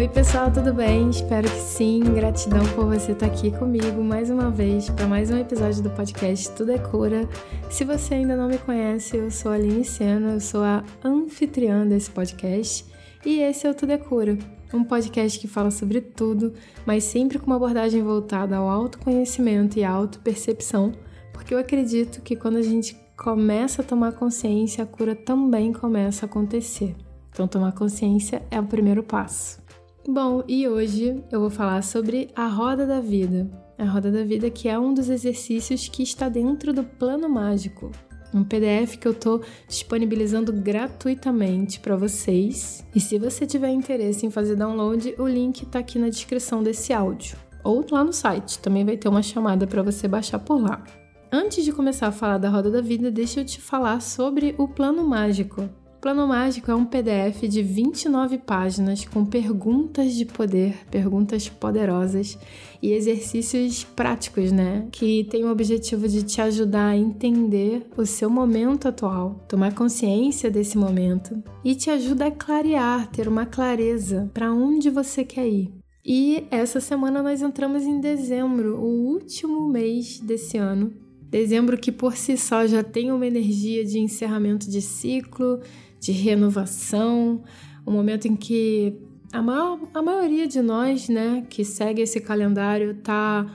Oi, 0.00 0.08
pessoal, 0.08 0.50
tudo 0.50 0.72
bem? 0.72 1.10
Espero 1.10 1.46
que 1.46 1.60
sim. 1.60 2.00
Gratidão 2.00 2.64
por 2.74 2.86
você 2.86 3.12
estar 3.12 3.26
aqui 3.26 3.50
comigo 3.50 4.02
mais 4.02 4.30
uma 4.30 4.50
vez 4.50 4.88
para 4.88 5.06
mais 5.06 5.30
um 5.30 5.36
episódio 5.36 5.82
do 5.82 5.90
podcast 5.90 6.50
Tudo 6.52 6.72
é 6.72 6.78
Cura. 6.78 7.28
Se 7.68 7.84
você 7.84 8.14
ainda 8.14 8.34
não 8.34 8.48
me 8.48 8.56
conhece, 8.56 9.18
eu 9.18 9.30
sou 9.30 9.52
a 9.52 9.56
Aline 9.56 9.84
Sena, 9.84 10.32
eu 10.32 10.40
sou 10.40 10.62
a 10.62 10.82
anfitriã 11.04 11.86
desse 11.86 12.10
podcast 12.10 12.86
e 13.26 13.40
esse 13.40 13.66
é 13.66 13.70
o 13.70 13.74
Tudo 13.74 13.92
é 13.92 13.98
Cura, 13.98 14.38
um 14.72 14.82
podcast 14.82 15.38
que 15.38 15.46
fala 15.46 15.70
sobre 15.70 16.00
tudo, 16.00 16.54
mas 16.86 17.04
sempre 17.04 17.38
com 17.38 17.48
uma 17.48 17.56
abordagem 17.56 18.02
voltada 18.02 18.56
ao 18.56 18.70
autoconhecimento 18.70 19.78
e 19.78 19.84
à 19.84 19.90
autopercepção, 19.90 20.92
porque 21.30 21.52
eu 21.52 21.58
acredito 21.58 22.22
que 22.22 22.36
quando 22.36 22.56
a 22.56 22.62
gente 22.62 22.96
começa 23.18 23.82
a 23.82 23.84
tomar 23.84 24.12
consciência, 24.12 24.82
a 24.82 24.86
cura 24.86 25.14
também 25.14 25.74
começa 25.74 26.24
a 26.24 26.26
acontecer. 26.26 26.96
Então, 27.30 27.46
tomar 27.46 27.72
consciência 27.72 28.42
é 28.50 28.58
o 28.58 28.64
primeiro 28.64 29.02
passo. 29.02 29.60
Bom, 30.08 30.42
e 30.48 30.66
hoje 30.66 31.22
eu 31.30 31.40
vou 31.40 31.50
falar 31.50 31.82
sobre 31.82 32.30
a 32.34 32.46
roda 32.46 32.86
da 32.86 33.00
vida. 33.00 33.46
A 33.76 33.84
roda 33.84 34.10
da 34.10 34.24
vida 34.24 34.48
que 34.48 34.66
é 34.66 34.78
um 34.78 34.94
dos 34.94 35.10
exercícios 35.10 35.88
que 35.88 36.02
está 36.02 36.26
dentro 36.26 36.72
do 36.72 36.82
plano 36.82 37.28
mágico. 37.28 37.90
Um 38.32 38.42
PDF 38.42 38.96
que 38.96 39.06
eu 39.06 39.12
estou 39.12 39.42
disponibilizando 39.68 40.54
gratuitamente 40.54 41.80
para 41.80 41.96
vocês. 41.96 42.82
E 42.94 43.00
se 43.00 43.18
você 43.18 43.46
tiver 43.46 43.68
interesse 43.68 44.24
em 44.24 44.30
fazer 44.30 44.56
download, 44.56 45.14
o 45.18 45.28
link 45.28 45.64
está 45.64 45.80
aqui 45.80 45.98
na 45.98 46.08
descrição 46.08 46.62
desse 46.62 46.94
áudio. 46.94 47.36
Ou 47.62 47.84
lá 47.90 48.02
no 48.02 48.12
site, 48.12 48.58
também 48.58 48.86
vai 48.86 48.96
ter 48.96 49.08
uma 49.08 49.22
chamada 49.22 49.66
para 49.66 49.82
você 49.82 50.08
baixar 50.08 50.38
por 50.38 50.62
lá. 50.62 50.82
Antes 51.30 51.62
de 51.62 51.72
começar 51.72 52.06
a 52.06 52.12
falar 52.12 52.38
da 52.38 52.48
roda 52.48 52.70
da 52.70 52.80
vida, 52.80 53.10
deixa 53.10 53.40
eu 53.40 53.44
te 53.44 53.60
falar 53.60 54.00
sobre 54.00 54.54
o 54.56 54.66
plano 54.66 55.06
mágico. 55.06 55.68
Plano 56.00 56.26
Mágico 56.26 56.70
é 56.70 56.74
um 56.74 56.86
PDF 56.86 57.42
de 57.42 57.62
29 57.62 58.38
páginas 58.38 59.04
com 59.04 59.22
perguntas 59.22 60.14
de 60.14 60.24
poder, 60.24 60.74
perguntas 60.90 61.46
poderosas 61.50 62.38
e 62.82 62.92
exercícios 62.92 63.84
práticos, 63.84 64.50
né? 64.50 64.88
Que 64.90 65.24
tem 65.24 65.44
o 65.44 65.50
objetivo 65.50 66.08
de 66.08 66.22
te 66.22 66.40
ajudar 66.40 66.86
a 66.86 66.96
entender 66.96 67.86
o 67.98 68.06
seu 68.06 68.30
momento 68.30 68.88
atual, 68.88 69.44
tomar 69.46 69.74
consciência 69.74 70.50
desse 70.50 70.78
momento 70.78 71.42
e 71.62 71.74
te 71.74 71.90
ajuda 71.90 72.28
a 72.28 72.30
clarear, 72.30 73.06
ter 73.10 73.28
uma 73.28 73.44
clareza 73.44 74.30
para 74.32 74.50
onde 74.50 74.88
você 74.88 75.22
quer 75.22 75.48
ir. 75.48 75.70
E 76.02 76.46
essa 76.50 76.80
semana 76.80 77.22
nós 77.22 77.42
entramos 77.42 77.82
em 77.82 78.00
dezembro, 78.00 78.78
o 78.78 79.12
último 79.12 79.68
mês 79.68 80.18
desse 80.18 80.56
ano. 80.56 80.94
Dezembro 81.30 81.78
que 81.78 81.92
por 81.92 82.16
si 82.16 82.36
só 82.36 82.66
já 82.66 82.82
tem 82.82 83.12
uma 83.12 83.24
energia 83.24 83.84
de 83.84 84.00
encerramento 84.00 84.68
de 84.68 84.82
ciclo, 84.82 85.60
de 86.00 86.12
renovação, 86.12 87.42
um 87.86 87.92
momento 87.92 88.26
em 88.26 88.34
que 88.34 88.96
a, 89.32 89.42
maior, 89.42 89.78
a 89.94 90.02
maioria 90.02 90.46
de 90.46 90.60
nós, 90.60 91.08
né, 91.08 91.44
que 91.48 91.64
segue 91.64 92.02
esse 92.02 92.20
calendário, 92.20 92.94
tá 92.94 93.46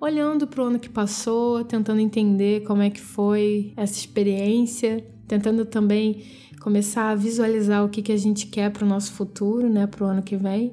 olhando 0.00 0.46
para 0.46 0.62
o 0.62 0.66
ano 0.66 0.78
que 0.78 0.88
passou, 0.88 1.62
tentando 1.62 2.00
entender 2.00 2.62
como 2.64 2.82
é 2.82 2.90
que 2.90 3.00
foi 3.00 3.72
essa 3.76 3.98
experiência, 3.98 5.04
tentando 5.28 5.64
também 5.64 6.24
começar 6.60 7.10
a 7.10 7.14
visualizar 7.14 7.84
o 7.84 7.88
que, 7.88 8.02
que 8.02 8.12
a 8.12 8.16
gente 8.16 8.46
quer 8.46 8.70
para 8.70 8.84
o 8.84 8.88
nosso 8.88 9.12
futuro, 9.12 9.68
né, 9.68 9.86
para 9.86 10.04
o 10.04 10.08
ano 10.08 10.22
que 10.22 10.36
vem. 10.36 10.72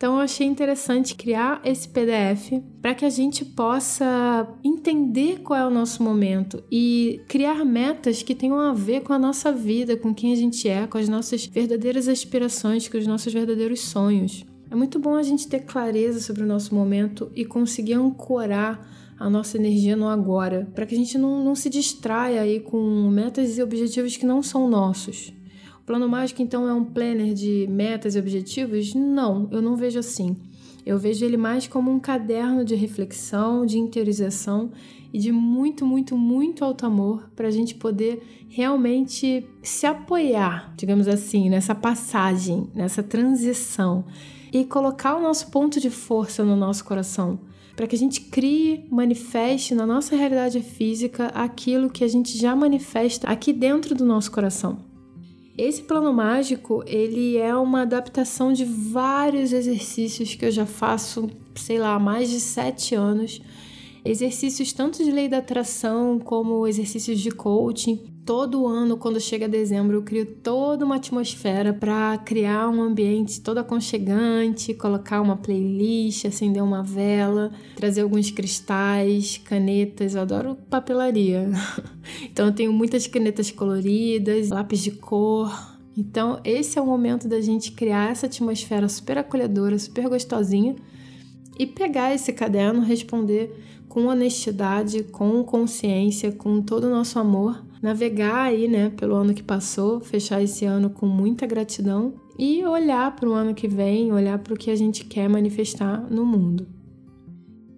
Então 0.00 0.14
eu 0.14 0.20
achei 0.20 0.46
interessante 0.46 1.14
criar 1.14 1.60
esse 1.62 1.86
PDF 1.86 2.52
para 2.80 2.94
que 2.94 3.04
a 3.04 3.10
gente 3.10 3.44
possa 3.44 4.48
entender 4.64 5.40
qual 5.40 5.60
é 5.60 5.66
o 5.66 5.70
nosso 5.70 6.02
momento 6.02 6.64
e 6.72 7.20
criar 7.28 7.66
metas 7.66 8.22
que 8.22 8.34
tenham 8.34 8.58
a 8.58 8.72
ver 8.72 9.02
com 9.02 9.12
a 9.12 9.18
nossa 9.18 9.52
vida, 9.52 9.98
com 9.98 10.14
quem 10.14 10.32
a 10.32 10.36
gente 10.36 10.66
é, 10.66 10.86
com 10.86 10.96
as 10.96 11.06
nossas 11.06 11.44
verdadeiras 11.44 12.08
aspirações, 12.08 12.88
com 12.88 12.96
os 12.96 13.06
nossos 13.06 13.30
verdadeiros 13.30 13.80
sonhos. 13.80 14.42
É 14.70 14.74
muito 14.74 14.98
bom 14.98 15.16
a 15.16 15.22
gente 15.22 15.46
ter 15.46 15.66
clareza 15.66 16.18
sobre 16.18 16.44
o 16.44 16.46
nosso 16.46 16.74
momento 16.74 17.30
e 17.36 17.44
conseguir 17.44 17.92
ancorar 17.92 18.80
a 19.18 19.28
nossa 19.28 19.58
energia 19.58 19.96
no 19.96 20.08
agora, 20.08 20.66
para 20.74 20.86
que 20.86 20.94
a 20.94 20.98
gente 20.98 21.18
não, 21.18 21.44
não 21.44 21.54
se 21.54 21.68
distraia 21.68 22.40
aí 22.40 22.58
com 22.58 23.10
metas 23.10 23.58
e 23.58 23.62
objetivos 23.62 24.16
que 24.16 24.24
não 24.24 24.42
são 24.42 24.66
nossos. 24.66 25.30
Plano 25.90 26.08
mágico, 26.08 26.40
então, 26.40 26.68
é 26.68 26.72
um 26.72 26.84
planner 26.84 27.34
de 27.34 27.66
metas 27.68 28.14
e 28.14 28.18
objetivos? 28.20 28.94
Não, 28.94 29.48
eu 29.50 29.60
não 29.60 29.74
vejo 29.74 29.98
assim. 29.98 30.36
Eu 30.86 30.96
vejo 31.00 31.24
ele 31.24 31.36
mais 31.36 31.66
como 31.66 31.90
um 31.90 31.98
caderno 31.98 32.64
de 32.64 32.76
reflexão, 32.76 33.66
de 33.66 33.76
interiorização 33.76 34.70
e 35.12 35.18
de 35.18 35.32
muito, 35.32 35.84
muito, 35.84 36.16
muito 36.16 36.64
alto 36.64 36.86
amor 36.86 37.28
para 37.34 37.48
a 37.48 37.50
gente 37.50 37.74
poder 37.74 38.22
realmente 38.48 39.44
se 39.64 39.84
apoiar, 39.84 40.72
digamos 40.76 41.08
assim, 41.08 41.50
nessa 41.50 41.74
passagem, 41.74 42.70
nessa 42.72 43.02
transição 43.02 44.04
e 44.52 44.64
colocar 44.64 45.16
o 45.16 45.20
nosso 45.20 45.50
ponto 45.50 45.80
de 45.80 45.90
força 45.90 46.44
no 46.44 46.54
nosso 46.54 46.84
coração 46.84 47.40
para 47.74 47.88
que 47.88 47.96
a 47.96 47.98
gente 47.98 48.20
crie, 48.20 48.86
manifeste 48.88 49.74
na 49.74 49.84
nossa 49.84 50.14
realidade 50.14 50.60
física 50.60 51.32
aquilo 51.34 51.90
que 51.90 52.04
a 52.04 52.08
gente 52.08 52.38
já 52.38 52.54
manifesta 52.54 53.28
aqui 53.28 53.52
dentro 53.52 53.92
do 53.92 54.04
nosso 54.04 54.30
coração. 54.30 54.89
Esse 55.62 55.82
plano 55.82 56.10
mágico, 56.10 56.82
ele 56.86 57.36
é 57.36 57.54
uma 57.54 57.82
adaptação 57.82 58.50
de 58.50 58.64
vários 58.64 59.52
exercícios 59.52 60.34
que 60.34 60.46
eu 60.46 60.50
já 60.50 60.64
faço, 60.64 61.28
sei 61.54 61.78
lá, 61.78 61.96
há 61.96 61.98
mais 61.98 62.30
de 62.30 62.40
sete 62.40 62.94
anos. 62.94 63.42
Exercícios 64.02 64.72
tanto 64.72 65.04
de 65.04 65.10
lei 65.10 65.28
da 65.28 65.36
atração 65.36 66.18
como 66.18 66.66
exercícios 66.66 67.20
de 67.20 67.30
coaching. 67.30 68.00
Todo 68.30 68.68
ano, 68.68 68.96
quando 68.96 69.18
chega 69.18 69.48
dezembro, 69.48 69.96
eu 69.96 70.02
crio 70.04 70.24
toda 70.24 70.84
uma 70.84 70.94
atmosfera 70.94 71.74
para 71.74 72.16
criar 72.18 72.68
um 72.68 72.80
ambiente 72.80 73.40
todo 73.40 73.58
aconchegante, 73.58 74.72
colocar 74.72 75.20
uma 75.20 75.36
playlist, 75.36 76.26
acender 76.26 76.62
uma 76.62 76.80
vela, 76.80 77.50
trazer 77.74 78.02
alguns 78.02 78.30
cristais, 78.30 79.36
canetas. 79.36 80.14
Eu 80.14 80.20
adoro 80.20 80.56
papelaria. 80.70 81.50
Então 82.22 82.46
eu 82.46 82.54
tenho 82.54 82.72
muitas 82.72 83.08
canetas 83.08 83.50
coloridas, 83.50 84.50
lápis 84.50 84.78
de 84.78 84.92
cor. 84.92 85.50
Então 85.98 86.38
esse 86.44 86.78
é 86.78 86.82
o 86.82 86.86
momento 86.86 87.26
da 87.26 87.40
gente 87.40 87.72
criar 87.72 88.12
essa 88.12 88.26
atmosfera 88.26 88.88
super 88.88 89.18
acolhedora, 89.18 89.76
super 89.76 90.08
gostosinha 90.08 90.76
e 91.58 91.66
pegar 91.66 92.14
esse 92.14 92.32
caderno, 92.32 92.80
responder 92.80 93.52
com 93.88 94.06
honestidade, 94.06 95.02
com 95.02 95.42
consciência, 95.42 96.30
com 96.30 96.62
todo 96.62 96.84
o 96.84 96.90
nosso 96.90 97.18
amor, 97.18 97.68
navegar 97.82 98.42
aí, 98.42 98.68
né, 98.68 98.90
pelo 98.90 99.14
ano 99.14 99.34
que 99.34 99.42
passou, 99.42 100.00
fechar 100.00 100.42
esse 100.42 100.64
ano 100.64 100.90
com 100.90 101.06
muita 101.06 101.46
gratidão 101.46 102.14
e 102.38 102.64
olhar 102.64 103.14
para 103.16 103.28
o 103.28 103.32
ano 103.32 103.54
que 103.54 103.68
vem, 103.68 104.12
olhar 104.12 104.38
para 104.38 104.54
o 104.54 104.56
que 104.56 104.70
a 104.70 104.76
gente 104.76 105.04
quer 105.04 105.28
manifestar 105.28 106.06
no 106.10 106.24
mundo. 106.24 106.66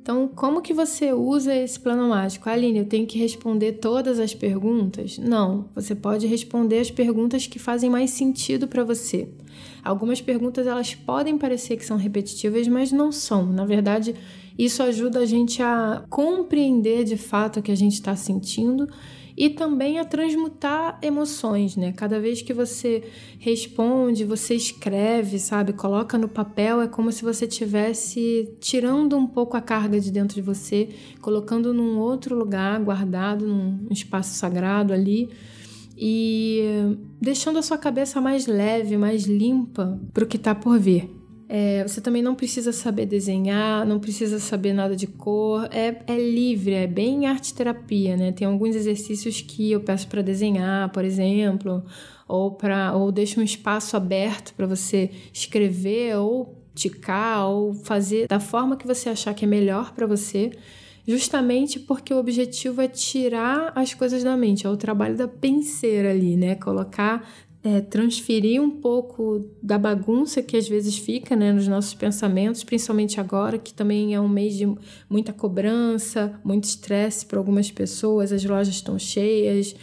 Então, 0.02 0.26
como 0.26 0.60
que 0.60 0.74
você 0.74 1.12
usa 1.12 1.54
esse 1.54 1.78
plano 1.78 2.08
mágico? 2.08 2.50
Aline, 2.50 2.80
eu 2.80 2.84
tenho 2.84 3.06
que 3.06 3.16
responder 3.16 3.74
todas 3.74 4.18
as 4.18 4.34
perguntas? 4.34 5.16
Não, 5.16 5.66
você 5.76 5.94
pode 5.94 6.26
responder 6.26 6.80
as 6.80 6.90
perguntas 6.90 7.46
que 7.46 7.60
fazem 7.60 7.88
mais 7.88 8.10
sentido 8.10 8.66
para 8.66 8.82
você. 8.82 9.28
Algumas 9.84 10.20
perguntas 10.20 10.66
elas 10.66 10.92
podem 10.92 11.38
parecer 11.38 11.76
que 11.76 11.84
são 11.84 11.96
repetitivas, 11.96 12.66
mas 12.66 12.90
não 12.90 13.12
são. 13.12 13.46
Na 13.46 13.64
verdade, 13.64 14.12
isso 14.58 14.82
ajuda 14.82 15.20
a 15.20 15.26
gente 15.26 15.62
a 15.62 16.04
compreender 16.10 17.04
de 17.04 17.16
fato 17.16 17.60
o 17.60 17.62
que 17.62 17.70
a 17.70 17.76
gente 17.76 17.94
está 17.94 18.16
sentindo 18.16 18.88
e 19.36 19.50
também 19.50 19.98
a 19.98 20.04
transmutar 20.04 20.98
emoções, 21.02 21.76
né? 21.76 21.92
Cada 21.92 22.20
vez 22.20 22.42
que 22.42 22.52
você 22.52 23.02
responde, 23.38 24.24
você 24.24 24.54
escreve, 24.54 25.38
sabe, 25.38 25.72
coloca 25.72 26.18
no 26.18 26.28
papel, 26.28 26.80
é 26.82 26.88
como 26.88 27.10
se 27.10 27.22
você 27.22 27.46
tivesse 27.46 28.56
tirando 28.60 29.16
um 29.16 29.26
pouco 29.26 29.56
a 29.56 29.60
carga 29.60 29.98
de 30.00 30.10
dentro 30.10 30.34
de 30.34 30.42
você, 30.42 30.88
colocando 31.20 31.72
num 31.72 31.98
outro 31.98 32.36
lugar, 32.36 32.80
guardado 32.80 33.46
num 33.46 33.86
espaço 33.90 34.34
sagrado 34.34 34.92
ali 34.92 35.30
e 35.96 36.62
deixando 37.20 37.58
a 37.58 37.62
sua 37.62 37.78
cabeça 37.78 38.20
mais 38.20 38.46
leve, 38.46 38.96
mais 38.96 39.24
limpa 39.24 40.00
para 40.12 40.24
o 40.24 40.26
que 40.26 40.36
está 40.36 40.54
por 40.54 40.78
vir. 40.78 41.21
É, 41.48 41.82
você 41.86 42.00
também 42.00 42.22
não 42.22 42.34
precisa 42.34 42.72
saber 42.72 43.06
desenhar, 43.06 43.86
não 43.86 43.98
precisa 43.98 44.38
saber 44.38 44.72
nada 44.72 44.96
de 44.96 45.06
cor. 45.06 45.68
É, 45.70 46.02
é 46.06 46.18
livre, 46.18 46.72
é 46.72 46.86
bem 46.86 47.26
arte 47.26 47.52
terapia, 47.52 48.16
né? 48.16 48.32
Tem 48.32 48.46
alguns 48.46 48.74
exercícios 48.74 49.40
que 49.40 49.70
eu 49.70 49.80
peço 49.80 50.08
para 50.08 50.22
desenhar, 50.22 50.90
por 50.90 51.04
exemplo, 51.04 51.84
ou 52.26 52.52
para 52.52 52.94
ou 52.94 53.12
deixo 53.12 53.40
um 53.40 53.42
espaço 53.42 53.96
aberto 53.96 54.54
para 54.54 54.66
você 54.66 55.10
escrever 55.32 56.16
ou 56.16 56.58
ticar 56.74 57.46
ou 57.48 57.74
fazer 57.74 58.26
da 58.26 58.40
forma 58.40 58.76
que 58.76 58.86
você 58.86 59.10
achar 59.10 59.34
que 59.34 59.44
é 59.44 59.48
melhor 59.48 59.92
para 59.92 60.06
você 60.06 60.52
justamente 61.06 61.80
porque 61.80 62.14
o 62.14 62.18
objetivo 62.18 62.80
é 62.80 62.88
tirar 62.88 63.72
as 63.74 63.92
coisas 63.92 64.22
da 64.22 64.36
mente, 64.36 64.66
é 64.66 64.70
o 64.70 64.76
trabalho 64.76 65.16
da 65.16 65.28
penseira 65.28 66.10
ali, 66.10 66.36
né? 66.36 66.54
Colocar 66.54 67.28
é, 67.64 67.80
transferir 67.80 68.60
um 68.60 68.70
pouco 68.70 69.48
da 69.62 69.78
bagunça 69.78 70.42
que 70.42 70.56
às 70.56 70.68
vezes 70.68 70.98
fica 70.98 71.36
né, 71.36 71.52
nos 71.52 71.68
nossos 71.68 71.94
pensamentos, 71.94 72.64
principalmente 72.64 73.20
agora, 73.20 73.56
que 73.56 73.72
também 73.72 74.14
é 74.14 74.20
um 74.20 74.28
mês 74.28 74.56
de 74.56 74.66
muita 75.08 75.32
cobrança, 75.32 76.40
muito 76.44 76.64
estresse 76.64 77.24
para 77.24 77.38
algumas 77.38 77.70
pessoas, 77.70 78.32
as 78.32 78.44
lojas 78.44 78.74
estão 78.74 78.98
cheias, 78.98 79.76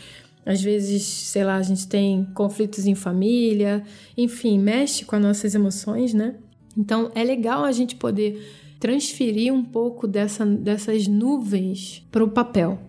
às 0.46 0.62
vezes, 0.62 1.04
sei 1.04 1.44
lá, 1.44 1.56
a 1.56 1.64
gente 1.64 1.88
tem 1.88 2.26
conflitos 2.34 2.86
em 2.86 2.96
família, 2.96 3.84
enfim, 4.18 4.60
mexe 4.60 5.06
com 5.06 5.16
as 5.16 5.22
nossas 5.22 5.56
emoções, 5.56 6.14
né? 6.14 6.36
Então 6.78 7.12
é 7.14 7.24
legal 7.24 7.64
a 7.64 7.72
gente 7.72 7.96
poder 7.96 8.42
transferir 8.80 9.54
um 9.54 9.64
pouco 9.64 10.08
dessa, 10.08 10.46
dessas 10.46 11.08
nuvens 11.08 12.06
para 12.12 12.24
o 12.24 12.30
papel. 12.30 12.80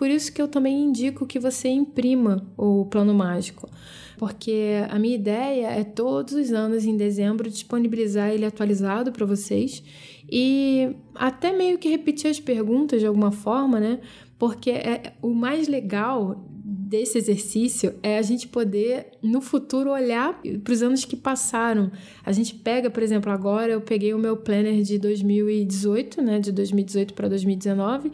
Por 0.00 0.08
isso 0.08 0.32
que 0.32 0.40
eu 0.40 0.48
também 0.48 0.82
indico 0.82 1.26
que 1.26 1.38
você 1.38 1.68
imprima 1.68 2.42
o 2.56 2.86
plano 2.86 3.12
mágico, 3.12 3.68
porque 4.16 4.82
a 4.88 4.98
minha 4.98 5.14
ideia 5.14 5.66
é 5.66 5.84
todos 5.84 6.32
os 6.32 6.52
anos 6.52 6.86
em 6.86 6.96
dezembro 6.96 7.50
disponibilizar 7.50 8.30
ele 8.30 8.46
atualizado 8.46 9.12
para 9.12 9.26
vocês 9.26 9.82
e 10.26 10.96
até 11.14 11.52
meio 11.52 11.76
que 11.76 11.90
repetir 11.90 12.30
as 12.30 12.40
perguntas 12.40 12.98
de 12.98 13.06
alguma 13.06 13.30
forma, 13.30 13.78
né? 13.78 14.00
Porque 14.38 14.70
é 14.70 15.12
o 15.20 15.34
mais 15.34 15.68
legal 15.68 16.46
desse 16.90 17.18
exercício 17.18 17.94
é 18.02 18.16
a 18.16 18.22
gente 18.22 18.48
poder, 18.48 19.06
no 19.22 19.42
futuro, 19.42 19.90
olhar 19.90 20.40
para 20.64 20.72
os 20.72 20.82
anos 20.82 21.04
que 21.04 21.14
passaram. 21.14 21.92
A 22.24 22.32
gente 22.32 22.54
pega, 22.54 22.88
por 22.88 23.02
exemplo, 23.02 23.30
agora 23.30 23.72
eu 23.72 23.82
peguei 23.82 24.14
o 24.14 24.18
meu 24.18 24.36
planner 24.38 24.82
de 24.82 24.98
2018, 24.98 26.22
né, 26.22 26.40
de 26.40 26.50
2018 26.50 27.12
para 27.12 27.28
2019, 27.28 28.10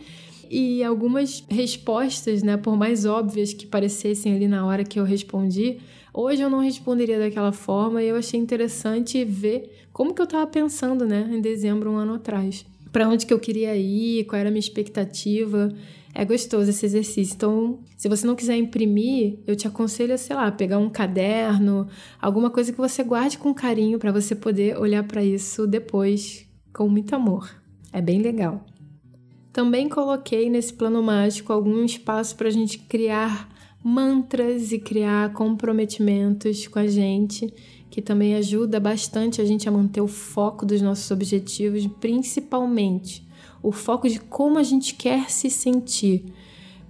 e 0.50 0.82
algumas 0.82 1.44
respostas, 1.48 2.42
né, 2.42 2.56
por 2.56 2.76
mais 2.76 3.04
óbvias 3.04 3.52
que 3.52 3.66
parecessem 3.66 4.34
ali 4.34 4.48
na 4.48 4.66
hora 4.66 4.84
que 4.84 4.98
eu 4.98 5.04
respondi, 5.04 5.78
hoje 6.12 6.42
eu 6.42 6.50
não 6.50 6.60
responderia 6.60 7.18
daquela 7.18 7.52
forma 7.52 8.02
e 8.02 8.08
eu 8.08 8.16
achei 8.16 8.38
interessante 8.38 9.24
ver 9.24 9.86
como 9.92 10.14
que 10.14 10.20
eu 10.20 10.24
estava 10.24 10.46
pensando, 10.46 11.06
né, 11.06 11.28
em 11.32 11.40
dezembro, 11.40 11.90
um 11.90 11.96
ano 11.96 12.14
atrás. 12.14 12.64
Para 12.92 13.08
onde 13.08 13.26
que 13.26 13.32
eu 13.32 13.38
queria 13.38 13.76
ir, 13.76 14.24
qual 14.24 14.38
era 14.38 14.48
a 14.48 14.52
minha 14.52 14.60
expectativa 14.60 15.72
é 16.16 16.24
gostoso 16.24 16.70
esse 16.70 16.86
exercício. 16.86 17.34
Então, 17.34 17.78
se 17.94 18.08
você 18.08 18.26
não 18.26 18.34
quiser 18.34 18.56
imprimir, 18.56 19.38
eu 19.46 19.54
te 19.54 19.68
aconselho, 19.68 20.16
sei 20.16 20.34
lá, 20.34 20.50
pegar 20.50 20.78
um 20.78 20.88
caderno, 20.88 21.86
alguma 22.18 22.48
coisa 22.48 22.72
que 22.72 22.78
você 22.78 23.04
guarde 23.04 23.36
com 23.36 23.52
carinho 23.52 23.98
para 23.98 24.10
você 24.10 24.34
poder 24.34 24.78
olhar 24.78 25.04
para 25.04 25.22
isso 25.22 25.66
depois 25.66 26.46
com 26.72 26.88
muito 26.88 27.14
amor. 27.14 27.54
É 27.92 28.00
bem 28.00 28.22
legal. 28.22 28.64
Também 29.56 29.88
coloquei 29.88 30.50
nesse 30.50 30.74
plano 30.74 31.02
mágico 31.02 31.50
algum 31.50 31.82
espaço 31.82 32.36
para 32.36 32.46
a 32.46 32.50
gente 32.50 32.78
criar 32.78 33.48
mantras 33.82 34.70
e 34.70 34.78
criar 34.78 35.32
comprometimentos 35.32 36.66
com 36.66 36.78
a 36.78 36.86
gente, 36.86 37.50
que 37.88 38.02
também 38.02 38.34
ajuda 38.34 38.78
bastante 38.78 39.40
a 39.40 39.46
gente 39.46 39.66
a 39.66 39.72
manter 39.72 40.02
o 40.02 40.06
foco 40.06 40.66
dos 40.66 40.82
nossos 40.82 41.10
objetivos, 41.10 41.86
principalmente 41.98 43.26
o 43.62 43.72
foco 43.72 44.06
de 44.06 44.20
como 44.20 44.58
a 44.58 44.62
gente 44.62 44.94
quer 44.94 45.30
se 45.30 45.48
sentir, 45.48 46.26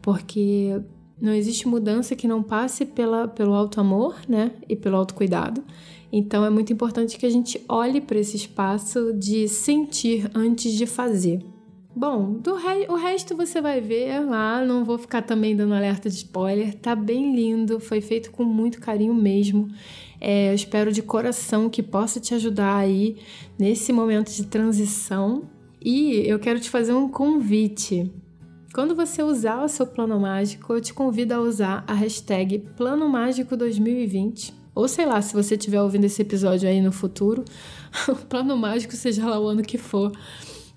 porque 0.03 0.77
não 1.23 1.33
existe 1.33 1.69
mudança 1.69 2.17
que 2.17 2.27
não 2.27 2.43
passe 2.43 2.85
pela, 2.85 3.29
pelo 3.29 3.55
alto 3.55 3.81
amor, 3.81 4.17
né, 4.29 4.51
e 4.69 4.75
pelo 4.75 4.97
autocuidado. 4.97 5.63
Então 6.11 6.45
é 6.45 6.51
muito 6.51 6.73
importante 6.73 7.17
que 7.17 7.27
a 7.27 7.31
gente 7.31 7.65
olhe 7.69 8.01
para 8.01 8.19
esse 8.19 8.35
espaço 8.35 9.13
de 9.13 9.47
sentir 9.47 10.29
antes 10.35 10.73
de 10.73 10.85
fazer. 10.85 11.55
Bom, 11.99 12.35
do 12.35 12.57
re 12.57 12.87
o 12.91 12.95
resto 12.95 13.35
você 13.35 13.59
vai 13.59 13.81
ver 13.81 14.21
lá, 14.21 14.63
não 14.63 14.85
vou 14.85 14.99
ficar 14.99 15.23
também 15.23 15.57
dando 15.57 15.73
alerta 15.73 16.11
de 16.11 16.17
spoiler. 16.17 16.75
Tá 16.75 16.95
bem 16.95 17.35
lindo, 17.35 17.81
foi 17.81 18.03
feito 18.03 18.31
com 18.31 18.45
muito 18.45 18.79
carinho 18.79 19.15
mesmo. 19.15 19.67
É, 20.21 20.51
eu 20.51 20.55
espero 20.55 20.93
de 20.93 21.01
coração 21.01 21.71
que 21.71 21.83
possa 21.83 22.21
te 22.21 22.35
ajudar 22.35 22.77
aí 22.77 23.17
nesse 23.59 23.95
momento 23.95 24.31
de 24.31 24.45
transição 24.45 25.45
e 25.83 26.23
eu 26.27 26.39
quero 26.39 26.61
te 26.61 26.69
fazer 26.69 26.93
um 26.93 27.09
convite. 27.09 28.13
Quando 28.75 28.95
você 28.95 29.23
usar 29.23 29.65
o 29.65 29.69
seu 29.69 29.87
plano 29.87 30.21
mágico, 30.21 30.75
eu 30.75 30.83
te 30.83 30.93
convido 30.93 31.33
a 31.33 31.41
usar 31.41 31.83
a 31.87 31.95
hashtag 31.95 32.59
Plano 32.77 33.09
Mágico 33.09 33.57
2020. 33.57 34.53
Ou 34.77 34.87
sei 34.87 35.07
lá, 35.07 35.23
se 35.23 35.33
você 35.33 35.55
estiver 35.55 35.81
ouvindo 35.81 36.05
esse 36.05 36.21
episódio 36.21 36.69
aí 36.69 36.83
no 36.83 36.93
futuro, 36.93 37.43
o 38.07 38.15
plano 38.15 38.55
mágico 38.59 38.93
seja 38.93 39.27
lá 39.27 39.41
o 39.41 39.47
ano 39.49 39.63
que 39.63 39.79
for, 39.79 40.13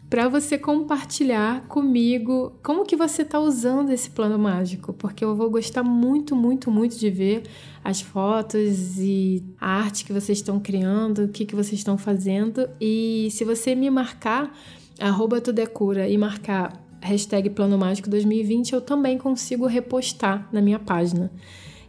para 0.09 0.27
você 0.27 0.57
compartilhar 0.57 1.61
comigo 1.67 2.53
como 2.63 2.83
que 2.83 2.95
você 2.95 3.21
está 3.21 3.39
usando 3.39 3.91
esse 3.91 4.09
plano 4.09 4.39
mágico, 4.39 4.91
porque 4.91 5.23
eu 5.23 5.35
vou 5.35 5.51
gostar 5.51 5.83
muito, 5.83 6.35
muito, 6.35 6.71
muito 6.71 6.97
de 6.97 7.11
ver 7.11 7.43
as 7.83 8.01
fotos 8.01 8.97
e 8.97 9.43
a 9.61 9.67
arte 9.67 10.03
que 10.03 10.11
vocês 10.11 10.39
estão 10.39 10.59
criando, 10.59 11.25
o 11.25 11.27
que, 11.27 11.45
que 11.45 11.55
vocês 11.55 11.79
estão 11.79 11.95
fazendo. 11.95 12.67
E 12.81 13.27
se 13.31 13.45
você 13.45 13.75
me 13.75 13.89
marcar, 13.91 14.51
arroba 14.99 15.39
Tudecura 15.39 16.09
e 16.09 16.17
marcar 16.17 16.73
hashtag 17.01 17.51
Plano 17.51 17.77
Mágico 17.77 18.09
2020, 18.09 18.73
eu 18.73 18.81
também 18.81 19.17
consigo 19.17 19.67
repostar 19.67 20.49
na 20.51 20.59
minha 20.59 20.79
página. 20.79 21.31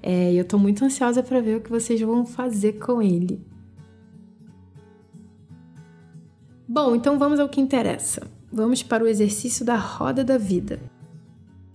É, 0.03 0.33
eu 0.35 0.45
tô 0.45 0.59
muito 0.59 0.85
ansiosa 0.85 1.23
para 1.23 1.41
ver 1.41 1.57
o 1.57 1.61
que 1.61 1.71
vocês 1.71 2.01
vão 2.01 2.27
fazer 2.27 2.75
com 2.75 3.01
ele. 3.01 3.41
Bom, 6.73 6.95
então 6.95 7.19
vamos 7.19 7.41
ao 7.41 7.49
que 7.49 7.61
interessa. 7.61 8.31
Vamos 8.53 8.81
para 8.81 9.03
o 9.03 9.09
exercício 9.09 9.65
da 9.65 9.75
roda 9.75 10.23
da 10.23 10.39
vida. 10.39 10.79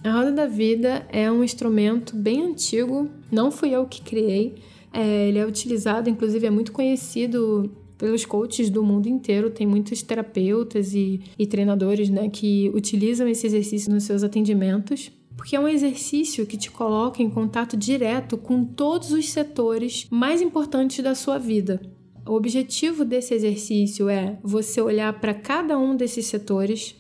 A 0.01 0.09
roda 0.09 0.31
da 0.31 0.47
vida 0.47 1.06
é 1.12 1.30
um 1.30 1.44
instrumento 1.44 2.15
bem 2.15 2.42
antigo, 2.44 3.09
não 3.30 3.51
fui 3.51 3.71
eu 3.71 3.86
que 3.88 4.01
criei. 4.01 4.56
É, 4.94 5.27
ele 5.27 5.38
é 5.38 5.45
utilizado, 5.45 6.09
inclusive 6.09 6.47
é 6.47 6.50
muito 6.50 6.71
conhecido 6.71 7.69
pelos 7.97 8.24
coaches 8.24 8.69
do 8.69 8.81
mundo 8.81 9.09
inteiro. 9.09 9.50
Tem 9.50 9.68
muitos 9.68 10.01
terapeutas 10.01 10.94
e, 10.94 11.19
e 11.38 11.45
treinadores 11.45 12.07
né, 12.09 12.30
que 12.30 12.71
utilizam 12.74 13.27
esse 13.27 13.45
exercício 13.45 13.94
nos 13.94 14.06
seus 14.06 14.24
atendimentos 14.24 15.12
porque 15.36 15.57
é 15.57 15.59
um 15.59 15.68
exercício 15.68 16.45
que 16.45 16.56
te 16.56 16.71
coloca 16.71 17.21
em 17.21 17.30
contato 17.30 17.75
direto 17.75 18.38
com 18.38 18.63
todos 18.63 19.12
os 19.12 19.30
setores 19.30 20.07
mais 20.09 20.42
importantes 20.42 21.03
da 21.03 21.13
sua 21.13 21.38
vida. 21.38 21.81
O 22.27 22.33
objetivo 22.33 23.06
desse 23.06 23.36
exercício 23.36 24.10
é 24.10 24.39
você 24.42 24.81
olhar 24.81 25.13
para 25.19 25.33
cada 25.33 25.77
um 25.77 25.95
desses 25.95 26.25
setores, 26.25 26.95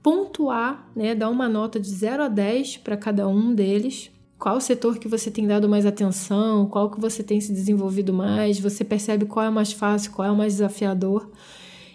pontuar, 0.00 0.88
né, 0.94 1.16
dar 1.16 1.30
uma 1.30 1.48
nota 1.48 1.80
de 1.80 1.88
0 1.88 2.22
a 2.22 2.28
10 2.28 2.76
para 2.76 2.96
cada 2.96 3.26
um 3.26 3.52
deles, 3.52 4.08
qual 4.38 4.60
setor 4.60 4.98
que 4.98 5.08
você 5.08 5.32
tem 5.32 5.48
dado 5.48 5.68
mais 5.68 5.84
atenção, 5.84 6.66
qual 6.66 6.88
que 6.88 7.00
você 7.00 7.24
tem 7.24 7.40
se 7.40 7.52
desenvolvido 7.52 8.12
mais, 8.12 8.60
você 8.60 8.84
percebe 8.84 9.26
qual 9.26 9.46
é 9.46 9.48
o 9.48 9.52
mais 9.52 9.72
fácil, 9.72 10.12
qual 10.12 10.28
é 10.28 10.30
o 10.30 10.36
mais 10.36 10.54
desafiador. 10.54 11.28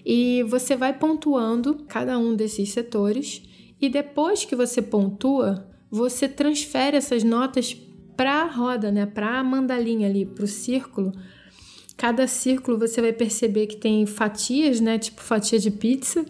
E 0.06 0.44
você 0.44 0.76
vai 0.76 0.92
pontuando 0.92 1.86
cada 1.88 2.20
um 2.20 2.36
desses 2.36 2.70
setores 2.74 3.44
e 3.80 3.88
depois 3.88 4.44
que 4.44 4.58
você 4.58 4.82
pontua, 4.82 5.70
você 5.90 6.28
transfere 6.28 6.98
essas 6.98 7.24
notas 7.24 7.74
para 8.18 8.42
a 8.42 8.46
roda, 8.46 8.92
né, 8.92 9.06
para 9.06 9.40
a 9.40 9.44
mandalinha 9.44 10.10
ali, 10.10 10.26
para 10.26 10.44
o 10.44 10.48
círculo, 10.48 11.14
Cada 11.96 12.28
círculo 12.28 12.78
você 12.78 13.00
vai 13.00 13.14
perceber 13.14 13.68
que 13.68 13.78
tem 13.78 14.06
fatias, 14.06 14.82
né? 14.82 14.98
Tipo 14.98 15.22
fatia 15.22 15.60
de 15.60 15.70
pizza. 15.70 16.26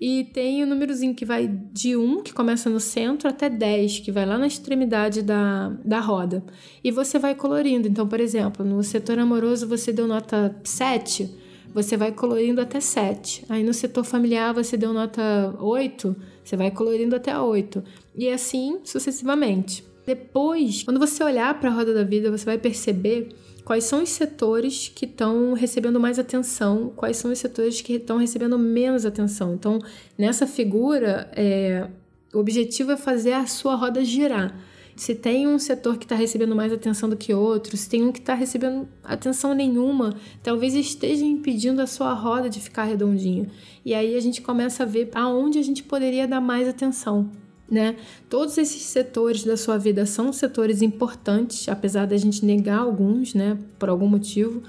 E 0.00 0.24
tem 0.32 0.62
o 0.62 0.66
númerozinho 0.66 1.14
que 1.14 1.24
vai 1.24 1.48
de 1.48 1.96
1, 1.96 2.22
que 2.22 2.32
começa 2.32 2.70
no 2.70 2.78
centro, 2.78 3.28
até 3.28 3.50
10, 3.50 3.98
que 4.00 4.12
vai 4.12 4.24
lá 4.24 4.38
na 4.38 4.46
extremidade 4.46 5.22
da, 5.22 5.70
da 5.84 6.00
roda. 6.00 6.44
E 6.82 6.90
você 6.90 7.18
vai 7.18 7.34
colorindo. 7.34 7.88
Então, 7.88 8.06
por 8.06 8.20
exemplo, 8.20 8.64
no 8.64 8.82
setor 8.82 9.18
amoroso 9.18 9.66
você 9.66 9.92
deu 9.92 10.06
nota 10.06 10.56
7, 10.64 11.28
você 11.74 11.96
vai 11.96 12.12
colorindo 12.12 12.60
até 12.60 12.80
7. 12.80 13.44
Aí 13.48 13.62
no 13.62 13.74
setor 13.74 14.04
familiar 14.04 14.54
você 14.54 14.76
deu 14.76 14.92
nota 14.92 15.54
8, 15.58 16.16
você 16.44 16.56
vai 16.56 16.70
colorindo 16.70 17.16
até 17.16 17.38
8. 17.38 17.82
E 18.16 18.28
assim 18.28 18.78
sucessivamente. 18.84 19.84
Depois, 20.06 20.84
quando 20.84 20.98
você 20.98 21.22
olhar 21.22 21.58
para 21.60 21.70
a 21.70 21.72
roda 21.74 21.92
da 21.92 22.02
vida, 22.02 22.30
você 22.30 22.44
vai 22.44 22.56
perceber 22.56 23.28
quais 23.68 23.84
são 23.84 24.02
os 24.02 24.08
setores 24.08 24.88
que 24.88 25.04
estão 25.04 25.52
recebendo 25.52 26.00
mais 26.00 26.18
atenção, 26.18 26.90
quais 26.96 27.18
são 27.18 27.30
os 27.30 27.38
setores 27.38 27.82
que 27.82 27.96
estão 27.96 28.16
recebendo 28.16 28.58
menos 28.58 29.04
atenção. 29.04 29.52
Então, 29.52 29.78
nessa 30.16 30.46
figura, 30.46 31.30
é, 31.36 31.86
o 32.32 32.38
objetivo 32.38 32.92
é 32.92 32.96
fazer 32.96 33.34
a 33.34 33.46
sua 33.46 33.74
roda 33.74 34.02
girar. 34.02 34.58
Se 34.96 35.14
tem 35.14 35.46
um 35.46 35.58
setor 35.58 35.98
que 35.98 36.06
está 36.06 36.14
recebendo 36.14 36.56
mais 36.56 36.72
atenção 36.72 37.10
do 37.10 37.16
que 37.16 37.34
outro, 37.34 37.76
se 37.76 37.90
tem 37.90 38.02
um 38.02 38.10
que 38.10 38.20
está 38.20 38.32
recebendo 38.32 38.88
atenção 39.04 39.52
nenhuma, 39.52 40.16
talvez 40.42 40.74
esteja 40.74 41.26
impedindo 41.26 41.82
a 41.82 41.86
sua 41.86 42.14
roda 42.14 42.48
de 42.48 42.60
ficar 42.60 42.84
redondinha. 42.84 43.50
E 43.84 43.92
aí 43.92 44.16
a 44.16 44.20
gente 44.20 44.40
começa 44.40 44.84
a 44.84 44.86
ver 44.86 45.10
aonde 45.12 45.58
a 45.58 45.62
gente 45.62 45.82
poderia 45.82 46.26
dar 46.26 46.40
mais 46.40 46.66
atenção 46.66 47.30
né? 47.70 47.96
Todos 48.28 48.56
esses 48.56 48.82
setores 48.82 49.44
da 49.44 49.56
sua 49.56 49.76
vida 49.76 50.06
são 50.06 50.32
setores 50.32 50.82
importantes, 50.82 51.68
apesar 51.68 52.06
da 52.06 52.16
gente 52.16 52.44
negar 52.44 52.78
alguns, 52.78 53.34
né, 53.34 53.58
por 53.78 53.88
algum 53.88 54.08
motivo, 54.08 54.62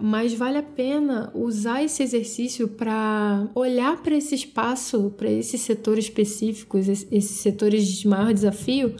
mas 0.00 0.32
vale 0.32 0.58
a 0.58 0.62
pena 0.62 1.30
usar 1.34 1.82
esse 1.82 2.02
exercício 2.02 2.68
para 2.68 3.48
olhar 3.54 4.00
para 4.00 4.14
esse 4.14 4.34
espaço, 4.34 5.12
para 5.16 5.30
esses 5.30 5.60
setores 5.60 6.04
específicos, 6.04 6.88
esses 6.88 7.38
setores 7.38 7.86
de 7.86 8.06
maior 8.06 8.32
desafio, 8.32 8.94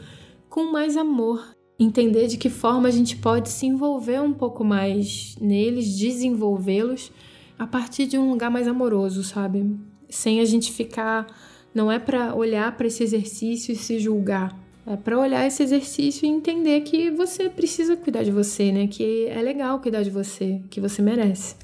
com 0.49 0.71
mais 0.71 0.97
amor. 0.97 1.55
Entender 1.79 2.27
de 2.27 2.35
que 2.35 2.49
forma 2.49 2.89
a 2.89 2.91
gente 2.91 3.15
pode 3.15 3.47
se 3.47 3.65
envolver 3.65 4.21
um 4.21 4.33
pouco 4.33 4.65
mais 4.65 5.37
neles, 5.39 5.97
desenvolvê-los 5.97 7.09
a 7.57 7.65
partir 7.65 8.05
de 8.05 8.17
um 8.17 8.29
lugar 8.29 8.51
mais 8.51 8.67
amoroso, 8.67 9.23
sabe? 9.23 9.77
Sem 10.09 10.41
a 10.41 10.45
gente 10.45 10.73
ficar 10.73 11.27
não 11.73 11.91
é 11.91 11.99
para 11.99 12.35
olhar 12.35 12.75
para 12.75 12.87
esse 12.87 13.03
exercício 13.03 13.71
e 13.71 13.75
se 13.75 13.99
julgar. 13.99 14.57
É 14.85 14.95
para 14.95 15.19
olhar 15.19 15.45
esse 15.45 15.61
exercício 15.61 16.25
e 16.25 16.29
entender 16.29 16.81
que 16.81 17.11
você 17.11 17.47
precisa 17.49 17.95
cuidar 17.95 18.23
de 18.23 18.31
você, 18.31 18.71
né? 18.71 18.87
Que 18.87 19.27
é 19.27 19.41
legal 19.41 19.79
cuidar 19.79 20.01
de 20.01 20.09
você, 20.09 20.61
que 20.69 20.81
você 20.81 21.01
merece. 21.01 21.55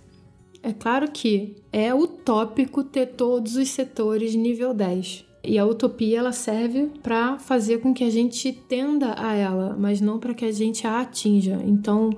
É 0.62 0.72
claro 0.74 1.10
que 1.12 1.56
é 1.72 1.94
utópico 1.94 2.84
ter 2.84 3.08
todos 3.08 3.56
os 3.56 3.70
setores 3.70 4.36
nível 4.36 4.74
10. 4.74 5.26
E 5.44 5.60
a 5.60 5.66
utopia 5.66 6.20
ela 6.20 6.32
serve 6.32 6.90
para 7.04 7.38
fazer 7.38 7.80
com 7.80 7.94
que 7.94 8.04
a 8.04 8.10
gente 8.10 8.52
tenda 8.52 9.14
a 9.18 9.34
ela, 9.34 9.76
mas 9.80 10.02
não 10.02 10.20
para 10.20 10.34
que 10.34 10.44
a 10.44 10.52
gente 10.52 10.88
a 10.88 11.02
atinja. 11.02 11.62
Então, 11.66 12.10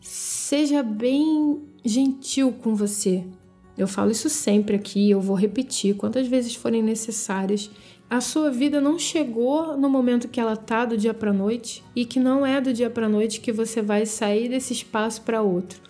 seja 0.00 0.82
bem 0.82 1.60
gentil 1.84 2.52
com 2.52 2.74
você. 2.74 3.24
Eu 3.78 3.86
falo 3.86 4.10
isso 4.10 4.28
sempre 4.28 4.76
aqui, 4.76 5.10
eu 5.10 5.20
vou 5.20 5.36
repetir 5.36 5.94
quantas 5.94 6.26
vezes 6.26 6.54
forem 6.54 6.82
necessárias. 6.82 7.70
A 8.10 8.20
sua 8.20 8.50
vida 8.50 8.80
não 8.80 8.98
chegou 8.98 9.76
no 9.76 9.88
momento 9.88 10.28
que 10.28 10.40
ela 10.40 10.56
tá 10.56 10.84
do 10.84 10.96
dia 10.96 11.14
para 11.14 11.32
noite 11.32 11.84
e 11.94 12.04
que 12.04 12.18
não 12.18 12.44
é 12.44 12.60
do 12.60 12.72
dia 12.72 12.90
para 12.90 13.08
noite 13.08 13.40
que 13.40 13.52
você 13.52 13.80
vai 13.80 14.04
sair 14.04 14.48
desse 14.48 14.72
espaço 14.72 15.22
para 15.22 15.42
outro. 15.42 15.80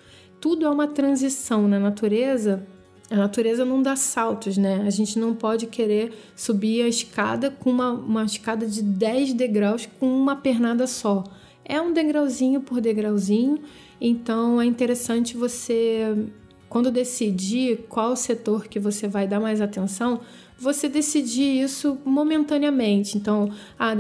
Tudo 0.41 0.67
é 0.67 0.71
uma 0.71 0.87
transição 0.87 1.67
na 1.67 1.81
natureza 1.81 2.67
a 3.11 3.17
natureza 3.17 3.65
não 3.65 3.81
dá 3.81 3.97
saltos, 3.97 4.59
né? 4.59 4.85
A 4.87 4.91
gente 4.91 5.19
não 5.19 5.35
pode 5.35 5.67
querer 5.67 6.13
subir 6.37 6.83
a 6.83 6.89
escada 6.89 7.51
com 7.51 7.71
uma, 7.71 7.93
uma 7.93 8.25
escada 8.25 8.67
de 8.67 8.83
10 8.83 9.33
degraus 9.33 9.89
com 9.99 10.07
uma 10.07 10.37
pernada 10.37 10.87
só. 10.87 11.25
É 11.65 11.81
um 11.81 11.93
degrauzinho 11.93 12.61
por 12.61 12.81
degrauzinho, 12.83 13.61
então 13.99 14.61
é 14.61 14.67
interessante 14.67 15.37
você, 15.37 16.29
quando 16.69 16.91
decidir 16.91 17.87
qual 17.89 18.15
setor 18.17 18.69
que 18.69 18.79
você 18.79 19.09
vai 19.09 19.27
dar 19.27 19.41
mais 19.41 19.61
atenção, 19.61 20.21
você 20.59 20.89
decidir 20.89 21.63
isso 21.63 21.99
momentaneamente. 22.05 23.17
Então, 23.17 23.51
ah, 23.79 23.95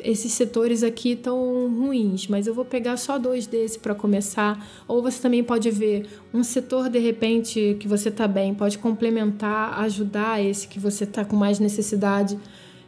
esses 0.00 0.32
setores 0.32 0.82
aqui 0.82 1.12
estão 1.12 1.36
ruins, 1.68 2.26
mas 2.26 2.46
eu 2.46 2.54
vou 2.54 2.64
pegar 2.64 2.96
só 2.96 3.18
dois 3.18 3.46
desses 3.46 3.76
para 3.76 3.94
começar. 3.94 4.66
Ou 4.86 5.00
você 5.00 5.20
também 5.20 5.42
pode 5.44 5.70
ver 5.70 6.06
um 6.34 6.42
setor 6.42 6.88
de 6.88 6.98
repente 6.98 7.76
que 7.78 7.88
você 7.88 8.08
está 8.08 8.26
bem, 8.26 8.54
pode 8.54 8.78
complementar, 8.78 9.80
ajudar 9.80 10.44
esse 10.44 10.66
que 10.66 10.78
você 10.78 11.04
está 11.04 11.24
com 11.24 11.36
mais 11.36 11.58
necessidade. 11.58 12.38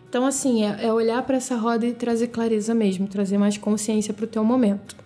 Então, 0.08 0.26
assim, 0.26 0.64
é, 0.64 0.86
é 0.86 0.92
olhar 0.92 1.22
para 1.22 1.36
essa 1.36 1.56
roda 1.56 1.86
e 1.86 1.92
trazer 1.92 2.28
clareza 2.28 2.74
mesmo, 2.74 3.08
trazer 3.08 3.38
mais 3.38 3.56
consciência 3.56 4.12
para 4.12 4.24
o 4.24 4.28
teu 4.28 4.44
momento. 4.44 5.03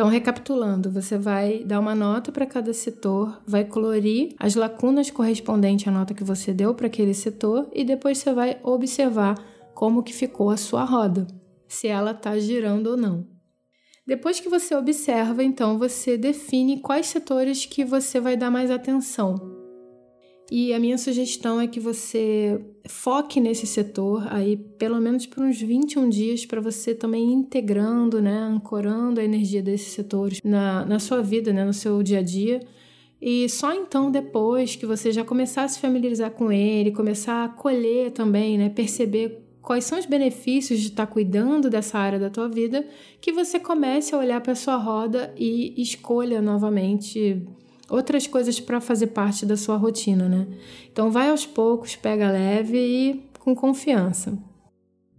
Então, 0.00 0.08
recapitulando, 0.08 0.90
você 0.90 1.18
vai 1.18 1.62
dar 1.62 1.78
uma 1.78 1.94
nota 1.94 2.32
para 2.32 2.46
cada 2.46 2.72
setor, 2.72 3.38
vai 3.46 3.66
colorir 3.66 4.34
as 4.38 4.54
lacunas 4.54 5.10
correspondentes 5.10 5.86
à 5.86 5.90
nota 5.90 6.14
que 6.14 6.24
você 6.24 6.54
deu 6.54 6.74
para 6.74 6.86
aquele 6.86 7.12
setor 7.12 7.68
e 7.70 7.84
depois 7.84 8.16
você 8.16 8.32
vai 8.32 8.58
observar 8.62 9.34
como 9.74 10.02
que 10.02 10.14
ficou 10.14 10.48
a 10.48 10.56
sua 10.56 10.84
roda, 10.84 11.26
se 11.68 11.86
ela 11.86 12.12
está 12.12 12.38
girando 12.38 12.86
ou 12.86 12.96
não. 12.96 13.26
Depois 14.06 14.40
que 14.40 14.48
você 14.48 14.74
observa, 14.74 15.44
então 15.44 15.78
você 15.78 16.16
define 16.16 16.80
quais 16.80 17.08
setores 17.08 17.66
que 17.66 17.84
você 17.84 18.18
vai 18.18 18.38
dar 18.38 18.50
mais 18.50 18.70
atenção. 18.70 19.59
E 20.50 20.74
a 20.74 20.80
minha 20.80 20.98
sugestão 20.98 21.60
é 21.60 21.68
que 21.68 21.78
você 21.78 22.60
foque 22.88 23.40
nesse 23.40 23.68
setor 23.68 24.26
aí 24.32 24.56
pelo 24.56 25.00
menos 25.00 25.24
por 25.24 25.44
uns 25.44 25.60
21 25.60 26.08
dias 26.08 26.44
para 26.44 26.60
você 26.60 26.92
também 26.92 27.32
integrando, 27.32 28.20
né, 28.20 28.36
ancorando 28.36 29.20
a 29.20 29.24
energia 29.24 29.62
desses 29.62 29.92
setores 29.92 30.40
na, 30.42 30.84
na 30.84 30.98
sua 30.98 31.22
vida, 31.22 31.52
né, 31.52 31.64
no 31.64 31.72
seu 31.72 32.02
dia 32.02 32.18
a 32.18 32.22
dia. 32.22 32.60
E 33.22 33.48
só 33.48 33.72
então 33.72 34.10
depois 34.10 34.74
que 34.74 34.84
você 34.84 35.12
já 35.12 35.24
começar 35.24 35.62
a 35.62 35.68
se 35.68 35.78
familiarizar 35.78 36.32
com 36.32 36.50
ele, 36.50 36.90
começar 36.90 37.44
a 37.44 37.48
colher 37.48 38.10
também, 38.10 38.58
né, 38.58 38.70
perceber 38.70 39.46
quais 39.62 39.84
são 39.84 40.00
os 40.00 40.06
benefícios 40.06 40.80
de 40.80 40.88
estar 40.88 41.06
tá 41.06 41.12
cuidando 41.12 41.70
dessa 41.70 41.96
área 41.96 42.18
da 42.18 42.28
tua 42.28 42.48
vida, 42.48 42.84
que 43.20 43.30
você 43.30 43.60
comece 43.60 44.16
a 44.16 44.18
olhar 44.18 44.40
para 44.40 44.56
sua 44.56 44.76
roda 44.76 45.32
e 45.38 45.80
escolha 45.80 46.42
novamente 46.42 47.46
outras 47.90 48.26
coisas 48.26 48.60
para 48.60 48.80
fazer 48.80 49.08
parte 49.08 49.44
da 49.44 49.56
sua 49.56 49.76
rotina, 49.76 50.28
né? 50.28 50.46
Então 50.90 51.10
vai 51.10 51.30
aos 51.30 51.44
poucos, 51.44 51.96
pega 51.96 52.30
leve 52.30 52.78
e 52.78 53.30
com 53.38 53.54
confiança. 53.54 54.38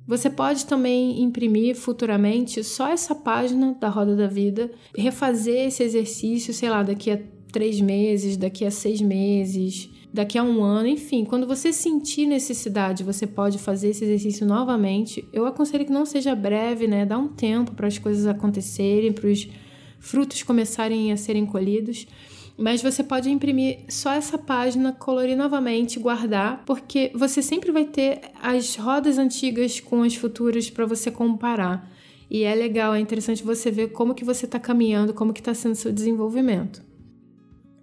Você 0.07 0.29
pode 0.29 0.65
também 0.65 1.21
imprimir 1.21 1.75
futuramente 1.75 2.63
só 2.63 2.89
essa 2.89 3.13
página 3.13 3.77
da 3.79 3.87
Roda 3.87 4.15
da 4.15 4.27
Vida, 4.27 4.71
refazer 4.97 5.67
esse 5.67 5.83
exercício, 5.83 6.53
sei 6.53 6.69
lá, 6.69 6.81
daqui 6.81 7.11
a 7.11 7.19
três 7.51 7.79
meses, 7.79 8.35
daqui 8.35 8.65
a 8.65 8.71
seis 8.71 8.99
meses, 8.99 9.89
daqui 10.13 10.37
a 10.37 10.43
um 10.43 10.63
ano, 10.63 10.87
enfim, 10.87 11.23
quando 11.23 11.45
você 11.45 11.71
sentir 11.71 12.25
necessidade, 12.25 13.03
você 13.03 13.27
pode 13.27 13.57
fazer 13.57 13.89
esse 13.89 14.03
exercício 14.03 14.45
novamente. 14.45 15.25
Eu 15.31 15.45
aconselho 15.45 15.85
que 15.85 15.91
não 15.91 16.05
seja 16.05 16.33
breve, 16.33 16.87
né? 16.87 17.05
Dá 17.05 17.17
um 17.17 17.27
tempo 17.27 17.73
para 17.73 17.87
as 17.87 17.97
coisas 17.97 18.25
acontecerem, 18.25 19.11
para 19.11 19.27
os 19.27 19.47
frutos 19.99 20.43
começarem 20.43 21.11
a 21.11 21.17
serem 21.17 21.45
colhidos. 21.45 22.07
Mas 22.57 22.81
você 22.81 23.03
pode 23.03 23.29
imprimir 23.29 23.85
só 23.89 24.11
essa 24.11 24.37
página, 24.37 24.91
colorir 24.91 25.35
novamente, 25.35 25.99
guardar, 25.99 26.63
porque 26.65 27.11
você 27.15 27.41
sempre 27.41 27.71
vai 27.71 27.85
ter 27.85 28.21
as 28.41 28.75
rodas 28.75 29.17
antigas 29.17 29.79
com 29.79 30.03
as 30.03 30.15
futuras 30.15 30.69
para 30.69 30.85
você 30.85 31.09
comparar. 31.09 31.89
E 32.29 32.43
é 32.43 32.55
legal, 32.55 32.93
é 32.93 32.99
interessante 32.99 33.43
você 33.43 33.69
ver 33.71 33.89
como 33.89 34.13
que 34.13 34.23
você 34.23 34.45
está 34.45 34.59
caminhando, 34.59 35.13
como 35.13 35.33
que 35.33 35.41
está 35.41 35.53
sendo 35.53 35.75
seu 35.75 35.91
desenvolvimento. 35.91 36.81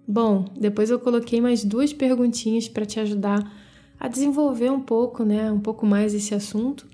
Bom, 0.07 0.45
depois 0.59 0.89
eu 0.89 0.99
coloquei 0.99 1.39
mais 1.39 1.63
duas 1.63 1.93
perguntinhas 1.93 2.67
para 2.67 2.83
te 2.85 2.99
ajudar 2.99 3.39
a 3.99 4.07
desenvolver 4.07 4.71
um 4.71 4.79
pouco, 4.79 5.23
né, 5.23 5.51
um 5.51 5.59
pouco 5.59 5.85
mais 5.85 6.15
esse 6.15 6.33
assunto. 6.33 6.87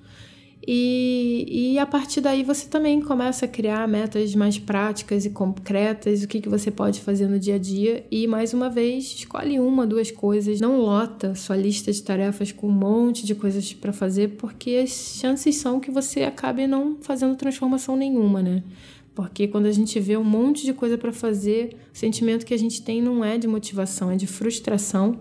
E, 0.68 1.74
e 1.74 1.80
a 1.80 1.86
partir 1.86 2.22
daí 2.22 2.44
você 2.44 2.68
também 2.68 3.00
começa 3.00 3.46
a 3.46 3.48
criar 3.48 3.88
metas 3.88 4.34
mais 4.34 4.58
práticas 4.58 5.24
e 5.24 5.30
concretas, 5.30 6.24
o 6.24 6.28
que, 6.28 6.42
que 6.42 6.50
você 6.50 6.72
pode 6.72 7.02
fazer 7.02 7.28
no 7.28 7.38
dia 7.38 7.56
a 7.56 7.60
dia. 7.60 8.04
E 8.10 8.26
mais 8.26 8.54
uma 8.54 8.70
vez, 8.70 9.06
escolhe 9.06 9.60
uma, 9.60 9.86
duas 9.86 10.10
coisas. 10.10 10.60
Não 10.60 10.80
lota 10.80 11.36
sua 11.36 11.56
lista 11.56 11.92
de 11.92 12.02
tarefas 12.02 12.52
com 12.52 12.68
um 12.68 12.72
monte 12.72 13.26
de 13.26 13.36
coisas 13.36 13.74
para 13.74 13.94
fazer, 13.94 14.30
porque 14.38 14.82
as 14.84 14.90
chances 14.90 15.58
são 15.58 15.80
que 15.80 15.92
você 15.92 16.24
acabe 16.24 16.66
não 16.66 16.98
fazendo 17.02 17.36
transformação 17.36 17.96
nenhuma, 17.96 18.42
né? 18.42 18.64
Porque 19.14 19.48
quando 19.48 19.68
a 19.68 19.72
gente 19.72 19.98
vê 20.00 20.18
um 20.18 20.24
monte 20.24 20.66
de 20.66 20.74
coisa 20.74 20.98
para 20.98 21.14
fazer, 21.14 21.78
o 21.94 21.98
sentimento 21.98 22.46
que 22.46 22.54
a 22.54 22.60
gente 22.60 22.82
tem 22.82 23.02
não 23.02 23.24
é 23.24 23.38
de 23.38 23.48
motivação, 23.48 24.12
é 24.12 24.16
de 24.16 24.28
frustração. 24.28 25.20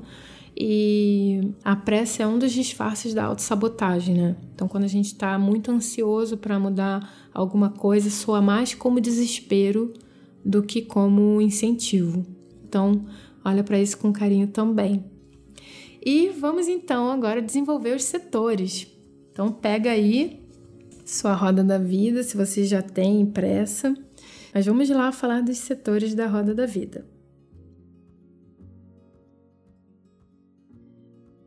E 0.56 1.52
a 1.64 1.74
pressa 1.74 2.22
é 2.22 2.26
um 2.26 2.38
dos 2.38 2.52
disfarces 2.52 3.12
da 3.12 3.24
autossabotagem, 3.24 4.14
né? 4.14 4.36
Então, 4.54 4.68
quando 4.68 4.84
a 4.84 4.88
gente 4.88 5.06
está 5.06 5.36
muito 5.36 5.70
ansioso 5.72 6.36
para 6.36 6.60
mudar 6.60 7.28
alguma 7.34 7.70
coisa, 7.70 8.08
soa 8.08 8.40
mais 8.40 8.72
como 8.72 9.00
desespero 9.00 9.92
do 10.44 10.62
que 10.62 10.82
como 10.82 11.40
incentivo. 11.40 12.24
Então, 12.68 13.04
olha 13.44 13.64
para 13.64 13.80
isso 13.80 13.98
com 13.98 14.12
carinho 14.12 14.46
também. 14.46 15.04
E 16.04 16.28
vamos 16.28 16.68
então 16.68 17.10
agora 17.10 17.42
desenvolver 17.42 17.96
os 17.96 18.04
setores. 18.04 18.86
Então, 19.32 19.50
pega 19.50 19.90
aí 19.90 20.40
sua 21.04 21.34
roda 21.34 21.64
da 21.64 21.78
vida, 21.78 22.22
se 22.22 22.36
você 22.36 22.64
já 22.64 22.80
tem 22.80 23.20
impressa. 23.20 23.92
Mas 24.54 24.66
vamos 24.66 24.88
lá 24.88 25.10
falar 25.10 25.40
dos 25.40 25.58
setores 25.58 26.14
da 26.14 26.28
roda 26.28 26.54
da 26.54 26.64
vida. 26.64 27.04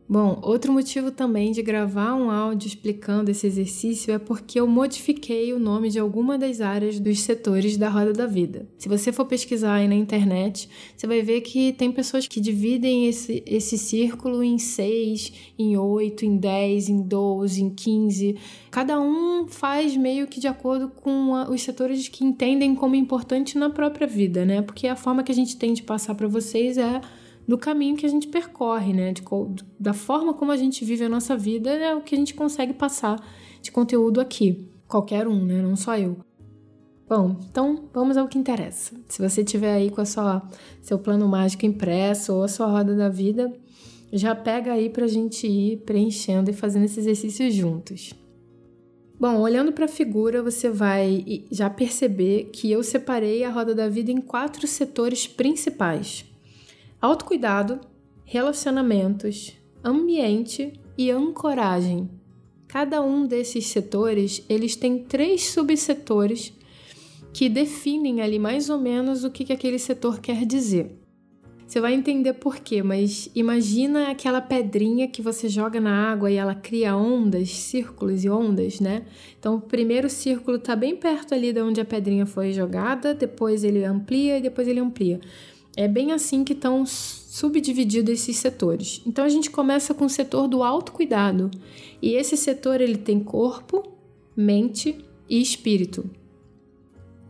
Bom, 0.10 0.40
outro 0.42 0.72
motivo 0.72 1.12
também 1.12 1.52
de 1.52 1.62
gravar 1.62 2.16
um 2.16 2.32
áudio 2.32 2.66
explicando 2.66 3.30
esse 3.30 3.46
exercício 3.46 4.14
é 4.14 4.18
porque 4.18 4.58
eu 4.58 4.66
modifiquei 4.66 5.52
o 5.52 5.60
nome 5.60 5.90
de 5.90 6.00
alguma 6.00 6.38
das 6.38 6.62
áreas 6.62 6.98
dos 6.98 7.20
setores 7.20 7.76
da 7.76 7.90
roda 7.90 8.14
da 8.14 8.26
vida. 8.26 8.70
Se 8.78 8.88
você 8.88 9.12
for 9.12 9.26
pesquisar 9.26 9.74
aí 9.74 9.88
na 9.88 9.96
internet, 9.96 10.70
você 10.96 11.06
vai 11.06 11.22
ver 11.22 11.42
que 11.42 11.74
tem 11.74 11.92
pessoas 11.92 12.26
que 12.26 12.40
dividem 12.40 13.06
esse, 13.10 13.44
esse 13.46 13.78
círculo 13.78 14.42
em 14.42 14.58
seis, 14.58 15.34
em 15.60 15.76
oito, 15.76 16.24
em 16.24 16.38
dez, 16.38 16.88
em 16.88 17.02
doze, 17.02 17.62
em 17.62 17.70
quinze. 17.70 18.38
Cada 18.72 18.98
um 19.02 19.46
faz 19.50 19.98
meio 19.98 20.26
que 20.26 20.40
de 20.40 20.48
acordo 20.48 20.88
com 20.88 21.36
a, 21.36 21.50
os 21.50 21.62
setores 21.62 22.08
que 22.08 22.24
entendem 22.24 22.74
como 22.76 22.96
importante 22.96 23.58
na 23.58 23.70
própria 23.70 24.08
vida, 24.08 24.46
né? 24.46 24.62
Porque 24.62 24.88
a 24.88 24.96
forma 24.96 25.22
que 25.22 25.34
a 25.34 25.36
gente 25.36 25.58
tem 25.58 25.74
de 25.74 25.84
passar 25.84 26.16
para 26.16 26.30
vocês 26.30 26.78
é 26.78 27.02
do 27.48 27.58
caminho 27.58 27.96
que 27.96 28.06
a 28.06 28.10
gente 28.10 28.28
percorre, 28.28 28.92
né? 28.92 29.14
De, 29.14 29.24
da 29.80 29.94
forma 29.94 30.34
como 30.34 30.52
a 30.52 30.58
gente 30.58 30.84
vive 30.84 31.06
a 31.06 31.10
nossa 31.10 31.38
vida 31.38 31.70
é 31.72 31.96
o 31.96 32.02
que 32.02 32.14
a 32.14 32.18
gente 32.18 32.34
consegue 32.34 32.74
passar 32.74 33.18
de 33.62 33.72
conteúdo 33.72 34.20
aqui. 34.20 34.70
Qualquer 34.88 35.28
um, 35.28 35.46
né? 35.46 35.62
Não 35.62 35.76
só 35.76 35.98
eu. 35.98 36.18
Bom, 37.08 37.38
então 37.50 37.86
vamos 37.94 38.18
ao 38.18 38.28
que 38.28 38.38
interessa. 38.38 38.94
Se 39.08 39.22
você 39.22 39.44
tiver 39.44 39.74
aí 39.74 39.90
com 39.90 40.02
a 40.02 40.06
sua 40.06 40.46
seu 40.82 41.00
plano 41.00 41.26
mágico 41.26 41.66
impresso 41.66 42.34
ou 42.34 42.44
a 42.44 42.50
sua 42.50 42.68
roda 42.68 42.94
da 42.96 43.08
vida, 43.08 43.54
já 44.12 44.36
pega 44.36 44.74
aí 44.74 44.90
para 44.90 45.06
a 45.06 45.08
gente 45.08 45.48
ir 45.48 45.78
preenchendo 45.86 46.52
e 46.52 46.54
fazendo 46.54 46.84
esse 46.84 47.00
exercício 47.00 47.50
juntos. 47.50 48.14
Bom, 49.18 49.40
olhando 49.40 49.72
para 49.72 49.86
a 49.86 49.90
figura, 49.90 50.44
você 50.44 50.70
vai 50.70 51.46
já 51.50 51.70
perceber 51.70 52.50
que 52.52 52.70
eu 52.70 52.84
separei 52.84 53.44
a 53.44 53.50
roda 53.50 53.74
da 53.74 53.88
vida 53.88 54.12
em 54.12 54.22
quatro 54.22 54.68
setores 54.68 55.26
principais 55.26 56.27
autocuidado, 57.02 57.80
relacionamentos, 58.24 59.54
ambiente 59.84 60.74
e 60.98 61.12
ancoragem. 61.12 62.10
Cada 62.68 63.02
um 63.02 63.26
desses 63.26 63.68
setores, 63.68 64.44
eles 64.50 64.76
têm 64.76 65.00
três 65.00 65.46
subsetores 65.46 66.54
que 67.34 67.48
definem 67.48 68.22
ali 68.22 68.40
mais 68.40 68.70
ou 68.70 68.80
menos 68.80 69.24
o 69.24 69.32
que, 69.32 69.46
que 69.46 69.54
aquele 69.54 69.80
setor 69.80 70.20
quer 70.20 70.46
dizer. 70.46 70.98
Você 71.68 71.82
vai 71.82 71.94
entender 71.94 72.34
por 72.34 72.60
quê, 72.60 72.82
mas 72.82 73.30
imagina 73.36 74.10
aquela 74.10 74.40
pedrinha 74.40 75.08
que 75.08 75.22
você 75.22 75.50
joga 75.50 75.82
na 75.82 76.10
água 76.12 76.32
e 76.32 76.36
ela 76.36 76.56
cria 76.56 76.96
ondas, 76.96 77.50
círculos 77.50 78.24
e 78.24 78.30
ondas, 78.30 78.80
né? 78.80 79.04
Então, 79.38 79.56
o 79.56 79.62
primeiro 79.62 80.10
círculo 80.10 80.58
está 80.58 80.78
bem 80.78 80.96
perto 80.96 81.36
ali 81.36 81.52
de 81.52 81.62
onde 81.62 81.82
a 81.82 81.86
pedrinha 81.86 82.26
foi 82.26 82.54
jogada, 82.54 83.14
depois 83.14 83.66
ele 83.66 83.84
amplia 83.84 84.38
e 84.38 84.42
depois 84.42 84.66
ele 84.66 84.80
amplia. 84.80 85.20
É 85.78 85.88
bem 85.88 86.12
assim 86.12 86.44
que 86.44 86.54
estão 86.54 86.88
subdivididos 86.88 88.12
esses 88.12 88.38
setores. 88.38 89.00
Então, 89.06 89.24
a 89.24 89.30
gente 89.30 89.52
começa 89.52 89.94
com 89.94 90.06
o 90.06 90.10
setor 90.10 90.48
do 90.48 90.64
autocuidado. 90.64 91.52
E 92.02 92.14
esse 92.16 92.36
setor 92.36 92.82
ele 92.82 92.98
tem 92.98 93.20
corpo, 93.20 93.84
mente 94.36 95.06
e 95.30 95.40
espírito. 95.40 96.10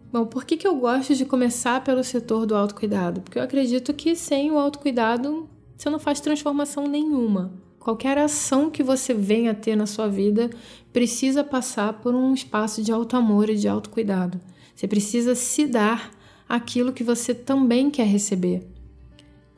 Bom, 0.10 0.26
por 0.26 0.46
que, 0.46 0.56
que 0.56 0.66
eu 0.66 0.78
gosto 0.78 1.14
de 1.14 1.26
começar 1.26 1.84
pelo 1.84 2.02
setor 2.06 2.46
do 2.46 2.56
autocuidado? 2.56 3.20
Porque 3.20 3.38
eu 3.38 3.44
acredito 3.44 3.94
que 3.94 4.16
sem 4.16 4.50
o 4.50 4.58
autocuidado 4.58 5.50
você 5.76 5.90
não 5.90 6.00
faz 6.00 6.22
transformação 6.22 6.88
nenhuma. 6.88 7.52
Qualquer 7.78 8.18
ação 8.18 8.72
que 8.72 8.82
você 8.82 9.14
venha 9.14 9.52
a 9.52 9.56
ter 9.56 9.76
na 9.76 9.86
sua 9.86 10.08
vida 10.08 10.50
precisa 10.94 11.44
passar 11.44 11.94
por 12.02 12.16
um 12.16 12.34
espaço 12.34 12.82
de 12.82 12.94
alto 12.94 13.18
amor 13.18 13.50
e 13.50 13.58
de 13.58 13.68
autocuidado. 13.68 14.40
Você 14.74 14.88
precisa 14.88 15.36
se 15.36 15.68
dar 15.68 16.17
aquilo 16.48 16.94
que 16.94 17.04
você 17.04 17.34
também 17.34 17.90
quer 17.90 18.06
receber. 18.06 18.68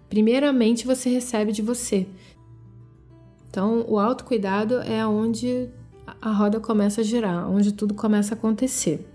Primeiramente, 0.09 0.87
você 0.87 1.09
recebe 1.09 1.51
de 1.51 1.61
você. 1.61 2.07
Então, 3.49 3.85
o 3.87 3.99
autocuidado 3.99 4.79
é 4.79 5.05
onde 5.05 5.69
a 6.21 6.31
roda 6.31 6.59
começa 6.59 7.01
a 7.01 7.03
girar, 7.03 7.49
onde 7.49 7.71
tudo 7.71 7.93
começa 7.93 8.33
a 8.33 8.37
acontecer. 8.37 9.07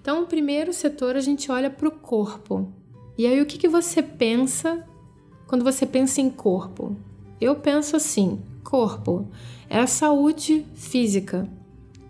Então, 0.00 0.22
o 0.22 0.26
primeiro 0.26 0.72
setor 0.72 1.16
a 1.16 1.20
gente 1.20 1.50
olha 1.50 1.68
para 1.68 1.88
o 1.88 1.92
corpo. 1.92 2.72
E 3.16 3.26
aí, 3.26 3.40
o 3.40 3.46
que, 3.46 3.58
que 3.58 3.68
você 3.68 4.02
pensa 4.02 4.84
quando 5.46 5.64
você 5.64 5.84
pensa 5.84 6.20
em 6.20 6.30
corpo? 6.30 6.96
Eu 7.40 7.56
penso 7.56 7.96
assim: 7.96 8.40
corpo 8.62 9.26
é 9.68 9.78
a 9.78 9.86
saúde 9.86 10.64
física, 10.74 11.48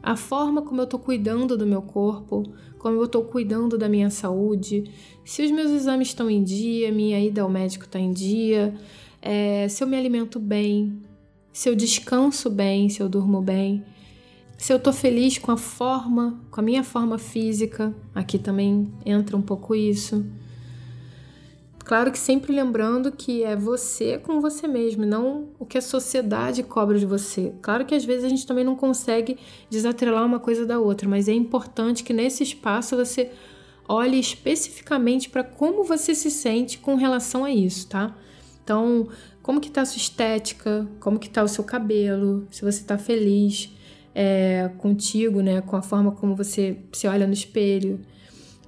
a 0.03 0.17
forma 0.17 0.63
como 0.63 0.81
eu 0.81 0.85
estou 0.85 1.01
cuidando 1.01 1.57
do 1.57 1.67
meu 1.67 1.83
corpo, 1.83 2.45
como 2.79 2.97
eu 2.97 3.05
estou 3.05 3.25
cuidando 3.25 3.77
da 3.77 3.89
minha 3.89 4.11
saúde, 4.11 4.85
se 5.25 5.43
os 5.43 5.51
meus 5.51 5.71
exames 5.71 6.09
estão 6.09 6.31
em 6.31 6.43
dia, 6.43 6.93
minha 6.93 7.21
ida 7.21 7.43
ao 7.43 7.51
médico 7.51 7.85
está 7.85 7.99
em 7.99 8.13
dia, 8.13 8.75
é, 9.21 9.69
se 9.69 9.83
eu 9.83 9.89
me 9.89 9.97
alimento 9.97 10.39
bem, 10.39 11.03
se 11.53 11.69
eu 11.69 11.75
descanso 11.75 12.49
bem, 12.49 12.89
se 12.89 13.01
eu 13.03 13.09
durmo 13.09 13.43
bem 13.43 13.85
se 14.59 14.73
eu 14.73 14.81
tô 14.81 14.93
feliz 14.93 15.39
com 15.39 15.53
a 15.53 15.57
forma, 15.57 16.41
com 16.51 16.61
a 16.61 16.65
minha 16.65 16.83
forma 16.83 17.17
física, 17.17 17.95
aqui 18.13 18.39
também 18.41 18.93
entra 19.07 19.37
um 19.37 19.41
pouco 19.41 19.73
isso. 19.73 20.27
Claro 21.89 22.13
que 22.13 22.19
sempre 22.19 22.53
lembrando 22.53 23.11
que 23.11 23.43
é 23.43 23.57
você 23.57 24.19
com 24.19 24.43
você 24.43 24.69
mesmo, 24.69 25.07
não 25.07 25.49
o 25.59 25.65
que 25.65 25.79
a 25.79 25.81
sociedade 25.81 26.63
cobra 26.63 26.99
de 26.99 27.07
você. 27.07 27.55
Claro 27.63 27.87
que 27.87 27.95
às 27.95 28.05
vezes 28.05 28.25
a 28.25 28.29
gente 28.29 28.47
também 28.47 28.63
não 28.63 28.77
consegue 28.77 29.39
desatrelar 29.71 30.23
uma 30.27 30.39
coisa 30.39 30.67
da 30.67 30.79
outra, 30.79 31.09
mas 31.09 31.29
é 31.29 31.33
importante 31.33 32.05
que 32.05 32.13
nesse 32.13 32.43
espaço 32.43 32.95
você 32.95 33.31
olhe 33.89 34.21
especificamente 34.21 35.31
para 35.31 35.43
como 35.43 35.83
você 35.83 36.15
se 36.15 36.31
sente 36.31 36.77
com 36.77 36.95
relação 36.95 37.43
a 37.43 37.51
isso, 37.51 37.89
tá? 37.89 38.15
Então, 38.63 39.09
como 39.43 39.59
que 39.59 39.71
tá 39.71 39.81
a 39.81 39.87
sua 39.87 39.97
estética, 39.97 40.87
como 41.01 41.19
que 41.19 41.31
tá 41.31 41.43
o 41.43 41.49
seu 41.49 41.65
cabelo, 41.65 42.47
se 42.51 42.63
você 42.63 42.85
tá 42.85 42.99
feliz, 42.99 43.73
é, 44.15 44.71
contigo, 44.77 45.41
né? 45.41 45.63
Com 45.63 45.75
a 45.75 45.81
forma 45.81 46.13
como 46.13 46.37
você 46.37 46.77
se 46.93 47.09
olha 47.09 47.27
no 47.27 47.33
espelho. 47.33 47.99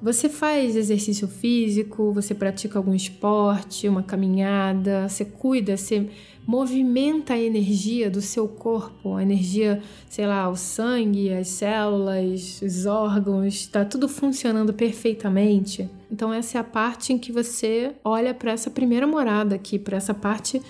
Você 0.02 0.30
faz 0.30 0.76
exercício 0.76 1.28
físico, 1.28 2.11
você 2.11 2.35
pratica 2.35 2.78
algum 2.78 2.95
esporte, 2.95 3.87
uma 3.87 4.02
caminhada, 4.02 5.07
você 5.07 5.26
cuida, 5.26 5.76
você 5.76 6.09
movimenta 6.47 7.34
a 7.34 7.39
energia 7.39 8.10
do 8.10 8.23
seu 8.23 8.49
corpo, 8.49 9.17
a 9.17 9.23
energia, 9.23 9.82
sei 10.08 10.26
lá, 10.26 10.49
o 10.49 10.56
sangue, 10.56 11.30
as 11.30 11.49
células, 11.49 12.63
os 12.63 12.86
órgãos, 12.86 13.54
está 13.54 13.84
tudo 13.84 14.08
funcionando 14.08 14.73
perfeitamente. 14.73 15.86
Então 16.10 16.32
essa 16.32 16.56
é 16.56 16.60
a 16.63 16.65
parte 16.65 17.13
em 17.13 17.19
que 17.19 17.30
você 17.30 17.93
olha 18.02 18.32
para 18.32 18.52
essa 18.52 18.71
primeira 18.71 19.06
morada 19.06 19.54
aqui, 19.54 19.78
para 19.78 19.99
essa 19.99 20.15
parte, 20.15 20.63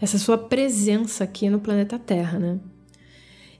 essa 0.00 0.16
sua 0.16 0.38
presença 0.38 1.24
aqui 1.24 1.50
no 1.50 1.58
planeta 1.58 1.98
Terra, 1.98 2.38
né? 2.38 2.60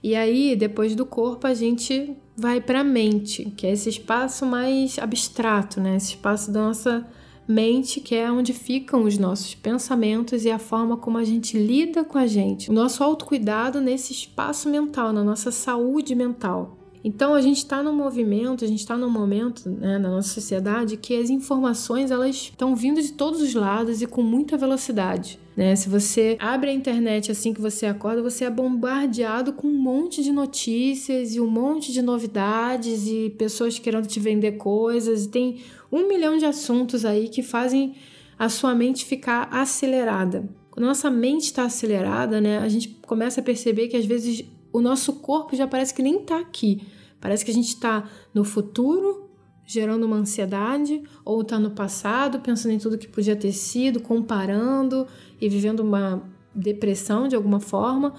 E 0.01 0.15
aí, 0.15 0.55
depois 0.55 0.95
do 0.95 1.05
corpo, 1.05 1.47
a 1.47 1.53
gente 1.53 2.15
vai 2.35 2.61
para 2.61 2.81
a 2.81 2.83
mente, 2.83 3.51
que 3.57 3.65
é 3.65 3.71
esse 3.71 3.89
espaço 3.89 4.45
mais 4.45 4.99
abstrato, 4.99 5.81
né? 5.81 5.95
Esse 5.95 6.11
espaço 6.11 6.51
da 6.51 6.61
nossa 6.61 7.07
mente, 7.47 8.01
que 8.01 8.13
é 8.13 8.31
onde 8.31 8.53
ficam 8.53 9.03
os 9.03 9.17
nossos 9.17 9.55
pensamentos 9.55 10.43
e 10.43 10.51
a 10.51 10.59
forma 10.59 10.97
como 10.97 11.17
a 11.17 11.23
gente 11.23 11.57
lida 11.57 12.03
com 12.03 12.17
a 12.17 12.27
gente. 12.27 12.69
O 12.69 12.73
nosso 12.73 13.03
autocuidado 13.03 13.79
nesse 13.79 14.11
espaço 14.11 14.69
mental, 14.69 15.13
na 15.13 15.23
nossa 15.23 15.51
saúde 15.51 16.13
mental. 16.13 16.76
Então 17.07 17.33
a 17.33 17.39
gente 17.39 17.59
está 17.59 17.81
no 17.81 17.93
movimento, 17.93 18.65
a 18.65 18.67
gente 18.67 18.81
está 18.81 18.97
num 18.97 19.09
momento 19.09 19.69
né, 19.69 19.97
na 19.97 20.09
nossa 20.09 20.27
sociedade 20.27 20.97
que 20.97 21.15
as 21.15 21.29
informações 21.29 22.11
elas 22.11 22.35
estão 22.35 22.75
vindo 22.75 23.01
de 23.01 23.13
todos 23.13 23.39
os 23.39 23.53
lados 23.53 24.01
e 24.01 24.05
com 24.05 24.21
muita 24.21 24.57
velocidade. 24.57 25.39
Né? 25.55 25.73
Se 25.77 25.87
você 25.87 26.35
abre 26.37 26.69
a 26.69 26.73
internet 26.73 27.31
assim 27.31 27.53
que 27.53 27.61
você 27.61 27.85
acorda, 27.85 28.21
você 28.21 28.43
é 28.43 28.49
bombardeado 28.49 29.53
com 29.53 29.69
um 29.69 29.81
monte 29.81 30.21
de 30.21 30.33
notícias 30.33 31.33
e 31.33 31.39
um 31.39 31.49
monte 31.49 31.93
de 31.93 32.01
novidades 32.01 33.07
e 33.07 33.33
pessoas 33.37 33.79
querendo 33.79 34.05
te 34.05 34.19
vender 34.19 34.57
coisas. 34.57 35.23
E 35.23 35.29
tem 35.29 35.61
um 35.89 36.09
milhão 36.09 36.37
de 36.37 36.43
assuntos 36.43 37.05
aí 37.05 37.29
que 37.29 37.41
fazem 37.41 37.95
a 38.37 38.49
sua 38.49 38.75
mente 38.75 39.05
ficar 39.05 39.47
acelerada. 39.49 40.49
Quando 40.69 40.83
a 40.83 40.89
nossa 40.89 41.09
mente 41.09 41.45
está 41.45 41.63
acelerada, 41.63 42.41
né, 42.41 42.57
a 42.57 42.67
gente 42.67 42.99
começa 43.07 43.39
a 43.39 43.43
perceber 43.43 43.87
que 43.87 43.95
às 43.95 44.05
vezes 44.05 44.43
o 44.73 44.81
nosso 44.81 45.13
corpo 45.13 45.55
já 45.55 45.65
parece 45.65 45.93
que 45.93 46.03
nem 46.03 46.17
está 46.17 46.37
aqui. 46.37 46.81
Parece 47.19 47.43
que 47.43 47.51
a 47.51 47.53
gente 47.53 47.69
está 47.69 48.03
no 48.33 48.43
futuro, 48.43 49.29
gerando 49.65 50.05
uma 50.05 50.15
ansiedade, 50.15 51.03
ou 51.25 51.41
está 51.41 51.59
no 51.59 51.71
passado, 51.71 52.39
pensando 52.39 52.71
em 52.71 52.77
tudo 52.77 52.97
que 52.97 53.07
podia 53.07 53.35
ter 53.35 53.51
sido, 53.51 53.99
comparando 53.99 55.07
e 55.41 55.49
vivendo 55.49 55.81
uma 55.81 56.23
depressão 56.55 57.27
de 57.27 57.35
alguma 57.35 57.59
forma. 57.59 58.13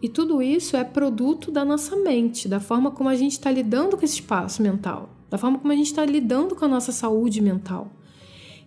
E 0.00 0.08
tudo 0.08 0.42
isso 0.42 0.76
é 0.76 0.84
produto 0.84 1.50
da 1.50 1.64
nossa 1.64 1.96
mente, 1.96 2.46
da 2.46 2.60
forma 2.60 2.90
como 2.90 3.08
a 3.08 3.14
gente 3.14 3.32
está 3.32 3.50
lidando 3.50 3.96
com 3.96 4.04
esse 4.04 4.14
espaço 4.14 4.62
mental, 4.62 5.10
da 5.30 5.38
forma 5.38 5.58
como 5.58 5.72
a 5.72 5.76
gente 5.76 5.86
está 5.86 6.04
lidando 6.04 6.54
com 6.54 6.64
a 6.64 6.68
nossa 6.68 6.92
saúde 6.92 7.40
mental. 7.40 7.90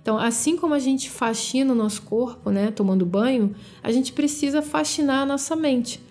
Então, 0.02 0.18
assim 0.18 0.58
como 0.58 0.74
a 0.74 0.80
gente 0.80 1.10
faxina 1.10 1.74
o 1.74 1.76
nosso 1.76 2.02
corpo, 2.02 2.50
né, 2.50 2.72
tomando 2.72 3.06
banho, 3.06 3.54
a 3.84 3.92
gente 3.92 4.14
precisa 4.14 4.62
faxinar 4.62 5.24
a 5.24 5.26
nossa 5.26 5.56
mente 5.56 6.02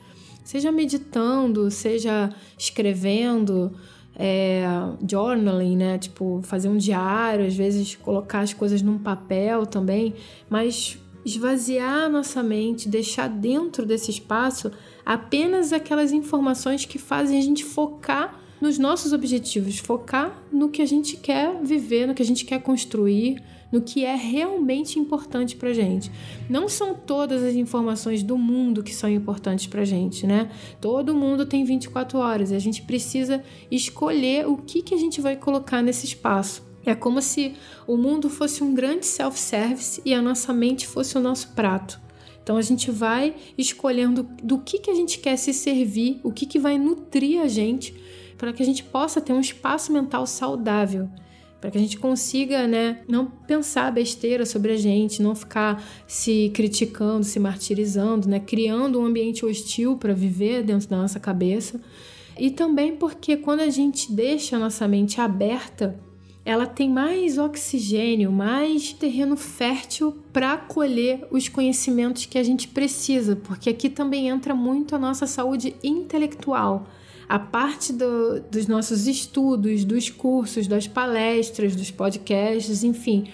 seja 0.47 0.71
meditando, 0.71 1.69
seja 1.73 2.33
escrevendo, 2.57 3.73
é, 4.17 4.65
journaling, 5.07 5.77
né? 5.77 5.99
Tipo, 5.99 6.41
fazer 6.45 6.69
um 6.69 6.77
diário, 6.77 7.45
às 7.45 7.57
vezes 7.57 7.97
colocar 7.97 8.41
as 8.41 8.55
coisas 8.55 8.81
num 8.81 8.97
papel 8.97 9.67
também, 9.67 10.15
mas 10.49 10.99
esvaziar 11.25 12.09
nossa 12.09 12.45
mente, 12.45 12.89
deixar 12.89 13.29
dentro 13.29 13.85
desse 13.85 14.13
espaço 14.13 14.71
apenas 15.05 15.73
aquelas 15.73 16.13
informações 16.13 16.85
que 16.85 16.97
fazem 16.97 17.41
a 17.41 17.43
gente 17.43 17.65
focar 17.65 18.41
nos 18.61 18.79
nossos 18.79 19.13
objetivos, 19.13 19.79
focar 19.79 20.41
no 20.53 20.69
que 20.69 20.81
a 20.81 20.87
gente 20.87 21.17
quer 21.17 21.61
viver, 21.61 22.07
no 22.07 22.15
que 22.15 22.23
a 22.23 22.27
gente 22.27 22.45
quer 22.45 22.63
construir, 22.63 23.43
no 23.77 23.83
que 23.83 24.07
é 24.07 24.15
realmente 24.15 24.99
importante 24.99 25.55
para 25.55 25.71
gente. 25.75 26.11
Não 26.49 26.67
são 26.67 26.95
todas 26.95 27.43
as 27.43 27.55
informações 27.55 28.23
do 28.23 28.39
mundo 28.39 28.83
que 28.83 28.95
são 28.95 29.11
importantes 29.11 29.67
para 29.67 29.85
gente, 29.85 30.27
né? 30.27 30.51
Todo 30.81 31.15
mundo 31.15 31.45
tem 31.45 31.63
24 31.63 32.19
horas 32.19 32.51
e 32.51 32.55
a 32.55 32.59
gente 32.59 32.81
precisa 32.81 33.45
escolher 33.71 34.49
o 34.49 34.57
que, 34.57 34.81
que 34.81 34.95
a 34.95 34.97
gente 34.97 35.21
vai 35.21 35.37
colocar 35.37 35.83
nesse 35.83 36.07
espaço. 36.07 36.67
É 36.87 36.95
como 36.95 37.21
se 37.21 37.55
o 37.87 37.99
mundo 37.99 38.31
fosse 38.31 38.65
um 38.65 38.73
grande 38.73 39.05
self-service 39.05 40.01
e 40.07 40.15
a 40.15 40.23
nossa 40.23 40.55
mente 40.55 40.87
fosse 40.87 41.19
o 41.19 41.21
nosso 41.21 41.49
prato. 41.49 42.01
Então 42.43 42.57
a 42.57 42.63
gente 42.63 42.91
vai 42.91 43.35
escolhendo 43.59 44.23
do 44.43 44.57
que, 44.59 44.79
que 44.79 44.91
a 44.91 44.95
gente 44.95 45.19
quer 45.19 45.37
se 45.37 45.53
servir, 45.53 46.19
o 46.23 46.33
que, 46.33 46.47
que 46.47 46.59
vai 46.59 46.79
nutrir 46.79 47.43
a 47.43 47.49
gente, 47.49 47.95
para 48.39 48.55
que 48.55 48.63
a 48.63 48.67
gente 48.67 48.85
possa 48.85 49.21
ter 49.21 49.35
um 49.35 49.41
espaço 49.41 49.93
mental 49.93 50.27
saudável 50.27 51.11
para 51.67 51.73
que 51.73 51.79
a 51.79 51.81
gente 51.81 51.99
consiga, 51.99 52.65
né, 52.65 53.01
não 53.09 53.27
pensar 53.27 53.91
besteira 53.91 54.47
sobre 54.47 54.71
a 54.71 54.77
gente, 54.77 55.21
não 55.21 55.35
ficar 55.35 55.85
se 56.07 56.49
criticando, 56.55 57.25
se 57.25 57.41
martirizando, 57.41 58.29
né, 58.29 58.39
criando 58.39 59.01
um 59.01 59.05
ambiente 59.05 59.45
hostil 59.45 59.97
para 59.97 60.15
viver 60.15 60.63
dentro 60.63 60.89
da 60.89 60.97
nossa 60.97 61.19
cabeça. 61.19 61.81
E 62.39 62.53
também 62.53 62.95
porque 62.95 63.37
quando 63.37 63.61
a 63.61 63.69
gente 63.69 64.13
deixa 64.13 64.55
a 64.55 64.61
nossa 64.61 64.87
mente 64.87 65.21
aberta, 65.21 65.99
ela 66.45 66.67
tem 66.67 66.89
mais 66.89 67.37
oxigênio, 67.37 68.31
mais 68.31 68.93
terreno 68.93 69.37
fértil 69.37 70.17
para 70.33 70.53
acolher 70.53 71.27
os 71.33 71.49
conhecimentos 71.49 72.27
que 72.27 72.39
a 72.39 72.45
gente 72.45 72.69
precisa, 72.69 73.35
porque 73.35 73.69
aqui 73.69 73.91
também 73.91 74.29
entra 74.29 74.55
muito 74.55 74.95
a 74.95 75.01
nossa 75.01 75.27
saúde 75.27 75.75
intelectual 75.83 76.87
a 77.29 77.39
parte 77.39 77.93
do, 77.93 78.41
dos 78.41 78.67
nossos 78.67 79.07
estudos, 79.07 79.85
dos 79.85 80.09
cursos, 80.11 80.67
das 80.67 80.87
palestras, 80.87 81.75
dos 81.75 81.91
podcasts, 81.91 82.85
enfim, 82.85 83.29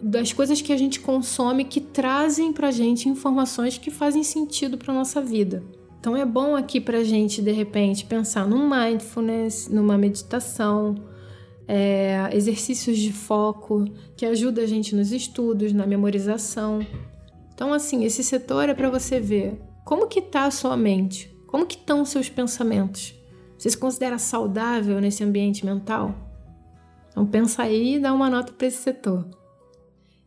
das 0.00 0.32
coisas 0.32 0.60
que 0.60 0.72
a 0.72 0.76
gente 0.76 1.00
consome 1.00 1.64
que 1.64 1.80
trazem 1.80 2.52
pra 2.52 2.70
gente 2.70 3.08
informações 3.08 3.78
que 3.78 3.90
fazem 3.90 4.22
sentido 4.22 4.78
para 4.78 4.94
nossa 4.94 5.20
vida. 5.20 5.62
Então 6.00 6.16
é 6.16 6.24
bom 6.24 6.54
aqui 6.54 6.80
pra 6.80 7.02
gente 7.02 7.40
de 7.40 7.52
repente 7.52 8.04
pensar 8.04 8.46
num 8.46 8.68
mindfulness, 8.68 9.68
numa 9.68 9.96
meditação, 9.96 10.94
é, 11.66 12.28
exercícios 12.32 12.98
de 12.98 13.12
foco 13.12 13.86
que 14.16 14.26
ajuda 14.26 14.62
a 14.62 14.66
gente 14.66 14.94
nos 14.94 15.12
estudos, 15.12 15.72
na 15.72 15.86
memorização. 15.86 16.86
Então 17.54 17.72
assim, 17.72 18.04
esse 18.04 18.22
setor 18.22 18.68
é 18.68 18.74
para 18.74 18.90
você 18.90 19.18
ver 19.18 19.58
como 19.84 20.06
que 20.06 20.20
tá 20.20 20.44
a 20.44 20.50
sua 20.50 20.76
mente, 20.76 21.34
como 21.46 21.66
que 21.66 21.76
estão 21.76 22.04
seus 22.04 22.28
pensamentos. 22.28 23.14
Você 23.64 23.70
se 23.70 23.78
considera 23.78 24.18
saudável 24.18 25.00
nesse 25.00 25.24
ambiente 25.24 25.64
mental? 25.64 26.14
Então 27.08 27.24
pensa 27.24 27.62
aí 27.62 27.94
e 27.94 27.98
dá 27.98 28.12
uma 28.12 28.28
nota 28.28 28.52
para 28.52 28.66
esse 28.66 28.82
setor. 28.82 29.26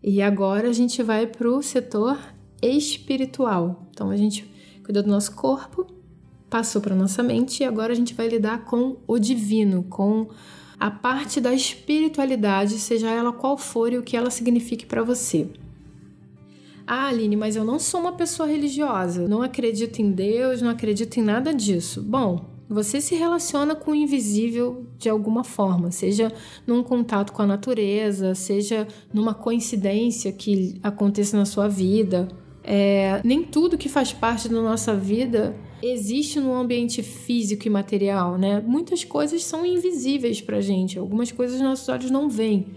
E 0.01 0.23
agora 0.23 0.67
a 0.69 0.73
gente 0.73 1.03
vai 1.03 1.27
para 1.27 1.47
o 1.47 1.61
setor 1.61 2.17
espiritual. 2.63 3.87
Então 3.91 4.09
a 4.09 4.17
gente 4.17 4.51
cuidou 4.83 5.03
do 5.03 5.11
nosso 5.11 5.35
corpo, 5.35 5.85
passou 6.49 6.81
para 6.81 6.95
nossa 6.95 7.21
mente 7.21 7.61
e 7.61 7.63
agora 7.63 7.93
a 7.93 7.95
gente 7.95 8.15
vai 8.15 8.27
lidar 8.27 8.65
com 8.65 8.97
o 9.05 9.19
divino, 9.19 9.83
com 9.83 10.29
a 10.79 10.89
parte 10.89 11.39
da 11.39 11.53
espiritualidade, 11.53 12.79
seja 12.79 13.07
ela 13.07 13.31
qual 13.31 13.55
for 13.55 13.93
e 13.93 13.99
o 13.99 14.03
que 14.03 14.17
ela 14.17 14.31
signifique 14.31 14.87
para 14.87 15.03
você. 15.03 15.47
Ah, 16.87 17.09
Aline, 17.09 17.35
mas 17.35 17.55
eu 17.55 17.63
não 17.63 17.77
sou 17.77 17.99
uma 17.99 18.13
pessoa 18.13 18.49
religiosa, 18.49 19.27
não 19.27 19.43
acredito 19.43 19.99
em 19.99 20.11
Deus, 20.11 20.59
não 20.59 20.71
acredito 20.71 21.19
em 21.19 21.21
nada 21.21 21.53
disso. 21.53 22.01
Bom, 22.01 22.56
você 22.69 22.99
se 22.99 23.15
relaciona 23.15 23.75
com 23.75 23.91
o 23.91 23.95
invisível 23.95 24.85
de 24.97 25.09
alguma 25.09 25.43
forma, 25.43 25.91
seja 25.91 26.31
num 26.65 26.83
contato 26.83 27.31
com 27.31 27.41
a 27.41 27.47
natureza, 27.47 28.35
seja 28.35 28.87
numa 29.13 29.33
coincidência 29.33 30.31
que 30.31 30.79
aconteça 30.83 31.37
na 31.37 31.45
sua 31.45 31.67
vida. 31.67 32.27
É, 32.63 33.21
nem 33.23 33.43
tudo 33.43 33.77
que 33.77 33.87
faz 33.87 34.11
parte 34.11 34.49
da 34.49 34.61
nossa 34.61 34.93
vida 34.93 35.55
existe 35.81 36.39
no 36.39 36.53
ambiente 36.53 37.01
físico 37.01 37.67
e 37.67 37.69
material, 37.69 38.37
né? 38.37 38.61
Muitas 38.65 39.03
coisas 39.03 39.43
são 39.43 39.65
invisíveis 39.65 40.41
para 40.41 40.59
gente, 40.59 40.99
algumas 40.99 41.31
coisas 41.31 41.61
nossos 41.61 41.87
olhos 41.87 42.11
não 42.11 42.29
veem. 42.29 42.67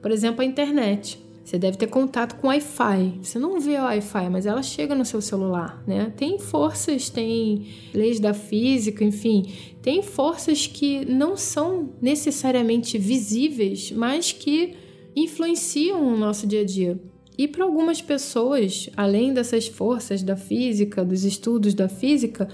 Por 0.00 0.10
exemplo, 0.10 0.42
a 0.42 0.44
internet. 0.44 1.18
Você 1.50 1.58
deve 1.58 1.76
ter 1.76 1.88
contato 1.88 2.36
com 2.36 2.46
Wi-Fi. 2.46 3.18
Você 3.20 3.36
não 3.36 3.58
vê 3.58 3.76
o 3.76 3.82
Wi-Fi, 3.82 4.30
mas 4.30 4.46
ela 4.46 4.62
chega 4.62 4.94
no 4.94 5.04
seu 5.04 5.20
celular, 5.20 5.82
né? 5.84 6.12
Tem 6.16 6.38
forças, 6.38 7.10
tem 7.10 7.66
leis 7.92 8.20
da 8.20 8.32
física, 8.32 9.02
enfim, 9.02 9.52
tem 9.82 10.00
forças 10.00 10.68
que 10.68 11.04
não 11.04 11.36
são 11.36 11.92
necessariamente 12.00 12.96
visíveis, 12.98 13.90
mas 13.90 14.30
que 14.30 14.76
influenciam 15.16 16.14
o 16.14 16.16
nosso 16.16 16.46
dia 16.46 16.60
a 16.60 16.64
dia. 16.64 17.00
E 17.36 17.48
para 17.48 17.64
algumas 17.64 18.00
pessoas, 18.00 18.88
além 18.96 19.34
dessas 19.34 19.66
forças 19.66 20.22
da 20.22 20.36
física, 20.36 21.04
dos 21.04 21.24
estudos 21.24 21.74
da 21.74 21.88
física, 21.88 22.46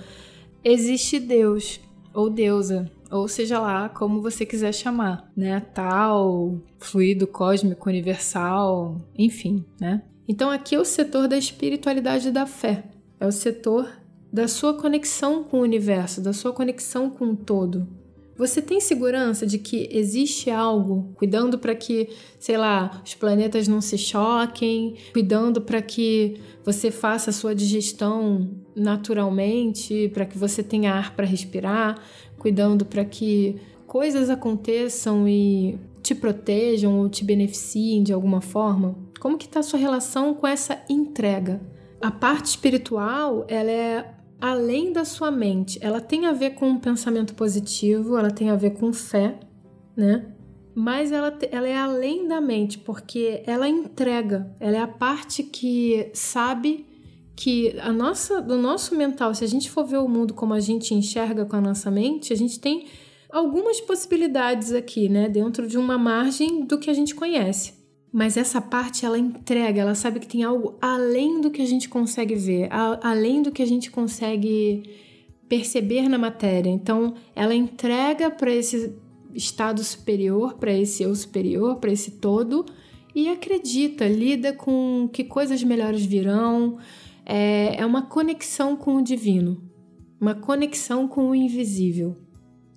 existe 0.65 1.21
Deus 1.21 1.79
ou 2.15 2.31
deusa, 2.31 2.91
ou 3.11 3.29
seja 3.29 3.59
lá 3.59 3.89
como 3.89 4.21
você 4.21 4.45
quiser 4.45 4.73
chamar, 4.73 5.31
né? 5.37 5.61
Tal, 5.75 6.61
fluido 6.79 7.27
cósmico 7.27 7.89
universal, 7.89 8.97
enfim, 9.17 9.65
né? 9.81 10.03
Então 10.29 10.51
aqui 10.51 10.75
é 10.75 10.81
o 10.81 10.85
setor 10.85 11.29
da 11.29 11.39
espiritualidade 11.39 12.31
da 12.31 12.47
fé, 12.47 12.85
é 13.21 13.27
o 13.27 13.33
setor 13.33 13.89
da 14.33 14.49
sua 14.49 14.75
conexão 14.75 15.45
com 15.45 15.59
o 15.59 15.63
universo, 15.63 16.21
da 16.21 16.33
sua 16.33 16.53
conexão 16.53 17.09
com 17.09 17.27
o 17.27 17.37
todo. 17.37 17.87
Você 18.37 18.61
tem 18.61 18.81
segurança 18.81 19.47
de 19.47 19.59
que 19.59 19.89
existe 19.91 20.51
algo 20.51 21.11
cuidando 21.15 21.59
para 21.59 21.75
que, 21.75 22.11
sei 22.39 22.59
lá, 22.59 23.01
os 23.03 23.15
planetas 23.15 23.67
não 23.67 23.81
se 23.81 23.97
choquem, 23.97 24.95
cuidando 25.15 25.63
para 25.63 25.81
que 25.81 26.39
você 26.63 26.91
faça 26.91 27.31
a 27.31 27.33
sua 27.33 27.55
digestão 27.55 28.51
naturalmente, 28.75 30.11
para 30.13 30.27
que 30.27 30.37
você 30.37 30.63
tenha 30.63 30.93
ar 30.93 31.17
para 31.17 31.25
respirar, 31.25 31.99
cuidando 32.47 32.87
para 32.87 33.05
que 33.05 33.57
coisas 33.89 34.31
aconteçam 34.31 35.29
e 35.29 35.77
te 36.01 36.15
protejam 36.15 36.97
ou 36.97 37.09
te 37.09 37.25
beneficiem 37.25 38.05
de 38.05 38.13
alguma 38.13 38.41
forma? 38.41 38.97
Como 39.19 39.37
que 39.37 39.47
está 39.47 39.59
a 39.59 39.63
sua 39.65 39.81
relação 39.81 40.33
com 40.33 40.47
essa 40.47 40.81
entrega? 40.89 41.61
A 42.01 42.09
parte 42.09 42.47
espiritual, 42.47 43.45
ela 43.49 43.71
é 43.73 44.15
além 44.41 44.93
da 44.93 45.05
sua 45.05 45.29
mente. 45.29 45.77
Ela 45.83 46.01
tem 46.01 46.25
a 46.27 46.33
ver 46.33 46.51
com 46.51 46.69
um 46.69 46.79
pensamento 46.79 47.35
positivo, 47.35 48.17
ela 48.17 48.31
tem 48.31 48.49
a 48.49 48.55
ver 48.55 48.75
com 48.75 48.93
fé, 48.93 49.41
né? 49.97 50.33
Mas 50.73 51.11
ela, 51.11 51.37
ela 51.51 51.67
é 51.67 51.77
além 51.77 52.29
da 52.29 52.41
mente, 52.41 52.79
porque 52.79 53.43
ela 53.45 53.69
entrega, 53.69 54.55
ela 54.61 54.77
é 54.77 54.81
a 54.81 54.87
parte 54.87 55.43
que 55.43 56.11
sabe 56.15 56.87
que 57.37 57.79
a 57.81 57.93
nossa, 57.93 58.41
do 58.41 58.57
nosso 58.57 58.97
mental, 58.97 59.35
se 59.35 59.45
a 59.45 59.47
gente 59.47 59.71
for 59.71 59.85
ver 59.85 59.99
o 59.99 60.09
mundo 60.09 60.33
como 60.33 60.55
a 60.55 60.61
gente 60.61 60.95
enxerga 60.95 61.45
com 61.45 61.55
a 61.55 61.61
nossa 61.61 61.91
mente, 61.91 62.33
a 62.33 62.37
gente 62.37 62.59
tem 62.59 62.87
algumas 63.31 63.79
possibilidades 63.81 64.73
aqui, 64.73 65.09
né, 65.09 65.29
dentro 65.29 65.69
de 65.69 65.77
uma 65.77 65.99
margem 65.99 66.65
do 66.65 66.79
que 66.79 66.89
a 66.89 66.95
gente 66.95 67.15
conhece. 67.15 67.75
Mas 68.11 68.39
essa 68.39 68.63
parte 68.63 69.05
ela 69.05 69.19
entrega, 69.19 69.83
ela 69.83 69.95
sabe 69.95 70.19
que 70.19 70.27
tem 70.27 70.43
algo 70.43 70.79
além 70.81 71.39
do 71.41 71.51
que 71.51 71.61
a 71.61 71.67
gente 71.67 71.87
consegue 71.91 72.35
ver, 72.35 72.73
a, 72.73 73.11
além 73.11 73.43
do 73.43 73.53
que 73.53 73.63
a 73.63 73.67
gente 73.67 73.91
consegue 73.91 74.85
perceber 75.47 76.09
na 76.09 76.17
matéria. 76.17 76.71
Então, 76.71 77.15
ela 77.35 77.55
entrega 77.55 78.31
para 78.31 78.51
esse 78.51 78.95
estado 79.35 79.85
superior, 79.85 80.55
para 80.55 80.73
esse 80.73 81.03
eu 81.03 81.15
superior, 81.15 81.77
para 81.77 81.93
esse 81.93 82.13
todo 82.13 82.65
e 83.15 83.29
acredita, 83.29 84.07
lida 84.07 84.53
com 84.53 85.09
que 85.13 85.25
coisas 85.25 85.63
melhores 85.63 86.05
virão, 86.05 86.79
é, 87.27 87.81
é 87.81 87.85
uma 87.85 88.03
conexão 88.03 88.77
com 88.77 88.97
o 88.97 89.03
divino, 89.03 89.61
uma 90.21 90.35
conexão 90.35 91.09
com 91.09 91.31
o 91.31 91.35
invisível. 91.35 92.17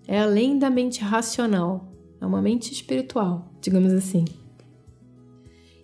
É 0.08 0.20
além 0.20 0.58
da 0.58 0.72
mente 0.72 1.02
racional, 1.02 1.94
é 2.20 2.26
uma 2.26 2.42
mente 2.42 2.74
espiritual, 2.74 3.54
digamos 3.62 3.94
assim. 3.94 4.26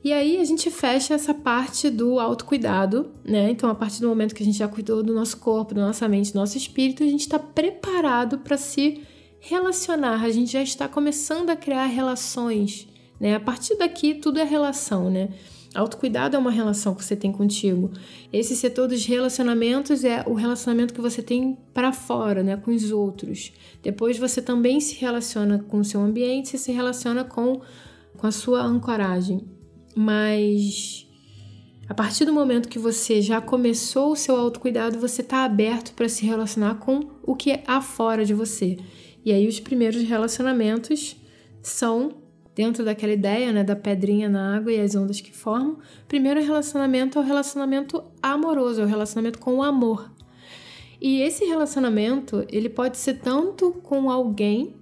E 0.03 0.11
aí 0.11 0.39
a 0.39 0.43
gente 0.43 0.69
fecha 0.69 1.13
essa 1.13 1.33
parte 1.33 1.89
do 1.89 2.19
autocuidado, 2.19 3.11
né? 3.23 3.49
Então, 3.49 3.69
a 3.69 3.75
partir 3.75 4.01
do 4.01 4.07
momento 4.07 4.35
que 4.35 4.43
a 4.43 4.45
gente 4.45 4.57
já 4.57 4.67
cuidou 4.67 5.01
do 5.01 5.13
nosso 5.13 5.37
corpo, 5.37 5.73
da 5.73 5.85
nossa 5.85 6.07
mente, 6.07 6.31
do 6.31 6.39
nosso 6.39 6.57
espírito, 6.57 7.03
a 7.03 7.07
gente 7.07 7.21
está 7.21 7.39
preparado 7.39 8.37
para 8.39 8.57
se 8.57 9.01
relacionar, 9.39 10.23
a 10.23 10.29
gente 10.29 10.51
já 10.51 10.61
está 10.61 10.87
começando 10.87 11.49
a 11.49 11.55
criar 11.55 11.85
relações, 11.85 12.87
né? 13.19 13.35
A 13.35 13.39
partir 13.39 13.77
daqui 13.77 14.15
tudo 14.15 14.39
é 14.39 14.43
relação, 14.43 15.09
né? 15.09 15.29
Autocuidado 15.75 16.35
é 16.35 16.39
uma 16.39 16.51
relação 16.51 16.95
que 16.95 17.03
você 17.03 17.15
tem 17.15 17.31
contigo. 17.31 17.91
Esse 18.31 18.55
setor 18.55 18.87
dos 18.87 19.05
relacionamentos 19.05 20.03
é 20.03 20.23
o 20.25 20.33
relacionamento 20.33 20.93
que 20.93 21.01
você 21.01 21.21
tem 21.21 21.57
para 21.73 21.91
fora, 21.91 22.41
né, 22.41 22.55
com 22.55 22.71
os 22.71 22.91
outros. 22.91 23.51
Depois 23.83 24.17
você 24.17 24.41
também 24.41 24.79
se 24.79 24.95
relaciona 24.95 25.59
com 25.67 25.79
o 25.79 25.83
seu 25.83 25.99
ambiente, 26.01 26.49
você 26.49 26.57
se 26.57 26.71
relaciona 26.71 27.23
com, 27.23 27.61
com 28.17 28.25
a 28.25 28.31
sua 28.31 28.63
ancoragem. 28.63 29.45
Mas 29.95 31.05
a 31.87 31.93
partir 31.93 32.25
do 32.25 32.33
momento 32.33 32.67
que 32.67 32.79
você 32.79 33.21
já 33.21 33.39
começou 33.39 34.11
o 34.11 34.15
seu 34.15 34.35
autocuidado, 34.35 34.99
você 34.99 35.21
está 35.21 35.43
aberto 35.43 35.93
para 35.93 36.09
se 36.09 36.25
relacionar 36.25 36.75
com 36.75 37.11
o 37.21 37.35
que 37.35 37.59
há 37.67 37.79
fora 37.79 38.25
de 38.25 38.33
você. 38.33 38.77
E 39.23 39.31
aí 39.31 39.47
os 39.47 39.59
primeiros 39.59 40.01
relacionamentos 40.03 41.15
são 41.61 42.24
dentro 42.55 42.85
daquela 42.85 43.11
ideia 43.11 43.51
né, 43.51 43.63
da 43.63 43.75
pedrinha 43.75 44.29
na 44.29 44.55
água 44.55 44.71
e 44.71 44.79
as 44.79 44.95
ondas 44.95 45.19
que 45.19 45.35
formam, 45.35 45.77
primeiro 46.07 46.41
relacionamento 46.41 47.19
é 47.19 47.21
o 47.21 47.25
relacionamento 47.25 48.03
amoroso, 48.23 48.81
é 48.81 48.85
o 48.85 48.87
relacionamento 48.87 49.39
com 49.39 49.55
o 49.55 49.63
amor. 49.63 50.09
E 51.01 51.21
esse 51.21 51.43
relacionamento, 51.43 52.45
ele 52.49 52.69
pode 52.69 52.97
ser 52.97 53.15
tanto 53.15 53.73
com 53.83 54.09
alguém 54.09 54.73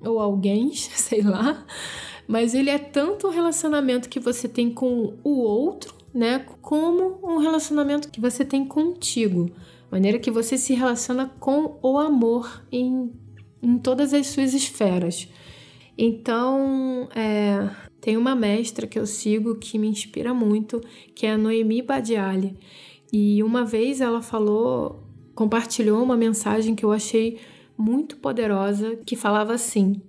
ou 0.00 0.20
alguém, 0.20 0.70
sei 0.76 1.22
lá, 1.22 1.64
mas 2.28 2.54
ele 2.54 2.68
é 2.68 2.78
tanto 2.78 3.26
um 3.28 3.30
relacionamento 3.30 4.08
que 4.08 4.20
você 4.20 4.46
tem 4.46 4.70
com 4.70 5.14
o 5.24 5.38
outro, 5.40 5.94
né, 6.12 6.44
como 6.60 7.18
um 7.22 7.38
relacionamento 7.38 8.10
que 8.10 8.20
você 8.20 8.44
tem 8.44 8.64
contigo, 8.64 9.50
maneira 9.90 10.18
que 10.18 10.30
você 10.30 10.58
se 10.58 10.74
relaciona 10.74 11.32
com 11.40 11.78
o 11.82 11.98
amor 11.98 12.62
em, 12.70 13.10
em 13.62 13.78
todas 13.78 14.12
as 14.12 14.26
suas 14.26 14.52
esferas. 14.52 15.28
Então, 15.96 17.08
é, 17.14 17.70
tem 18.00 18.16
uma 18.16 18.34
mestra 18.34 18.86
que 18.86 18.98
eu 18.98 19.06
sigo 19.06 19.56
que 19.56 19.78
me 19.78 19.88
inspira 19.88 20.34
muito, 20.34 20.80
que 21.14 21.26
é 21.26 21.32
a 21.32 21.38
Noemi 21.38 21.80
Badiali. 21.82 22.56
E 23.12 23.42
uma 23.42 23.64
vez 23.64 24.00
ela 24.00 24.20
falou, 24.20 25.02
compartilhou 25.34 26.02
uma 26.02 26.16
mensagem 26.16 26.74
que 26.74 26.84
eu 26.84 26.92
achei 26.92 27.38
muito 27.78 28.16
poderosa, 28.16 28.96
que 29.06 29.16
falava 29.16 29.54
assim: 29.54 30.00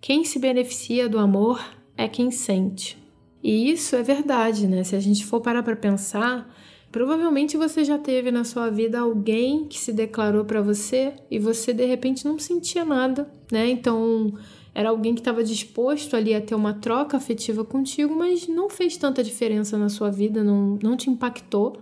quem 0.00 0.24
se 0.24 0.38
beneficia 0.38 1.08
do 1.08 1.18
amor 1.18 1.60
é 1.96 2.08
quem 2.08 2.30
sente. 2.30 2.98
E 3.42 3.70
isso 3.70 3.94
é 3.94 4.02
verdade, 4.02 4.66
né? 4.66 4.82
Se 4.82 4.96
a 4.96 5.00
gente 5.00 5.24
for 5.24 5.40
parar 5.40 5.62
para 5.62 5.76
pensar, 5.76 6.52
provavelmente 6.90 7.56
você 7.56 7.84
já 7.84 7.98
teve 7.98 8.30
na 8.30 8.42
sua 8.42 8.70
vida 8.70 8.98
alguém 8.98 9.66
que 9.66 9.78
se 9.78 9.92
declarou 9.92 10.44
para 10.44 10.60
você 10.60 11.14
e 11.30 11.38
você 11.38 11.72
de 11.72 11.84
repente 11.84 12.24
não 12.24 12.38
sentia 12.38 12.84
nada, 12.84 13.30
né? 13.52 13.68
Então, 13.70 14.34
era 14.76 14.90
alguém 14.90 15.14
que 15.14 15.22
estava 15.22 15.42
disposto 15.42 16.14
ali 16.14 16.34
a 16.34 16.40
ter 16.40 16.54
uma 16.54 16.74
troca 16.74 17.16
afetiva 17.16 17.64
contigo, 17.64 18.14
mas 18.14 18.46
não 18.46 18.68
fez 18.68 18.94
tanta 18.98 19.24
diferença 19.24 19.78
na 19.78 19.88
sua 19.88 20.10
vida, 20.10 20.44
não, 20.44 20.78
não 20.82 20.98
te 20.98 21.08
impactou. 21.08 21.78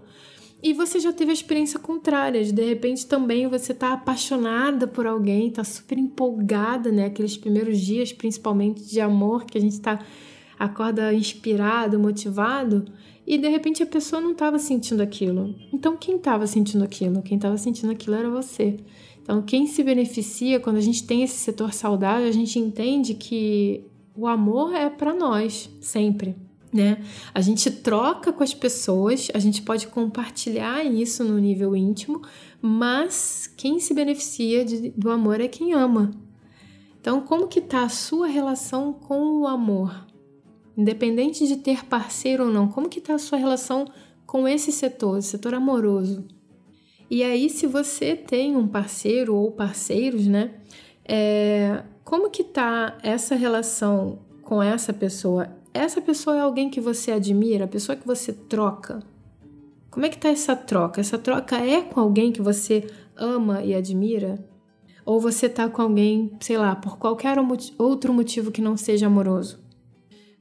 E 0.63 0.73
você 0.73 1.01
já 1.01 1.13
teve 1.13 1.33
a 1.33 1.35
experiência 1.35 1.81
contrária, 1.81 2.45
de, 2.45 2.53
de 2.53 2.63
repente 2.63 3.05
também 3.05 3.49
você 3.49 3.75
tá 3.75 3.95
apaixonada 3.95 4.87
por 4.87 5.09
alguém, 5.09 5.51
tá 5.51 5.65
super 5.65 5.99
empolgada, 5.99 6.93
né? 6.93 7.07
Aqueles 7.07 7.37
primeiros 7.37 7.81
dias, 7.81 8.13
principalmente 8.13 8.85
de 8.85 9.01
amor, 9.01 9.45
que 9.45 9.59
a 9.59 9.61
gente 9.61 9.81
tá 9.81 9.99
acorda 10.57 11.13
inspirado, 11.13 11.99
motivado, 11.99 12.85
e 13.27 13.37
de 13.37 13.49
repente 13.49 13.83
a 13.83 13.87
pessoa 13.87 14.23
não 14.23 14.31
estava 14.31 14.57
sentindo 14.61 15.03
aquilo. 15.03 15.53
Então 15.73 15.97
quem 15.97 16.15
estava 16.15 16.47
sentindo 16.47 16.85
aquilo? 16.85 17.23
Quem 17.23 17.39
estava 17.39 17.59
sentindo 17.59 17.91
aquilo 17.91 18.15
era 18.15 18.31
você. 18.31 18.77
Então 19.25 19.43
quem 19.43 19.67
se 19.67 19.83
beneficia 19.83 20.61
quando 20.61 20.77
a 20.77 20.81
gente 20.81 21.05
tem 21.05 21.25
esse 21.25 21.35
setor 21.35 21.73
saudável, 21.73 22.29
a 22.29 22.33
gente 22.33 22.59
entende 22.59 23.15
que 23.15 23.85
o 24.15 24.29
amor 24.29 24.73
é 24.73 24.89
para 24.89 25.13
nós, 25.13 25.69
sempre 25.81 26.37
né? 26.75 26.99
A 27.33 27.41
gente 27.41 27.71
troca 27.71 28.33
com 28.33 28.43
as 28.43 28.53
pessoas, 28.53 29.31
a 29.33 29.39
gente 29.39 29.63
pode 29.63 29.87
compartilhar 29.87 30.85
isso 30.85 31.23
no 31.23 31.39
nível 31.39 31.77
íntimo, 31.77 32.21
mas 32.61 33.47
quem 33.57 33.79
se 33.79 33.95
beneficia 33.95 34.65
de, 34.65 34.91
do 34.91 35.09
amor 35.09 35.41
é 35.41 35.47
quem 35.47 35.73
ama. 35.73 36.11
Então, 37.01 37.21
como 37.21 37.47
que 37.47 37.61
tá 37.61 37.85
a 37.85 37.89
sua 37.89 38.27
relação 38.27 38.93
com 38.93 39.43
o 39.43 39.47
amor? 39.47 40.05
Independente 40.77 41.47
de 41.47 41.59
ter 41.59 41.85
parceiro 41.85 42.47
ou 42.47 42.51
não, 42.51 42.67
como 42.67 42.89
que 42.89 43.01
tá 43.01 43.15
a 43.15 43.19
sua 43.21 43.39
relação 43.39 43.87
com 44.27 44.49
esse 44.49 44.73
setor, 44.73 45.19
esse 45.19 45.29
setor 45.29 45.55
amoroso? 45.55 46.27
E 47.15 47.23
aí, 47.23 47.49
se 47.49 47.69
você 47.69 48.17
tem 48.17 48.57
um 48.57 48.67
parceiro 48.67 49.37
ou 49.37 49.53
parceiros, 49.53 50.27
né? 50.27 50.51
É, 51.05 51.85
como 52.03 52.29
que 52.29 52.43
tá 52.43 52.99
essa 53.05 53.37
relação 53.37 54.19
com 54.43 54.61
essa 54.61 54.93
pessoa? 54.93 55.49
essa 55.73 56.01
pessoa 56.01 56.37
é 56.37 56.41
alguém 56.41 56.69
que 56.69 56.81
você 56.81 57.13
admira, 57.13 57.67
a 57.67 57.69
pessoa 57.69 57.95
que 57.95 58.05
você 58.05 58.33
troca. 58.33 59.01
Como 59.93 60.05
é 60.05 60.09
que 60.09 60.19
tá 60.19 60.29
essa 60.29 60.57
troca? 60.57 61.01
Essa 61.01 61.17
troca 61.17 61.57
é 61.57 61.83
com 61.83 62.01
alguém 62.01 62.33
que 62.33 62.43
você 62.43 62.85
ama 63.17 63.63
e 63.63 63.77
admira? 63.77 64.45
Ou 65.07 65.21
você 65.21 65.49
tá 65.49 65.69
com 65.69 65.83
alguém, 65.83 66.37
sei 66.41 66.59
lá, 66.59 66.75
por 66.75 66.99
qualquer 66.99 67.37
outro 67.79 68.13
motivo 68.13 68.51
que 68.51 68.61
não 68.61 68.77
seja 68.77 69.07
amoroso? 69.07 69.63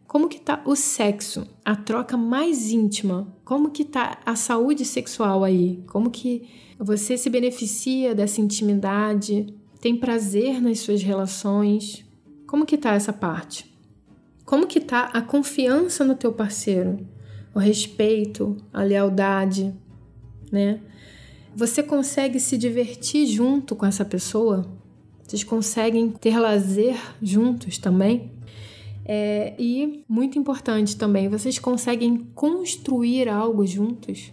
Como 0.07 0.27
que 0.27 0.41
tá 0.41 0.63
o 0.65 0.75
sexo, 0.75 1.47
a 1.63 1.75
troca 1.75 2.17
mais 2.17 2.71
íntima? 2.71 3.31
Como 3.43 3.71
que 3.71 3.83
tá 3.83 4.19
a 4.25 4.35
saúde 4.35 4.85
sexual 4.85 5.43
aí? 5.43 5.83
Como 5.87 6.09
que 6.09 6.47
você 6.79 7.17
se 7.17 7.29
beneficia 7.29 8.15
dessa 8.15 8.39
intimidade? 8.39 9.53
Tem 9.81 9.97
prazer 9.97 10.61
nas 10.61 10.79
suas 10.79 11.03
relações? 11.03 12.05
Como 12.47 12.65
que 12.65 12.77
tá 12.77 12.93
essa 12.93 13.11
parte? 13.11 13.73
Como 14.45 14.65
que 14.65 14.79
tá 14.79 15.09
a 15.13 15.21
confiança 15.21 16.05
no 16.05 16.15
teu 16.15 16.31
parceiro? 16.31 17.05
O 17.53 17.59
respeito, 17.59 18.57
a 18.71 18.81
lealdade, 18.81 19.73
né? 20.51 20.79
Você 21.55 21.83
consegue 21.83 22.39
se 22.39 22.57
divertir 22.57 23.27
junto 23.27 23.75
com 23.75 23.85
essa 23.85 24.05
pessoa? 24.05 24.65
Vocês 25.21 25.43
conseguem 25.43 26.09
ter 26.09 26.39
lazer 26.39 26.95
juntos 27.21 27.77
também? 27.77 28.31
É, 29.05 29.53
e, 29.59 30.03
muito 30.07 30.39
importante 30.39 30.95
também, 30.95 31.27
vocês 31.27 31.59
conseguem 31.59 32.17
construir 32.33 33.27
algo 33.27 33.65
juntos? 33.65 34.31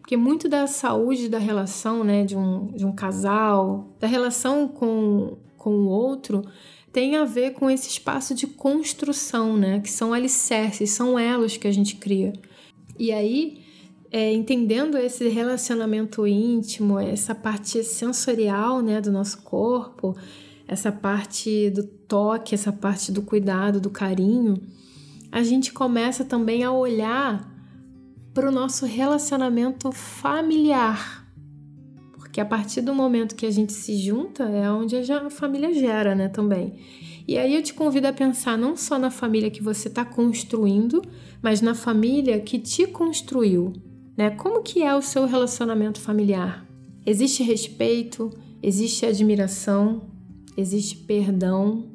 Porque 0.00 0.16
muito 0.16 0.48
da 0.48 0.66
saúde 0.66 1.28
da 1.28 1.38
relação, 1.38 2.02
né, 2.02 2.24
de 2.24 2.36
um, 2.36 2.68
de 2.68 2.86
um 2.86 2.92
casal, 2.92 3.94
da 4.00 4.06
relação 4.06 4.66
com, 4.66 5.36
com 5.56 5.70
o 5.70 5.88
outro, 5.88 6.42
tem 6.90 7.16
a 7.16 7.24
ver 7.24 7.52
com 7.52 7.70
esse 7.70 7.88
espaço 7.88 8.34
de 8.34 8.46
construção, 8.46 9.56
né? 9.56 9.80
Que 9.80 9.90
são 9.90 10.14
alicerces, 10.14 10.90
são 10.90 11.18
elos 11.18 11.56
que 11.56 11.68
a 11.68 11.72
gente 11.72 11.96
cria. 11.96 12.32
E 12.98 13.12
aí, 13.12 13.62
é, 14.10 14.32
entendendo 14.32 14.96
esse 14.96 15.28
relacionamento 15.28 16.26
íntimo, 16.26 16.98
essa 16.98 17.34
parte 17.34 17.84
sensorial, 17.84 18.80
né, 18.80 19.00
do 19.00 19.12
nosso 19.12 19.42
corpo, 19.42 20.16
essa 20.68 20.92
parte 20.92 21.70
do 21.70 21.82
toque, 21.82 22.54
essa 22.54 22.70
parte 22.70 23.10
do 23.10 23.22
cuidado, 23.22 23.80
do 23.80 23.88
carinho, 23.88 24.60
a 25.32 25.42
gente 25.42 25.72
começa 25.72 26.24
também 26.24 26.62
a 26.62 26.70
olhar 26.70 27.50
para 28.34 28.48
o 28.48 28.52
nosso 28.52 28.84
relacionamento 28.84 29.90
familiar, 29.90 31.26
porque 32.12 32.40
a 32.40 32.44
partir 32.44 32.82
do 32.82 32.94
momento 32.94 33.34
que 33.34 33.46
a 33.46 33.50
gente 33.50 33.72
se 33.72 33.96
junta 33.96 34.44
é 34.44 34.70
onde 34.70 34.94
a 34.96 35.30
família 35.30 35.72
gera, 35.72 36.14
né, 36.14 36.28
também. 36.28 36.78
E 37.26 37.36
aí 37.36 37.54
eu 37.54 37.62
te 37.62 37.74
convido 37.74 38.06
a 38.06 38.12
pensar 38.12 38.56
não 38.56 38.76
só 38.76 38.98
na 38.98 39.10
família 39.10 39.50
que 39.50 39.62
você 39.62 39.88
está 39.88 40.04
construindo, 40.04 41.02
mas 41.42 41.60
na 41.60 41.74
família 41.74 42.40
que 42.40 42.58
te 42.58 42.86
construiu, 42.86 43.72
né? 44.16 44.30
Como 44.30 44.62
que 44.62 44.82
é 44.82 44.94
o 44.94 45.02
seu 45.02 45.26
relacionamento 45.26 46.00
familiar? 46.00 46.66
Existe 47.04 47.42
respeito, 47.42 48.30
existe 48.62 49.04
admiração, 49.04 50.17
existe 50.60 50.96
perdão. 50.96 51.86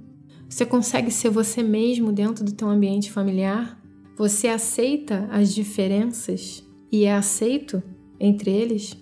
Você 0.47 0.65
consegue 0.65 1.11
ser 1.11 1.29
você 1.29 1.61
mesmo 1.61 2.11
dentro 2.11 2.45
do 2.45 2.53
teu 2.53 2.69
ambiente 2.69 3.11
familiar? 3.11 3.81
Você 4.15 4.47
aceita 4.47 5.27
as 5.31 5.53
diferenças 5.53 6.63
e 6.91 7.03
é 7.03 7.13
aceito 7.13 7.83
entre 8.19 8.51
eles? 8.51 8.95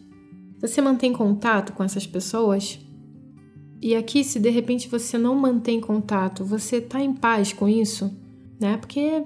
Você 0.60 0.82
mantém 0.82 1.14
contato 1.14 1.74
com 1.74 1.84
essas 1.84 2.08
pessoas? 2.08 2.80
E 3.82 3.96
aqui, 3.96 4.24
se 4.24 4.40
de 4.40 4.50
repente 4.50 4.88
você 4.88 5.18
não 5.18 5.36
mantém 5.36 5.80
contato, 5.80 6.46
você 6.46 6.80
tá 6.80 7.02
em 7.02 7.14
paz 7.14 7.52
com 7.52 7.68
isso? 7.68 8.16
Né? 8.60 8.78
Porque 8.78 9.24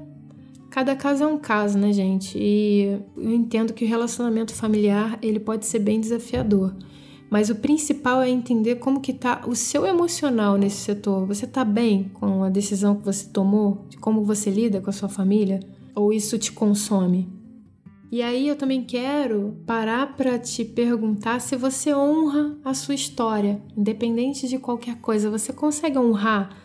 cada 0.70 0.96
caso 0.96 1.24
é 1.24 1.28
um 1.28 1.38
caso, 1.38 1.78
né, 1.78 1.94
gente? 1.94 2.38
E 2.38 3.00
eu 3.16 3.34
entendo 3.34 3.74
que 3.74 3.86
o 3.86 3.88
relacionamento 3.88 4.54
familiar, 4.54 5.20
ele 5.22 5.40
pode 5.40 5.66
ser 5.66 5.80
bem 5.80 6.00
desafiador. 6.00 6.74
Mas 7.30 7.50
o 7.50 7.56
principal 7.56 8.22
é 8.22 8.30
entender 8.30 8.76
como 8.76 9.02
que 9.02 9.14
tá 9.14 9.42
o 9.48 9.56
seu 9.56 9.86
emocional 9.86 10.58
nesse 10.58 10.78
setor. 10.78 11.26
Você 11.26 11.48
tá 11.48 11.66
bem 11.66 12.10
com 12.14 12.44
a 12.44 12.50
decisão 12.50 12.96
que 12.96 13.06
você 13.06 13.28
tomou, 13.28 13.86
de 13.90 13.98
como 13.98 14.24
você 14.24 14.50
lida 14.50 14.80
com 14.80 14.90
a 14.90 14.94
sua 14.94 15.10
família? 15.10 15.60
Ou 15.96 16.14
isso 16.14 16.38
te 16.38 16.52
consome? 16.52 17.28
E 18.12 18.22
aí 18.22 18.48
eu 18.48 18.56
também 18.56 18.84
quero 18.84 19.58
parar 19.66 20.16
para 20.16 20.38
te 20.38 20.64
perguntar 20.64 21.42
se 21.42 21.56
você 21.56 21.94
honra 21.94 22.56
a 22.64 22.74
sua 22.74 22.94
história, 22.94 23.62
independente 23.76 24.48
de 24.48 24.60
qualquer 24.60 24.98
coisa. 25.02 25.30
Você 25.30 25.52
consegue 25.52 25.98
honrar 25.98 26.56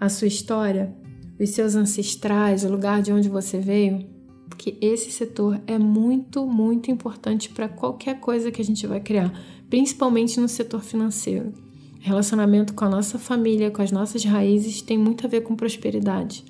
a 0.00 0.08
sua 0.08 0.28
história, 0.28 0.94
os 1.38 1.50
seus 1.50 1.76
ancestrais, 1.76 2.64
o 2.64 2.70
lugar 2.70 3.00
de 3.00 3.12
onde 3.12 3.28
você 3.28 3.58
veio? 3.58 4.04
Porque 4.48 4.76
esse 4.80 5.10
setor 5.10 5.60
é 5.66 5.78
muito, 5.78 6.44
muito 6.44 6.90
importante 6.90 7.48
para 7.48 7.68
qualquer 7.68 8.18
coisa 8.18 8.50
que 8.50 8.60
a 8.60 8.64
gente 8.64 8.86
vai 8.86 9.00
criar, 9.00 9.32
principalmente 9.68 10.40
no 10.40 10.48
setor 10.48 10.82
financeiro. 10.82 11.52
Relacionamento 12.00 12.74
com 12.74 12.84
a 12.84 12.88
nossa 12.88 13.18
família, 13.18 13.70
com 13.70 13.82
as 13.82 13.90
nossas 13.90 14.24
raízes, 14.24 14.82
tem 14.82 14.96
muito 14.96 15.26
a 15.26 15.28
ver 15.28 15.42
com 15.42 15.56
prosperidade. 15.56 16.44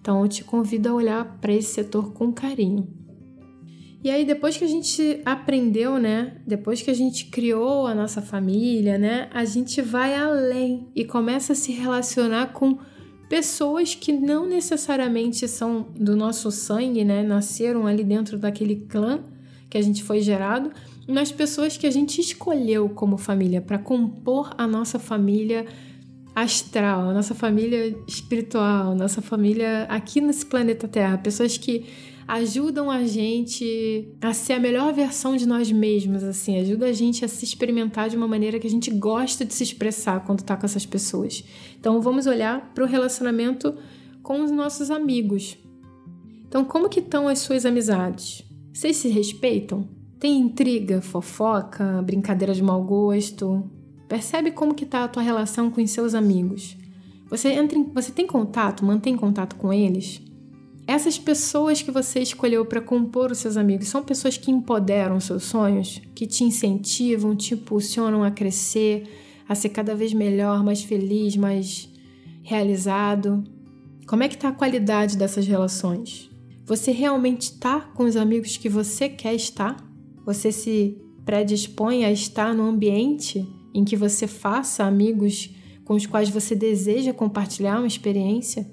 Então 0.00 0.22
eu 0.22 0.28
te 0.28 0.44
convido 0.44 0.88
a 0.88 0.94
olhar 0.94 1.38
para 1.40 1.52
esse 1.52 1.72
setor 1.74 2.12
com 2.12 2.32
carinho. 2.32 2.88
E 4.02 4.10
aí, 4.10 4.24
depois 4.24 4.56
que 4.56 4.64
a 4.64 4.68
gente 4.68 5.20
aprendeu, 5.24 5.98
né? 5.98 6.36
Depois 6.46 6.80
que 6.80 6.90
a 6.90 6.94
gente 6.94 7.26
criou 7.26 7.84
a 7.84 7.94
nossa 7.94 8.22
família, 8.22 8.96
né? 8.96 9.28
A 9.32 9.44
gente 9.44 9.82
vai 9.82 10.14
além 10.14 10.88
e 10.94 11.04
começa 11.04 11.52
a 11.52 11.56
se 11.56 11.72
relacionar 11.72 12.52
com 12.52 12.78
pessoas 13.28 13.96
que 13.96 14.12
não 14.12 14.46
necessariamente 14.46 15.48
são 15.48 15.88
do 15.96 16.16
nosso 16.16 16.50
sangue, 16.52 17.04
né? 17.04 17.24
Nasceram 17.24 17.88
ali 17.88 18.04
dentro 18.04 18.38
daquele 18.38 18.76
clã 18.76 19.20
que 19.68 19.76
a 19.76 19.82
gente 19.82 20.04
foi 20.04 20.20
gerado, 20.20 20.70
mas 21.08 21.32
pessoas 21.32 21.76
que 21.76 21.86
a 21.86 21.90
gente 21.90 22.20
escolheu 22.20 22.88
como 22.90 23.16
família 23.16 23.62
para 23.62 23.78
compor 23.78 24.54
a 24.58 24.66
nossa 24.66 24.98
família 24.98 25.64
astral, 26.34 27.08
a 27.08 27.14
nossa 27.14 27.34
família 27.34 27.96
espiritual, 28.06 28.94
nossa 28.94 29.22
família 29.22 29.84
aqui 29.88 30.20
nesse 30.20 30.44
planeta 30.44 30.86
Terra, 30.86 31.16
pessoas 31.16 31.56
que 31.56 31.86
ajudam 32.28 32.90
a 32.90 33.04
gente 33.04 34.06
a 34.20 34.34
ser 34.34 34.52
a 34.52 34.60
melhor 34.60 34.92
versão 34.92 35.34
de 35.34 35.46
nós 35.46 35.72
mesmos, 35.72 36.22
assim, 36.22 36.60
ajuda 36.60 36.86
a 36.86 36.92
gente 36.92 37.24
a 37.24 37.28
se 37.28 37.42
experimentar 37.42 38.10
de 38.10 38.16
uma 38.16 38.28
maneira 38.28 38.58
que 38.58 38.66
a 38.66 38.70
gente 38.70 38.90
gosta 38.90 39.46
de 39.46 39.54
se 39.54 39.62
expressar 39.62 40.24
quando 40.26 40.42
tá 40.42 40.56
com 40.58 40.66
essas 40.66 40.84
pessoas. 40.84 41.42
Então 41.80 42.02
vamos 42.02 42.26
olhar 42.26 42.72
para 42.74 42.84
o 42.84 42.86
relacionamento 42.86 43.74
com 44.22 44.44
os 44.44 44.50
nossos 44.50 44.90
amigos. 44.90 45.56
Então, 46.46 46.64
como 46.64 46.88
que 46.88 47.00
estão 47.00 47.28
as 47.28 47.38
suas 47.38 47.64
amizades? 47.64 48.44
Vocês 48.72 48.96
se 48.96 49.08
respeitam? 49.08 49.97
Tem 50.18 50.36
intriga, 50.36 51.00
fofoca, 51.00 52.02
brincadeira 52.02 52.52
de 52.52 52.62
mau 52.62 52.82
gosto? 52.82 53.70
Percebe 54.08 54.50
como 54.50 54.74
que 54.74 54.84
tá 54.84 55.04
a 55.04 55.08
tua 55.08 55.22
relação 55.22 55.70
com 55.70 55.80
os 55.80 55.90
seus 55.92 56.12
amigos? 56.12 56.76
Você 57.30 57.50
entra 57.50 57.78
em, 57.78 57.84
você 57.84 58.10
tem 58.10 58.26
contato, 58.26 58.84
mantém 58.84 59.16
contato 59.16 59.54
com 59.54 59.72
eles? 59.72 60.20
Essas 60.88 61.18
pessoas 61.18 61.82
que 61.82 61.92
você 61.92 62.20
escolheu 62.20 62.64
para 62.66 62.80
compor 62.80 63.30
os 63.30 63.38
seus 63.38 63.56
amigos 63.56 63.88
são 63.88 64.02
pessoas 64.02 64.36
que 64.36 64.50
empoderam 64.50 65.20
seus 65.20 65.44
sonhos, 65.44 66.00
que 66.16 66.26
te 66.26 66.42
incentivam, 66.42 67.36
te 67.36 67.54
impulsionam 67.54 68.24
a 68.24 68.30
crescer, 68.30 69.04
a 69.48 69.54
ser 69.54 69.68
cada 69.68 69.94
vez 69.94 70.12
melhor, 70.12 70.64
mais 70.64 70.82
feliz, 70.82 71.36
mais 71.36 71.88
realizado? 72.42 73.44
Como 74.06 74.24
é 74.24 74.28
que 74.28 74.34
está 74.34 74.48
a 74.48 74.52
qualidade 74.52 75.16
dessas 75.16 75.46
relações? 75.46 76.28
Você 76.64 76.90
realmente 76.90 77.42
está 77.42 77.80
com 77.80 78.04
os 78.04 78.16
amigos 78.16 78.56
que 78.56 78.68
você 78.68 79.08
quer 79.08 79.34
estar? 79.34 79.87
Você 80.28 80.52
se 80.52 80.94
predispõe 81.24 82.04
a 82.04 82.12
estar 82.12 82.54
no 82.54 82.64
ambiente 82.64 83.48
em 83.72 83.82
que 83.82 83.96
você 83.96 84.26
faça 84.26 84.84
amigos 84.84 85.48
com 85.86 85.94
os 85.94 86.04
quais 86.04 86.28
você 86.28 86.54
deseja 86.54 87.14
compartilhar 87.14 87.78
uma 87.78 87.86
experiência? 87.86 88.70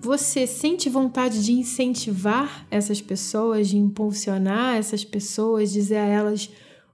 Você 0.00 0.44
sente 0.44 0.90
vontade 0.90 1.40
de 1.44 1.52
incentivar 1.52 2.66
essas 2.68 3.00
pessoas, 3.00 3.68
de 3.68 3.76
impulsionar 3.76 4.76
essas 4.76 5.04
pessoas, 5.04 5.70
dizer 5.72 5.98
a 5.98 6.06
elas 6.06 6.50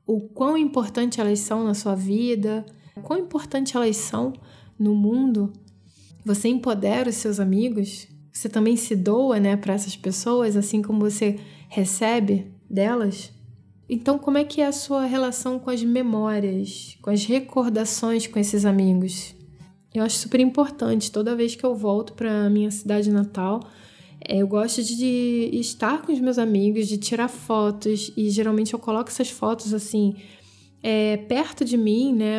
o 0.07 0.21
quão 0.21 0.55
importante 0.55 1.19
elas 1.19 1.39
são 1.39 1.65
na 1.65 1.73
sua 1.73 1.95
vida, 1.95 2.67
quão 3.03 3.21
importante 3.21 3.75
elas 3.75 3.97
são 3.97 4.35
no 4.79 4.95
mundo? 4.95 5.51
Você 6.27 6.49
empodera 6.49 7.09
os 7.09 7.17
seus 7.17 7.41
amigos? 7.41 8.07
Você 8.31 8.51
também 8.51 8.77
se 8.77 8.95
doa, 8.95 9.41
né, 9.41 9.57
para 9.57 9.73
essas 9.73 9.97
pessoas, 9.97 10.57
assim 10.59 10.83
como 10.83 11.01
você 11.01 11.41
recebe 11.71 12.60
delas? 12.71 13.33
Então, 13.89 14.19
como 14.19 14.39
é 14.39 14.45
que 14.45 14.61
é 14.61 14.67
a 14.67 14.73
sua 14.73 15.05
relação 15.05 15.59
com 15.59 15.69
as 15.69 15.83
memórias, 15.83 16.97
com 17.03 17.11
as 17.11 17.25
recordações 17.25 18.27
com 18.27 18.39
esses 18.39 18.65
amigos? 18.65 19.35
Eu 19.93 20.05
acho 20.05 20.17
super 20.17 20.39
importante. 20.39 21.11
Toda 21.11 21.35
vez 21.35 21.57
que 21.57 21.65
eu 21.65 21.75
volto 21.75 22.13
para 22.13 22.49
minha 22.49 22.71
cidade 22.71 23.11
natal, 23.11 23.61
é, 24.25 24.37
eu 24.37 24.47
gosto 24.47 24.83
de 24.83 25.51
estar 25.53 26.03
com 26.03 26.13
os 26.13 26.21
meus 26.21 26.39
amigos, 26.39 26.87
de 26.87 26.99
tirar 26.99 27.27
fotos 27.27 28.13
e 28.17 28.31
geralmente 28.31 28.73
eu 28.73 28.79
coloco 28.79 29.11
essas 29.11 29.29
fotos 29.29 29.75
assim 29.75 30.15
é, 30.83 31.17
perto 31.17 31.65
de 31.65 31.77
mim, 31.77 32.15
né? 32.15 32.39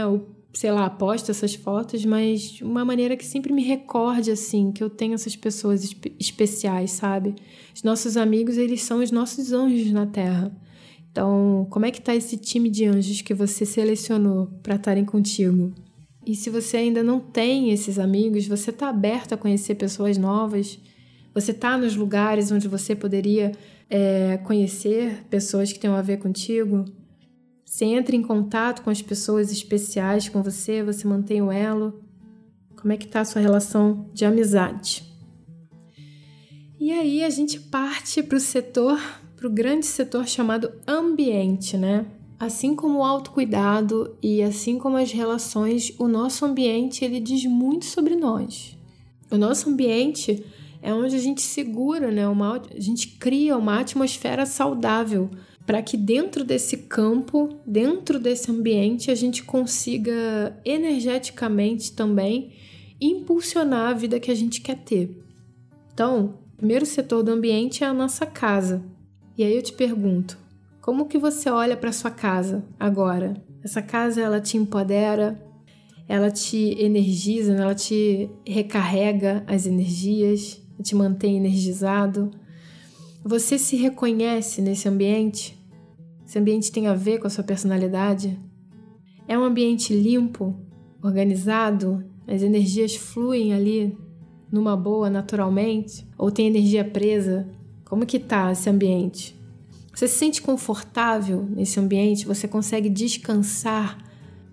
Sei 0.53 0.71
lá, 0.71 0.89
posto 0.89 1.31
essas 1.31 1.55
fotos, 1.55 2.03
mas 2.05 2.41
de 2.41 2.63
uma 2.63 2.83
maneira 2.83 3.15
que 3.15 3.25
sempre 3.25 3.53
me 3.53 3.63
recorde 3.63 4.31
assim 4.31 4.71
que 4.71 4.83
eu 4.83 4.89
tenho 4.89 5.13
essas 5.13 5.35
pessoas 5.35 5.83
espe 5.83 6.13
especiais, 6.19 6.91
sabe? 6.91 7.35
Os 7.73 7.83
nossos 7.83 8.17
amigos, 8.17 8.57
eles 8.57 8.81
são 8.81 9.01
os 9.01 9.11
nossos 9.11 9.53
anjos 9.53 9.91
na 9.91 10.05
Terra. 10.05 10.51
Então, 11.11 11.67
como 11.69 11.85
é 11.85 11.91
que 11.91 12.01
tá 12.01 12.15
esse 12.15 12.37
time 12.37 12.69
de 12.69 12.85
anjos 12.85 13.21
que 13.21 13.33
você 13.33 13.65
selecionou 13.65 14.47
para 14.61 14.75
estarem 14.75 15.05
contigo? 15.05 15.73
E 16.25 16.35
se 16.35 16.49
você 16.49 16.77
ainda 16.77 17.03
não 17.03 17.19
tem 17.19 17.71
esses 17.71 17.97
amigos, 17.97 18.47
você 18.47 18.69
está 18.69 18.89
aberto 18.89 19.33
a 19.33 19.37
conhecer 19.37 19.75
pessoas 19.75 20.17
novas? 20.17 20.79
Você 21.33 21.51
está 21.51 21.77
nos 21.77 21.95
lugares 21.95 22.51
onde 22.51 22.67
você 22.67 22.95
poderia 22.95 23.51
é, 23.89 24.37
conhecer 24.43 25.25
pessoas 25.29 25.73
que 25.73 25.79
tenham 25.79 25.95
a 25.95 26.01
ver 26.01 26.17
contigo? 26.17 26.85
Você 27.71 27.85
entra 27.85 28.13
em 28.13 28.21
contato 28.21 28.81
com 28.81 28.89
as 28.89 29.01
pessoas 29.01 29.49
especiais 29.49 30.27
com 30.27 30.43
você, 30.43 30.83
você 30.83 31.07
mantém 31.07 31.41
o 31.41 31.49
elo? 31.49 32.03
Como 32.75 32.91
é 32.91 32.97
que 32.97 33.05
está 33.05 33.21
a 33.21 33.25
sua 33.25 33.41
relação 33.41 34.09
de 34.13 34.25
amizade? 34.25 35.05
E 36.77 36.91
aí 36.91 37.23
a 37.23 37.29
gente 37.29 37.61
parte 37.61 38.21
para 38.21 38.35
o 38.35 38.41
setor, 38.41 38.99
para 39.37 39.47
o 39.47 39.49
grande 39.49 39.85
setor 39.85 40.27
chamado 40.27 40.69
ambiente, 40.85 41.77
né? 41.77 42.05
Assim 42.37 42.75
como 42.75 42.99
o 42.99 43.05
autocuidado 43.05 44.17
e 44.21 44.43
assim 44.43 44.77
como 44.77 44.97
as 44.97 45.13
relações, 45.13 45.93
o 45.97 46.09
nosso 46.09 46.43
ambiente 46.43 47.05
ele 47.05 47.21
diz 47.21 47.45
muito 47.45 47.85
sobre 47.85 48.17
nós. 48.17 48.77
O 49.31 49.37
nosso 49.37 49.69
ambiente 49.69 50.45
é 50.81 50.93
onde 50.93 51.15
a 51.15 51.19
gente 51.19 51.41
segura, 51.41 52.11
né? 52.11 52.27
Uma, 52.27 52.57
a 52.57 52.79
gente 52.81 53.07
cria 53.07 53.57
uma 53.57 53.79
atmosfera 53.79 54.45
saudável 54.45 55.31
para 55.71 55.81
que 55.81 55.95
dentro 55.95 56.43
desse 56.43 56.75
campo, 56.75 57.47
dentro 57.65 58.19
desse 58.19 58.51
ambiente, 58.51 59.09
a 59.09 59.15
gente 59.15 59.41
consiga 59.41 60.53
energeticamente 60.65 61.93
também 61.93 62.51
impulsionar 62.99 63.91
a 63.91 63.93
vida 63.93 64.19
que 64.19 64.29
a 64.29 64.35
gente 64.35 64.59
quer 64.59 64.75
ter. 64.79 65.23
Então, 65.93 66.35
o 66.55 66.57
primeiro 66.57 66.85
setor 66.85 67.23
do 67.23 67.31
ambiente 67.31 67.85
é 67.85 67.87
a 67.87 67.93
nossa 67.93 68.25
casa. 68.25 68.83
E 69.37 69.45
aí 69.45 69.55
eu 69.55 69.61
te 69.61 69.71
pergunto, 69.71 70.37
como 70.81 71.05
que 71.05 71.17
você 71.17 71.49
olha 71.49 71.77
para 71.77 71.93
sua 71.93 72.11
casa 72.11 72.65
agora? 72.77 73.41
Essa 73.63 73.81
casa 73.81 74.19
ela 74.19 74.41
te 74.41 74.57
empodera, 74.57 75.41
ela 76.05 76.29
te 76.29 76.75
energiza, 76.83 77.53
ela 77.53 77.73
te 77.73 78.29
recarrega 78.45 79.41
as 79.47 79.65
energias, 79.65 80.61
te 80.83 80.93
mantém 80.97 81.37
energizado. 81.37 82.29
Você 83.23 83.57
se 83.57 83.77
reconhece 83.77 84.61
nesse 84.61 84.89
ambiente? 84.89 85.60
Esse 86.31 86.39
ambiente 86.39 86.71
tem 86.71 86.87
a 86.87 86.93
ver 86.93 87.19
com 87.19 87.27
a 87.27 87.29
sua 87.29 87.43
personalidade? 87.43 88.39
É 89.27 89.37
um 89.37 89.43
ambiente 89.43 89.93
limpo, 89.93 90.55
organizado? 91.03 92.05
As 92.25 92.41
energias 92.41 92.95
fluem 92.95 93.53
ali 93.53 93.97
numa 94.49 94.77
boa 94.77 95.09
naturalmente? 95.09 96.07
Ou 96.17 96.31
tem 96.31 96.47
energia 96.47 96.85
presa? 96.85 97.49
Como 97.83 98.05
que 98.05 98.17
tá 98.17 98.49
esse 98.49 98.69
ambiente? 98.69 99.37
Você 99.93 100.07
se 100.07 100.19
sente 100.19 100.41
confortável 100.41 101.45
nesse 101.49 101.77
ambiente? 101.81 102.25
Você 102.25 102.47
consegue 102.47 102.87
descansar, 102.87 103.97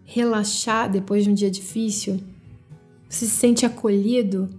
relaxar 0.02 0.90
depois 0.90 1.22
de 1.22 1.30
um 1.30 1.34
dia 1.34 1.48
difícil? 1.48 2.18
Você 3.08 3.24
se 3.24 3.30
sente 3.30 3.64
acolhido? 3.64 4.50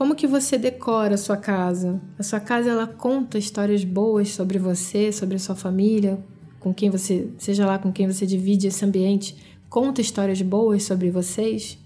Como 0.00 0.14
que 0.14 0.26
você 0.26 0.56
decora 0.56 1.14
a 1.14 1.18
sua 1.18 1.36
casa? 1.36 2.00
A 2.18 2.22
sua 2.22 2.40
casa 2.40 2.70
ela 2.70 2.86
conta 2.86 3.36
histórias 3.36 3.84
boas 3.84 4.30
sobre 4.30 4.58
você, 4.58 5.12
sobre 5.12 5.36
a 5.36 5.38
sua 5.38 5.54
família, 5.54 6.18
com 6.58 6.72
quem 6.72 6.88
você, 6.88 7.28
seja 7.36 7.66
lá 7.66 7.78
com 7.78 7.92
quem 7.92 8.06
você 8.06 8.24
divide 8.24 8.66
esse 8.66 8.82
ambiente, 8.82 9.36
conta 9.68 10.00
histórias 10.00 10.40
boas 10.40 10.84
sobre 10.84 11.10
vocês? 11.10 11.78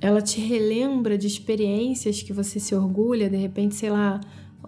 Ela 0.00 0.22
te 0.22 0.40
relembra 0.40 1.18
de 1.18 1.26
experiências 1.26 2.22
que 2.22 2.32
você 2.32 2.58
se 2.58 2.74
orgulha, 2.74 3.28
de 3.28 3.36
repente, 3.36 3.74
sei 3.74 3.90
lá, 3.90 4.18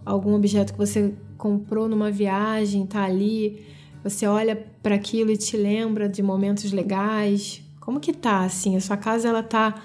algum 0.05 0.35
objeto 0.35 0.75
que 0.75 0.79
você 0.79 1.15
comprou 1.39 1.89
numa 1.89 2.11
viagem, 2.11 2.85
tá 2.85 3.05
ali, 3.05 3.65
você 4.05 4.27
olha 4.27 4.55
para 4.83 4.97
aquilo 4.97 5.31
e 5.31 5.39
te 5.39 5.57
lembra 5.57 6.07
de 6.07 6.23
momentos 6.23 6.71
legais. 6.71 7.63
Como 7.81 7.99
que 7.99 8.13
tá 8.13 8.45
assim? 8.45 8.77
A 8.77 8.81
sua 8.83 8.99
casa 8.99 9.27
ela 9.27 9.43
tá 9.43 9.83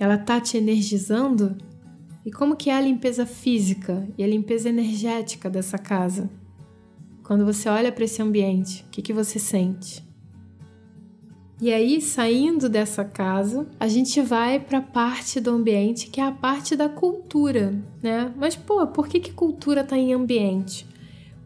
ela 0.00 0.18
tá 0.18 0.40
te 0.40 0.58
energizando? 0.58 1.56
E 2.26 2.32
como 2.32 2.56
que 2.56 2.70
é 2.70 2.74
a 2.74 2.80
limpeza 2.80 3.24
física 3.24 4.04
e 4.18 4.24
a 4.24 4.26
limpeza 4.26 4.68
energética 4.68 5.48
dessa 5.48 5.78
casa? 5.78 6.28
Quando 7.22 7.44
você 7.44 7.68
olha 7.68 7.92
para 7.92 8.02
esse 8.02 8.20
ambiente, 8.20 8.84
o 8.88 8.90
que, 8.90 9.00
que 9.00 9.12
você 9.12 9.38
sente? 9.38 10.04
E 11.60 11.72
aí, 11.72 12.00
saindo 12.00 12.68
dessa 12.68 13.04
casa, 13.04 13.68
a 13.78 13.86
gente 13.86 14.20
vai 14.20 14.58
para 14.58 14.78
a 14.78 14.82
parte 14.82 15.38
do 15.38 15.52
ambiente 15.52 16.08
que 16.08 16.20
é 16.20 16.24
a 16.24 16.32
parte 16.32 16.74
da 16.74 16.88
cultura, 16.88 17.80
né? 18.02 18.34
Mas 18.36 18.56
pô, 18.56 18.84
por 18.88 19.06
que 19.06 19.20
que 19.20 19.32
cultura 19.32 19.82
está 19.82 19.96
em 19.96 20.12
ambiente? 20.12 20.84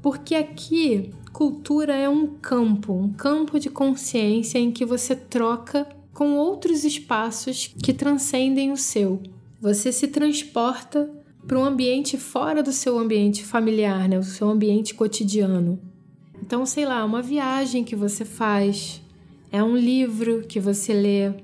Porque 0.00 0.34
aqui 0.34 1.10
cultura 1.30 1.94
é 1.94 2.08
um 2.08 2.26
campo, 2.26 2.94
um 2.94 3.12
campo 3.12 3.60
de 3.60 3.68
consciência 3.68 4.58
em 4.58 4.72
que 4.72 4.86
você 4.86 5.14
troca 5.14 5.86
com 6.14 6.36
outros 6.36 6.84
espaços 6.84 7.66
que 7.82 7.92
transcendem 7.92 8.72
o 8.72 8.78
seu. 8.78 9.22
Você 9.60 9.92
se 9.92 10.08
transporta 10.08 11.10
para 11.46 11.58
um 11.58 11.64
ambiente 11.64 12.16
fora 12.16 12.62
do 12.62 12.72
seu 12.72 12.98
ambiente 12.98 13.44
familiar, 13.44 14.08
né? 14.08 14.18
O 14.18 14.22
seu 14.22 14.48
ambiente 14.48 14.94
cotidiano. 14.94 15.78
Então, 16.42 16.64
sei 16.64 16.86
lá, 16.86 17.04
uma 17.04 17.20
viagem 17.20 17.84
que 17.84 17.94
você 17.94 18.24
faz, 18.24 19.02
é 19.52 19.62
um 19.62 19.76
livro 19.76 20.44
que 20.48 20.58
você 20.58 20.94
lê, 20.94 21.34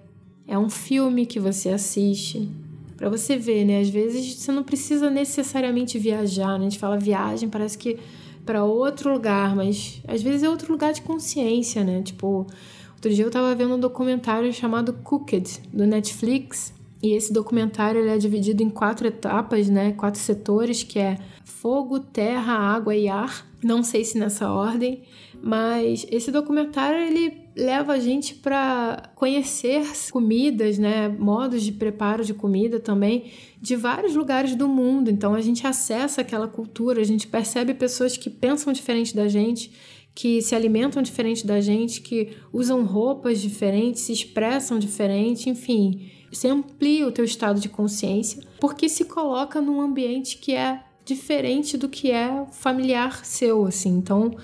é 0.49 0.59
um 0.59 0.71
filme 0.71 1.27
que 1.27 1.39
você 1.39 1.69
assiste. 1.69 2.49
Para 2.97 3.11
você 3.11 3.37
ver, 3.37 3.67
né? 3.67 3.81
Às 3.81 3.91
vezes 3.91 4.37
você 4.37 4.51
não 4.51 4.65
precisa 4.65 5.11
necessariamente 5.11 5.99
viajar, 5.99 6.59
né? 6.59 6.67
A 6.67 6.71
gente 6.71 6.79
fala 6.79 6.97
viagem, 6.97 7.51
parece 7.51 7.77
que 7.77 7.99
para 8.47 8.65
outro 8.65 9.13
lugar, 9.13 9.55
mas 9.55 10.01
às 10.09 10.23
vezes 10.23 10.43
é 10.43 10.49
outro 10.49 10.73
lugar 10.73 10.95
de 10.95 11.03
consciência, 11.03 11.85
né? 11.85 12.01
Tipo, 12.01 12.47
outro 12.95 13.13
dia 13.13 13.27
eu 13.27 13.31
tava 13.31 13.55
vendo 13.55 13.75
um 13.75 13.81
documentário 13.81 14.51
chamado 14.55 14.95
Cooked 14.95 15.61
do 15.71 15.87
Netflix, 15.87 16.73
e 17.07 17.13
esse 17.15 17.33
documentário 17.33 18.01
ele 18.01 18.11
é 18.11 18.19
dividido 18.19 18.63
em 18.63 18.71
quatro 18.71 19.07
etapas, 19.07 19.69
né? 19.69 19.93
Quatro 19.93 20.21
setores, 20.21 20.83
que 20.83 20.99
é 20.99 21.19
fogo, 21.45 22.01
terra, 22.01 22.53
água 22.53 22.95
e 22.95 23.09
ar. 23.09 23.47
Não 23.63 23.83
sei 23.83 24.05
se 24.05 24.19
nessa 24.19 24.51
ordem, 24.53 25.03
mas 25.43 26.07
esse 26.11 26.31
documentário 26.31 26.99
ele 27.01 27.47
leva 27.57 27.95
a 27.95 27.99
gente 27.99 28.35
para 28.35 29.11
conhecer 29.15 29.83
comidas, 30.13 30.79
né, 30.79 31.09
modos 31.09 31.63
de 31.63 31.73
preparo 31.73 32.23
de 32.23 32.35
comida 32.35 32.79
também 32.79 33.33
de 33.61 33.75
vários 33.75 34.15
lugares 34.15 34.55
do 34.55 34.69
mundo. 34.69 35.11
Então 35.11 35.35
a 35.35 35.41
gente 35.41 35.67
acessa 35.67 36.21
aquela 36.21 36.47
cultura, 36.47 37.01
a 37.01 37.05
gente 37.05 37.27
percebe 37.27 37.73
pessoas 37.73 38.17
que 38.17 38.29
pensam 38.29 38.73
diferente 38.73 39.17
da 39.17 39.27
gente, 39.27 39.73
que 40.15 40.41
se 40.43 40.55
alimentam 40.55 41.03
diferente 41.03 41.47
da 41.47 41.61
gente, 41.61 42.01
que 42.01 42.37
usam 42.53 42.85
roupas 42.85 43.41
diferentes, 43.41 44.03
se 44.03 44.13
expressam 44.13 44.79
diferente, 44.79 45.49
enfim, 45.49 46.11
você 46.37 46.49
amplia 46.49 47.07
o 47.07 47.13
teu 47.13 47.25
estado 47.25 47.61
de 47.61 47.69
consciência 47.69 48.43
porque 48.61 48.89
se 48.89 49.05
coloca 49.05 49.61
num 49.61 49.81
ambiente 49.81 50.39
que 50.39 50.55
é 50.55 50.83
diferente 51.05 51.77
do 51.77 51.89
que 51.89 52.11
é 52.11 52.45
familiar 52.53 53.25
seu, 53.25 53.65
assim. 53.65 53.91
Então, 53.91 54.37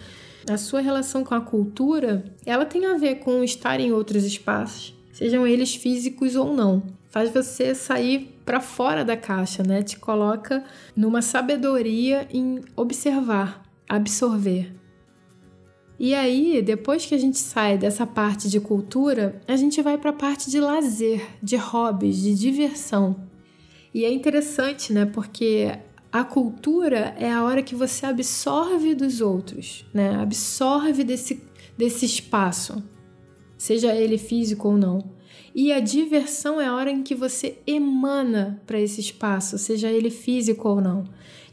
a 0.49 0.57
sua 0.57 0.81
relação 0.81 1.25
com 1.25 1.35
a 1.35 1.41
cultura, 1.41 2.25
ela 2.47 2.65
tem 2.65 2.87
a 2.87 2.97
ver 2.97 3.17
com 3.17 3.43
estar 3.45 3.81
em 3.81 3.93
outros 3.93 4.25
espaços, 4.25 4.95
sejam 5.13 5.47
eles 5.47 5.75
físicos 5.75 6.35
ou 6.37 6.55
não. 6.55 6.83
Faz 7.11 7.31
você 7.31 7.75
sair 7.75 8.39
para 8.45 8.59
fora 8.59 9.05
da 9.05 9.17
caixa, 9.17 9.63
né? 9.63 9.83
Te 9.83 9.99
coloca 9.99 10.65
numa 10.97 11.21
sabedoria 11.21 12.27
em 12.33 12.61
observar, 12.75 13.63
absorver. 13.87 14.73
E 16.03 16.17
aí, 16.17 16.61
depois 16.61 17.07
que 17.07 17.15
a 17.15 17.19
gente 17.19 17.39
sai 17.39 17.79
dessa 17.79 18.05
parte 18.05 18.49
de 18.51 18.59
cultura, 18.59 19.41
a 19.47 19.55
gente 19.55 19.81
vai 19.81 19.97
para 19.97 20.11
a 20.11 20.13
parte 20.13 20.51
de 20.51 20.59
lazer, 20.59 21.25
de 21.41 21.55
hobbies, 21.55 22.21
de 22.21 22.35
diversão. 22.35 23.15
E 23.95 24.05
é 24.05 24.11
interessante, 24.11 24.93
né? 24.93 25.07
Porque 25.07 25.71
a 26.11 26.25
cultura 26.25 27.15
é 27.17 27.31
a 27.31 27.45
hora 27.45 27.63
que 27.63 27.77
você 27.77 28.05
absorve 28.05 28.97
dos 28.97 29.21
outros, 29.21 29.87
né? 29.95 30.17
Absorve 30.17 31.05
desse, 31.05 31.41
desse 31.79 32.05
espaço, 32.05 32.83
seja 33.57 33.95
ele 33.95 34.19
físico 34.19 34.71
ou 34.71 34.77
não. 34.77 35.09
E 35.55 35.73
a 35.73 35.79
diversão 35.79 36.61
é 36.61 36.67
a 36.67 36.75
hora 36.75 36.91
em 36.91 37.05
que 37.05 37.15
você 37.15 37.61
emana 37.65 38.61
para 38.67 38.81
esse 38.81 39.01
espaço, 39.01 39.57
seja 39.57 39.89
ele 39.89 40.11
físico 40.11 40.69
ou 40.69 40.81
não. 40.81 41.05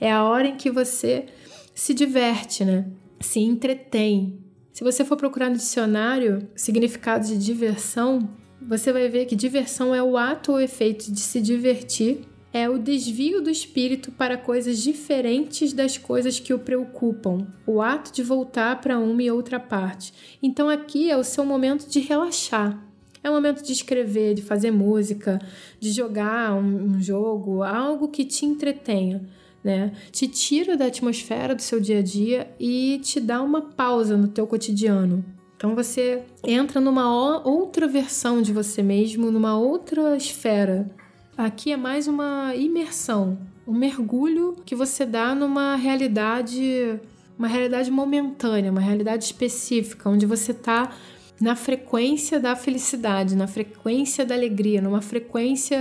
É 0.01 0.11
a 0.11 0.23
hora 0.23 0.47
em 0.47 0.57
que 0.57 0.71
você 0.71 1.27
se 1.75 1.93
diverte, 1.93 2.65
né? 2.65 2.87
Se 3.19 3.39
entretém. 3.39 4.39
Se 4.71 4.83
você 4.83 5.03
for 5.03 5.17
procurar 5.17 5.49
no 5.49 5.57
dicionário 5.57 6.47
significado 6.55 7.27
de 7.27 7.37
diversão, 7.37 8.29
você 8.61 8.93
vai 8.93 9.09
ver 9.09 9.25
que 9.25 9.35
diversão 9.35 9.93
é 9.93 10.01
o 10.01 10.17
ato 10.17 10.53
ou 10.53 10.59
efeito 10.59 11.11
de 11.11 11.19
se 11.19 11.41
divertir, 11.41 12.21
é 12.51 12.67
o 12.67 12.79
desvio 12.79 13.41
do 13.41 13.49
espírito 13.49 14.11
para 14.11 14.37
coisas 14.37 14.79
diferentes 14.79 15.71
das 15.71 15.97
coisas 15.97 16.39
que 16.39 16.53
o 16.53 16.59
preocupam, 16.59 17.47
o 17.65 17.81
ato 17.81 18.11
de 18.11 18.23
voltar 18.23 18.81
para 18.81 18.97
uma 18.97 19.21
e 19.21 19.29
outra 19.29 19.59
parte. 19.59 20.13
Então 20.41 20.67
aqui 20.67 21.11
é 21.11 21.17
o 21.17 21.23
seu 21.23 21.45
momento 21.45 21.87
de 21.87 21.99
relaxar. 21.99 22.85
É 23.21 23.29
o 23.29 23.33
momento 23.33 23.61
de 23.61 23.73
escrever, 23.73 24.33
de 24.33 24.41
fazer 24.41 24.71
música, 24.71 25.39
de 25.79 25.91
jogar 25.91 26.53
um, 26.53 26.85
um 26.85 27.01
jogo, 27.01 27.63
algo 27.63 28.07
que 28.07 28.23
te 28.23 28.45
entretenha. 28.45 29.27
Né? 29.63 29.91
Te 30.11 30.27
tira 30.27 30.77
da 30.77 30.85
atmosfera 30.85 31.53
do 31.53 31.61
seu 31.61 31.79
dia 31.81 31.99
a 31.99 32.01
dia 32.01 32.49
e 32.59 32.99
te 33.03 33.19
dá 33.19 33.41
uma 33.41 33.61
pausa 33.61 34.15
no 34.15 34.27
teu 34.27 34.47
cotidiano. 34.47 35.23
Então 35.57 35.75
você 35.75 36.23
entra 36.41 36.79
numa 36.79 37.13
outra 37.43 37.85
versão 37.85 38.41
de 38.41 38.53
você 38.53 38.81
mesmo, 38.81 39.29
numa 39.29 39.57
outra 39.57 40.15
esfera. 40.15 40.89
Aqui 41.37 41.73
é 41.73 41.77
mais 41.77 42.07
uma 42.07 42.55
imersão, 42.55 43.37
um 43.67 43.73
mergulho 43.73 44.55
que 44.65 44.73
você 44.73 45.05
dá 45.05 45.35
numa 45.35 45.75
realidade, 45.75 46.99
uma 47.37 47.47
realidade 47.47 47.91
momentânea, 47.91 48.71
uma 48.71 48.79
realidade 48.79 49.25
específica, 49.25 50.09
onde 50.09 50.25
você 50.25 50.51
está 50.51 50.93
na 51.39 51.55
frequência 51.55 52.39
da 52.39 52.55
felicidade, 52.55 53.35
na 53.35 53.47
frequência 53.47 54.25
da 54.25 54.35
alegria, 54.35 54.81
numa 54.81 55.01
frequência 55.01 55.77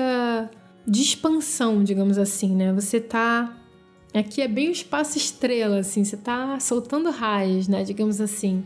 de 0.86 1.02
expansão, 1.02 1.82
digamos 1.82 2.18
assim, 2.18 2.54
né? 2.54 2.72
Você 2.72 3.00
tá 3.00 3.57
aqui 4.14 4.40
é 4.40 4.48
bem 4.48 4.68
o 4.68 4.72
espaço 4.72 5.18
estrela, 5.18 5.78
assim, 5.78 6.04
você 6.04 6.16
tá 6.16 6.58
soltando 6.60 7.10
raios, 7.10 7.68
né, 7.68 7.84
digamos 7.84 8.20
assim. 8.20 8.64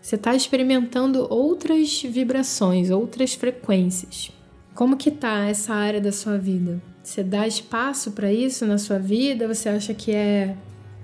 Você 0.00 0.16
tá 0.16 0.34
experimentando 0.34 1.26
outras 1.30 2.02
vibrações, 2.02 2.90
outras 2.90 3.34
frequências. 3.34 4.30
Como 4.74 4.96
que 4.96 5.10
tá 5.10 5.46
essa 5.46 5.74
área 5.74 6.00
da 6.00 6.12
sua 6.12 6.38
vida? 6.38 6.80
Você 7.02 7.24
dá 7.24 7.46
espaço 7.46 8.12
para 8.12 8.32
isso 8.32 8.66
na 8.66 8.78
sua 8.78 8.98
vida? 8.98 9.48
Você 9.48 9.68
acha 9.68 9.94
que 9.94 10.12
é 10.12 10.56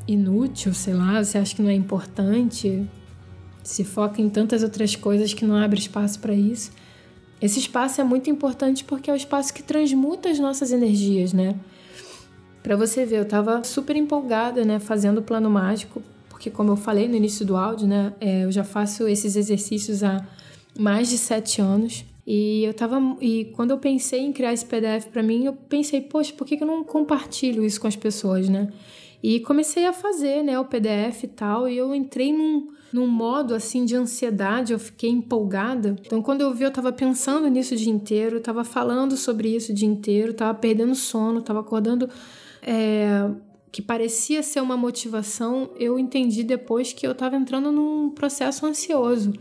inútil, 0.07 0.75
sei 0.75 0.95
lá, 0.95 1.23
você 1.23 1.39
acha 1.39 1.55
que 1.55 1.63
não 1.63 1.71
é 1.71 1.75
importante? 1.75 2.87
se 3.63 3.85
foca 3.85 4.21
em 4.21 4.29
tantas 4.29 4.63
outras 4.63 4.97
coisas 4.97 5.33
que 5.33 5.45
não 5.45 5.57
abre 5.57 5.79
espaço 5.79 6.19
para 6.19 6.35
isso. 6.35 6.73
Esse 7.41 7.59
espaço 7.59 8.01
é 8.01 8.05
muito 8.05 8.31
importante 8.31 8.85
porque 8.85 9.11
é 9.11 9.13
o 9.13 9.17
espaço 9.17 9.53
que 9.53 9.63
transmuta 9.63 10.29
as 10.29 10.39
nossas 10.39 10.73
energias, 10.73 11.33
né? 11.33 11.57
Para 12.63 12.77
você 12.77 13.05
ver, 13.05 13.19
eu 13.19 13.23
estava 13.23 13.65
super 13.65 13.97
empolgada, 13.97 14.65
né, 14.65 14.79
fazendo 14.79 15.19
o 15.19 15.23
plano 15.23 15.51
mágico, 15.51 16.03
porque 16.29 16.49
como 16.51 16.73
eu 16.73 16.77
falei 16.77 17.09
no 17.09 17.17
início 17.17 17.45
do 17.45 17.57
áudio, 17.57 17.89
né, 17.89 18.13
é, 18.21 18.45
eu 18.45 18.53
já 18.53 18.63
faço 18.63 19.09
esses 19.09 19.35
exercícios 19.37 20.03
há 20.05 20.25
mais 20.79 21.09
de 21.09 21.19
sete 21.19 21.61
anos. 21.61 22.05
E 22.25 22.65
eu 22.65 22.73
tava. 22.73 23.01
E 23.21 23.47
quando 23.57 23.73
eu 23.73 23.79
pensei 23.79 24.21
em 24.21 24.33
criar 24.33 24.53
esse 24.53 24.65
PDF 24.65 25.07
para 25.13 25.25
mim, 25.25 25.45
eu 25.45 25.53
pensei, 25.53 26.01
poxa, 26.01 26.33
por 26.33 26.47
que, 26.47 26.57
que 26.57 26.63
eu 26.63 26.67
não 26.67 26.85
compartilho 26.85 27.65
isso 27.65 27.81
com 27.81 27.89
as 27.89 27.97
pessoas, 27.97 28.49
né? 28.49 28.69
E 29.23 29.41
comecei 29.41 29.87
a 29.87 29.93
fazer, 29.93 30.43
né, 30.43 30.59
o 30.59 30.65
PDF 30.65 31.25
e 31.25 31.29
tal, 31.29 31.69
e 31.69 31.77
eu 31.77 31.95
entrei 31.95 32.33
num, 32.33 32.73
num 32.93 33.07
modo 33.07 33.55
assim 33.55 33.85
de 33.85 33.95
ansiedade, 33.95 34.73
eu 34.73 34.79
fiquei 34.81 35.11
empolgada. 35.11 35.97
Então, 36.05 36.21
quando 36.21 36.41
eu 36.41 36.53
vi, 36.53 36.65
eu 36.65 36.73
tava 36.73 36.93
pensando 36.93 37.47
nisso 37.49 37.75
o 37.75 37.77
dia 37.77 37.93
inteiro, 37.93 38.41
tava 38.41 38.65
falando 38.65 39.17
sobre 39.17 39.55
isso 39.55 39.71
o 39.71 39.75
dia 39.75 39.87
inteiro, 39.87 40.35
tava 40.35 40.55
perdendo 40.59 40.95
sono, 40.97 41.41
tava 41.41 41.61
acordando. 41.61 42.09
É, 42.63 43.29
que 43.73 43.83
parecia 43.83 44.43
ser 44.43 44.61
uma 44.61 44.77
motivação, 44.77 45.71
eu 45.79 45.99
entendi 45.99 46.45
depois 46.45 46.93
que 46.93 47.07
eu 47.07 47.15
tava 47.15 47.37
entrando 47.37 47.73
num 47.73 48.11
processo 48.11 48.67
ansioso. 48.67 49.33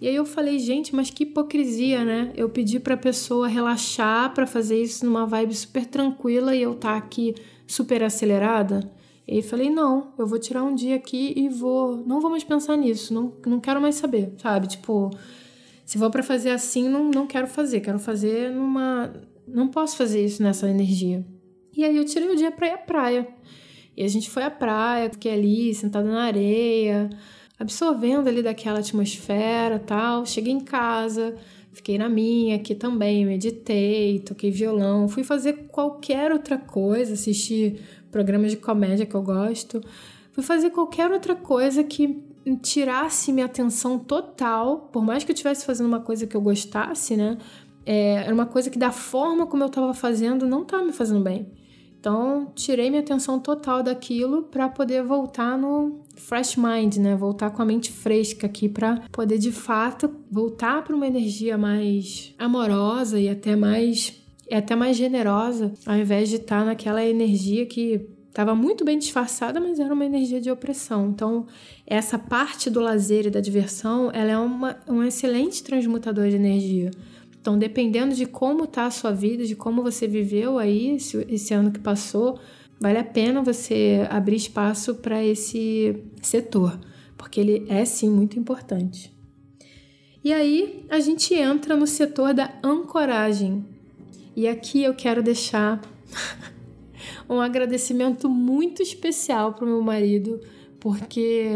E 0.00 0.08
aí 0.08 0.14
eu 0.14 0.24
falei, 0.24 0.58
gente, 0.58 0.94
mas 0.94 1.10
que 1.10 1.24
hipocrisia, 1.24 2.04
né? 2.04 2.32
Eu 2.36 2.48
pedi 2.48 2.80
pra 2.80 2.96
pessoa 2.96 3.48
relaxar 3.48 4.32
para 4.32 4.46
fazer 4.46 4.80
isso 4.80 5.04
numa 5.04 5.26
vibe 5.26 5.54
super 5.54 5.84
tranquila 5.84 6.54
e 6.54 6.62
eu 6.62 6.74
tá 6.74 6.96
aqui 6.96 7.34
super 7.66 8.02
acelerada. 8.02 8.90
E 9.26 9.42
falei, 9.42 9.68
não, 9.68 10.14
eu 10.16 10.26
vou 10.26 10.38
tirar 10.38 10.62
um 10.62 10.74
dia 10.74 10.96
aqui 10.96 11.34
e 11.36 11.50
vou. 11.50 11.96
Não 12.06 12.20
vou 12.20 12.30
mais 12.30 12.44
pensar 12.44 12.76
nisso, 12.76 13.12
não, 13.12 13.34
não 13.44 13.60
quero 13.60 13.80
mais 13.80 13.96
saber, 13.96 14.32
sabe? 14.38 14.68
Tipo, 14.68 15.10
se 15.84 15.98
for 15.98 16.10
para 16.10 16.22
fazer 16.22 16.50
assim, 16.50 16.88
não, 16.88 17.10
não 17.10 17.26
quero 17.26 17.46
fazer, 17.46 17.80
quero 17.80 17.98
fazer 17.98 18.50
numa. 18.50 19.12
Não 19.46 19.68
posso 19.68 19.96
fazer 19.96 20.24
isso 20.24 20.42
nessa 20.42 20.68
energia. 20.70 21.26
E 21.78 21.84
aí 21.84 21.96
eu 21.96 22.04
tirei 22.04 22.28
o 22.28 22.34
dia 22.34 22.50
pra 22.50 22.66
ir 22.66 22.72
à 22.72 22.76
praia. 22.76 23.28
E 23.96 24.02
a 24.02 24.08
gente 24.08 24.28
foi 24.28 24.42
à 24.42 24.50
praia, 24.50 25.08
fiquei 25.10 25.32
ali, 25.32 25.72
sentada 25.72 26.10
na 26.10 26.24
areia, 26.24 27.08
absorvendo 27.56 28.26
ali 28.26 28.42
daquela 28.42 28.80
atmosfera 28.80 29.78
tal. 29.78 30.26
Cheguei 30.26 30.52
em 30.52 30.58
casa, 30.58 31.36
fiquei 31.72 31.96
na 31.96 32.08
minha 32.08 32.56
aqui 32.56 32.74
também, 32.74 33.24
meditei, 33.24 34.18
toquei 34.18 34.50
violão, 34.50 35.08
fui 35.08 35.22
fazer 35.22 35.68
qualquer 35.68 36.32
outra 36.32 36.58
coisa, 36.58 37.12
assistir 37.12 37.80
programas 38.10 38.50
de 38.50 38.56
comédia 38.56 39.06
que 39.06 39.14
eu 39.14 39.22
gosto. 39.22 39.80
Fui 40.32 40.42
fazer 40.42 40.70
qualquer 40.70 41.12
outra 41.12 41.36
coisa 41.36 41.84
que 41.84 42.24
tirasse 42.60 43.32
minha 43.32 43.46
atenção 43.46 44.00
total, 44.00 44.88
por 44.92 45.04
mais 45.04 45.22
que 45.22 45.30
eu 45.30 45.34
estivesse 45.34 45.64
fazendo 45.64 45.86
uma 45.86 46.00
coisa 46.00 46.26
que 46.26 46.36
eu 46.36 46.40
gostasse, 46.40 47.16
né? 47.16 47.38
É, 47.86 48.14
era 48.24 48.34
uma 48.34 48.46
coisa 48.46 48.68
que 48.68 48.78
da 48.80 48.90
forma 48.90 49.46
como 49.46 49.62
eu 49.62 49.68
estava 49.68 49.94
fazendo 49.94 50.44
não 50.44 50.62
estava 50.62 50.82
me 50.82 50.92
fazendo 50.92 51.22
bem. 51.22 51.46
Então, 52.00 52.52
tirei 52.54 52.90
minha 52.90 53.02
atenção 53.02 53.40
total 53.40 53.82
daquilo 53.82 54.42
para 54.44 54.68
poder 54.68 55.02
voltar 55.02 55.58
no 55.58 56.00
fresh 56.14 56.56
mind, 56.56 56.96
né? 56.96 57.16
Voltar 57.16 57.50
com 57.50 57.60
a 57.60 57.64
mente 57.64 57.90
fresca 57.90 58.46
aqui 58.46 58.68
para 58.68 59.02
poder 59.10 59.38
de 59.38 59.50
fato 59.50 60.08
voltar 60.30 60.82
para 60.84 60.94
uma 60.94 61.06
energia 61.06 61.58
mais 61.58 62.34
amorosa 62.38 63.18
e 63.18 63.28
até 63.28 63.56
mais 63.56 64.14
é 64.50 64.56
até 64.56 64.74
mais 64.74 64.96
generosa, 64.96 65.74
ao 65.84 65.94
invés 65.94 66.30
de 66.30 66.36
estar 66.36 66.60
tá 66.60 66.64
naquela 66.64 67.04
energia 67.04 67.66
que 67.66 68.00
estava 68.28 68.54
muito 68.54 68.84
bem 68.84 68.98
disfarçada, 68.98 69.60
mas 69.60 69.80
era 69.80 69.92
uma 69.92 70.06
energia 70.06 70.40
de 70.40 70.50
opressão. 70.50 71.08
Então, 71.08 71.46
essa 71.86 72.18
parte 72.18 72.70
do 72.70 72.80
lazer 72.80 73.26
e 73.26 73.30
da 73.30 73.40
diversão, 73.40 74.10
ela 74.12 74.30
é 74.30 74.38
uma, 74.38 74.76
um 74.88 75.02
excelente 75.02 75.62
transmutador 75.62 76.28
de 76.28 76.36
energia. 76.36 76.90
Então, 77.48 77.58
dependendo 77.58 78.14
de 78.14 78.26
como 78.26 78.64
está 78.64 78.84
a 78.84 78.90
sua 78.90 79.10
vida, 79.10 79.42
de 79.46 79.56
como 79.56 79.82
você 79.82 80.06
viveu 80.06 80.58
aí 80.58 80.96
esse, 80.96 81.16
esse 81.30 81.54
ano 81.54 81.72
que 81.72 81.80
passou, 81.80 82.38
vale 82.78 82.98
a 82.98 83.04
pena 83.04 83.40
você 83.40 84.06
abrir 84.10 84.36
espaço 84.36 84.96
para 84.96 85.24
esse 85.24 85.96
setor, 86.20 86.78
porque 87.16 87.40
ele 87.40 87.64
é 87.70 87.86
sim 87.86 88.10
muito 88.10 88.38
importante. 88.38 89.10
E 90.22 90.30
aí 90.30 90.84
a 90.90 91.00
gente 91.00 91.32
entra 91.32 91.74
no 91.74 91.86
setor 91.86 92.34
da 92.34 92.52
ancoragem, 92.62 93.64
e 94.36 94.46
aqui 94.46 94.82
eu 94.82 94.92
quero 94.92 95.22
deixar 95.22 95.80
um 97.30 97.40
agradecimento 97.40 98.28
muito 98.28 98.82
especial 98.82 99.54
para 99.54 99.64
o 99.64 99.68
meu 99.68 99.80
marido, 99.80 100.38
porque, 100.78 101.48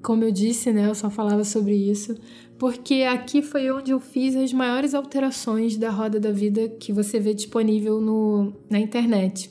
como 0.00 0.22
eu 0.22 0.30
disse, 0.30 0.72
né, 0.72 0.86
eu 0.86 0.94
só 0.94 1.10
falava 1.10 1.42
sobre 1.42 1.74
isso, 1.74 2.14
porque 2.62 3.02
aqui 3.02 3.42
foi 3.42 3.68
onde 3.72 3.90
eu 3.90 3.98
fiz 3.98 4.36
as 4.36 4.52
maiores 4.52 4.94
alterações 4.94 5.76
da 5.76 5.90
roda 5.90 6.20
da 6.20 6.30
vida 6.30 6.68
que 6.68 6.92
você 6.92 7.18
vê 7.18 7.34
disponível 7.34 8.00
no, 8.00 8.52
na 8.70 8.78
internet. 8.78 9.50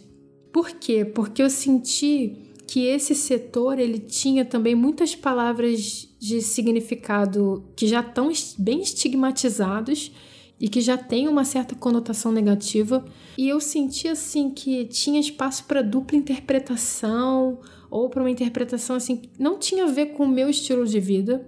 Por 0.50 0.72
quê? 0.72 1.04
Porque 1.04 1.44
eu 1.44 1.50
senti 1.50 2.54
que 2.66 2.86
esse 2.86 3.14
setor 3.14 3.80
ele 3.80 4.00
tinha 4.00 4.46
também 4.46 4.76
muitas 4.76 5.14
palavras 5.14 6.08
de 6.22 6.42
significado 6.42 7.66
que 7.76 7.86
já 7.86 8.00
estão 8.00 8.32
bem 8.58 8.80
estigmatizados 8.80 10.14
e 10.58 10.70
que 10.70 10.80
já 10.80 10.98
tem 10.98 11.28
uma 11.28 11.44
certa 11.44 11.76
conotação 11.76 12.32
negativa. 12.32 13.04
E 13.38 13.50
eu 13.50 13.60
senti 13.60 14.08
assim 14.08 14.52
que 14.52 14.86
tinha 14.86 15.20
espaço 15.20 15.66
para 15.66 15.82
dupla 15.82 16.18
interpretação 16.18 17.60
ou 17.90 18.10
para 18.10 18.24
uma 18.24 18.32
interpretação 18.32 18.96
assim 18.96 19.18
que 19.18 19.30
não 19.38 19.60
tinha 19.60 19.84
a 19.84 19.92
ver 19.92 20.14
com 20.14 20.24
o 20.24 20.30
meu 20.30 20.50
estilo 20.50 20.86
de 20.88 21.02
vida. 21.02 21.46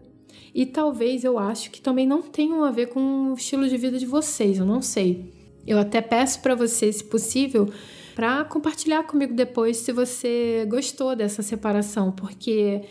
E 0.54 0.66
talvez 0.66 1.24
eu 1.24 1.40
acho 1.40 1.72
que 1.72 1.82
também 1.82 2.06
não 2.06 2.22
tenham 2.22 2.64
a 2.64 2.72
ver 2.72 2.88
com 2.88 3.32
o 3.32 3.34
estilo 3.34 3.68
de 3.68 3.78
vida 3.78 3.98
de 3.98 4.06
vocês, 4.06 4.60
eu 4.60 4.66
não 4.66 4.82
sei. 4.82 5.34
Eu 5.66 5.80
até 5.80 6.02
peço 6.02 6.42
para 6.42 6.54
você, 6.54 6.92
se 6.92 7.04
possível, 7.04 7.72
para 8.14 8.44
compartilhar 8.46 9.04
comigo 9.04 9.34
depois 9.34 9.78
se 9.78 9.92
você 9.92 10.68
gostou 10.70 11.16
dessa 11.16 11.42
separação, 11.42 12.12
porque 12.12 12.82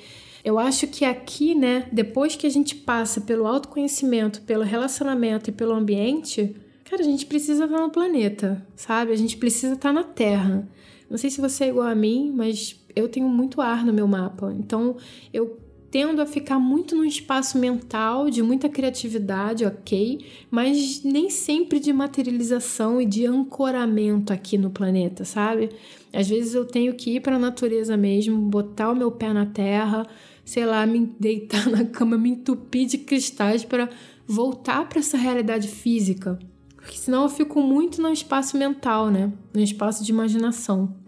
eu 0.45 0.59
acho 0.59 0.89
que 0.89 1.05
aqui, 1.05 1.55
né, 1.55 1.87
depois 1.93 2.35
que 2.35 2.47
a 2.47 2.51
gente 2.51 2.75
passa 2.75 3.21
pelo 3.21 3.47
autoconhecimento, 3.47 4.43
pelo 4.43 4.65
relacionamento 4.65 5.51
e 5.51 5.53
pelo 5.53 5.73
ambiente, 5.73 6.57
cara, 6.85 7.03
a 7.03 7.05
gente 7.05 7.27
precisa 7.27 7.65
estar 7.65 7.81
no 7.81 7.91
planeta, 7.91 8.67
sabe? 8.75 9.13
A 9.13 9.17
gente 9.17 9.37
precisa 9.37 9.75
estar 9.75 9.93
na 9.93 10.03
Terra. 10.03 10.69
Não 11.09 11.17
sei 11.17 11.31
se 11.31 11.41
você 11.41 11.65
é 11.65 11.69
igual 11.69 11.87
a 11.87 11.95
mim, 11.95 12.33
mas 12.35 12.81
eu 12.97 13.09
tenho 13.09 13.29
muito 13.29 13.61
ar 13.61 13.85
no 13.85 13.93
meu 13.93 14.09
mapa. 14.09 14.53
Então, 14.59 14.97
eu 15.33 15.59
tendo 15.93 16.22
a 16.22 16.26
ficar 16.26 16.59
muito 16.59 16.97
num 16.97 17.05
espaço 17.05 17.59
mental 17.59 18.30
de 18.30 18.43
muita 18.43 18.66
criatividade, 18.66 19.66
ok, 19.66 20.24
mas 20.51 21.03
nem 21.05 21.28
sempre 21.28 21.78
de 21.78 21.93
materialização 21.93 22.99
e 22.99 23.05
de 23.05 23.26
ancoramento 23.26 24.32
aqui 24.32 24.57
no 24.57 24.70
planeta, 24.70 25.22
sabe? 25.22 25.68
Às 26.11 26.30
vezes 26.30 26.55
eu 26.55 26.64
tenho 26.64 26.95
que 26.95 27.16
ir 27.16 27.20
para 27.20 27.36
a 27.36 27.38
natureza 27.38 27.95
mesmo, 27.95 28.40
botar 28.40 28.90
o 28.90 28.97
meu 28.97 29.12
pé 29.12 29.34
na 29.34 29.45
terra, 29.45 30.07
sei 30.47 30.64
lá, 30.64 30.86
me 30.86 31.14
deitar 31.20 31.68
na 31.68 31.84
cama, 31.84 32.16
me 32.16 32.30
entupir 32.30 32.86
de 32.86 32.97
cristais 32.97 33.62
para 33.62 33.90
voltar 34.26 34.88
para 34.88 34.99
essa 34.99 35.18
realidade 35.18 35.68
física. 35.68 36.38
Porque 36.74 36.97
senão 36.97 37.24
eu 37.24 37.28
fico 37.28 37.61
muito 37.61 38.01
no 38.01 38.11
espaço 38.11 38.57
mental, 38.57 39.11
né? 39.11 39.30
No 39.53 39.61
espaço 39.61 40.03
de 40.03 40.11
imaginação. 40.11 41.02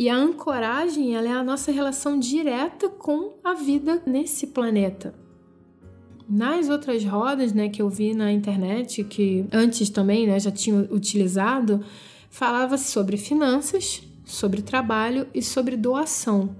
E 0.00 0.08
a 0.08 0.16
ancoragem, 0.16 1.14
ela 1.14 1.28
é 1.28 1.32
a 1.32 1.44
nossa 1.44 1.70
relação 1.70 2.18
direta 2.18 2.88
com 2.88 3.34
a 3.44 3.52
vida 3.52 4.02
nesse 4.06 4.46
planeta. 4.46 5.14
Nas 6.26 6.70
outras 6.70 7.04
rodas, 7.04 7.52
né, 7.52 7.68
que 7.68 7.82
eu 7.82 7.90
vi 7.90 8.14
na 8.14 8.32
internet, 8.32 9.04
que 9.04 9.44
antes 9.52 9.90
também, 9.90 10.26
né, 10.26 10.40
já 10.40 10.50
tinha 10.50 10.88
utilizado, 10.90 11.84
falava 12.30 12.78
sobre 12.78 13.18
finanças, 13.18 14.02
sobre 14.24 14.62
trabalho 14.62 15.26
e 15.34 15.42
sobre 15.42 15.76
doação. 15.76 16.56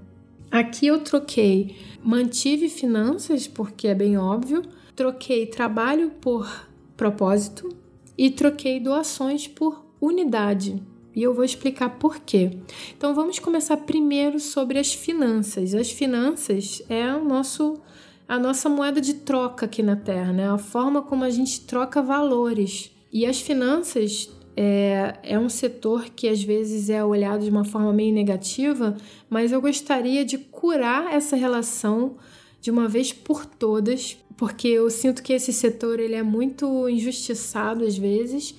Aqui 0.51 0.85
eu 0.85 1.03
troquei, 1.03 1.75
mantive 2.03 2.69
finanças, 2.69 3.47
porque 3.47 3.87
é 3.87 3.95
bem 3.95 4.19
óbvio, 4.19 4.61
troquei 4.95 5.47
trabalho 5.47 6.11
por 6.21 6.47
propósito 6.95 7.75
e 8.15 8.29
troquei 8.29 8.79
doações 8.79 9.47
por 9.47 9.83
unidade. 9.99 10.90
E 11.15 11.23
eu 11.23 11.33
vou 11.33 11.43
explicar 11.43 11.89
por 11.99 12.19
quê. 12.19 12.51
Então 12.97 13.13
vamos 13.13 13.39
começar 13.39 13.77
primeiro 13.77 14.39
sobre 14.39 14.79
as 14.79 14.93
finanças. 14.93 15.73
As 15.73 15.91
finanças 15.91 16.81
é 16.89 17.13
o 17.13 17.23
nosso 17.23 17.79
a 18.27 18.39
nossa 18.39 18.69
moeda 18.69 19.01
de 19.01 19.15
troca 19.15 19.65
aqui 19.65 19.83
na 19.83 19.97
Terra, 19.97 20.31
né? 20.31 20.49
A 20.49 20.57
forma 20.57 21.01
como 21.01 21.25
a 21.25 21.29
gente 21.29 21.59
troca 21.61 22.01
valores. 22.01 22.89
E 23.11 23.25
as 23.25 23.41
finanças 23.41 24.29
é, 24.55 25.15
é 25.23 25.37
um 25.37 25.49
setor 25.49 26.05
que 26.15 26.29
às 26.29 26.41
vezes 26.41 26.89
é 26.89 27.03
olhado 27.03 27.43
de 27.43 27.49
uma 27.49 27.65
forma 27.65 27.91
meio 27.91 28.13
negativa, 28.13 28.95
mas 29.29 29.51
eu 29.51 29.59
gostaria 29.59 30.23
de 30.23 30.37
curar 30.37 31.13
essa 31.13 31.35
relação 31.35 32.15
de 32.61 32.71
uma 32.71 32.87
vez 32.87 33.11
por 33.11 33.45
todas, 33.45 34.17
porque 34.37 34.67
eu 34.67 34.89
sinto 34.89 35.21
que 35.23 35.33
esse 35.33 35.51
setor 35.51 35.99
ele 35.99 36.15
é 36.15 36.23
muito 36.23 36.87
injustiçado 36.87 37.83
às 37.83 37.97
vezes 37.97 38.55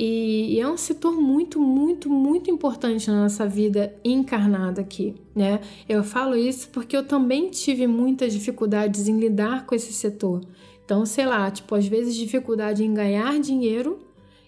e, 0.00 0.54
e, 0.54 0.60
é 0.60 0.68
um 0.68 0.76
setor 0.76 1.20
muito, 1.20 1.58
muito, 1.58 2.08
muito 2.08 2.48
importante 2.48 3.10
na 3.10 3.22
nossa 3.22 3.44
vida 3.48 3.92
encarnada 4.04 4.80
aqui, 4.80 5.16
né? 5.34 5.60
Eu 5.88 6.04
falo 6.04 6.36
isso 6.36 6.68
porque 6.68 6.96
eu 6.96 7.02
também 7.02 7.50
tive 7.50 7.84
muitas 7.88 8.32
dificuldades 8.32 9.08
em 9.08 9.18
lidar 9.18 9.66
com 9.66 9.74
esse 9.74 9.92
setor. 9.92 10.42
Então, 10.84 11.04
sei 11.04 11.26
lá, 11.26 11.50
tipo, 11.50 11.74
às 11.74 11.88
vezes 11.88 12.14
dificuldade 12.14 12.84
em 12.84 12.94
ganhar 12.94 13.40
dinheiro 13.40 13.98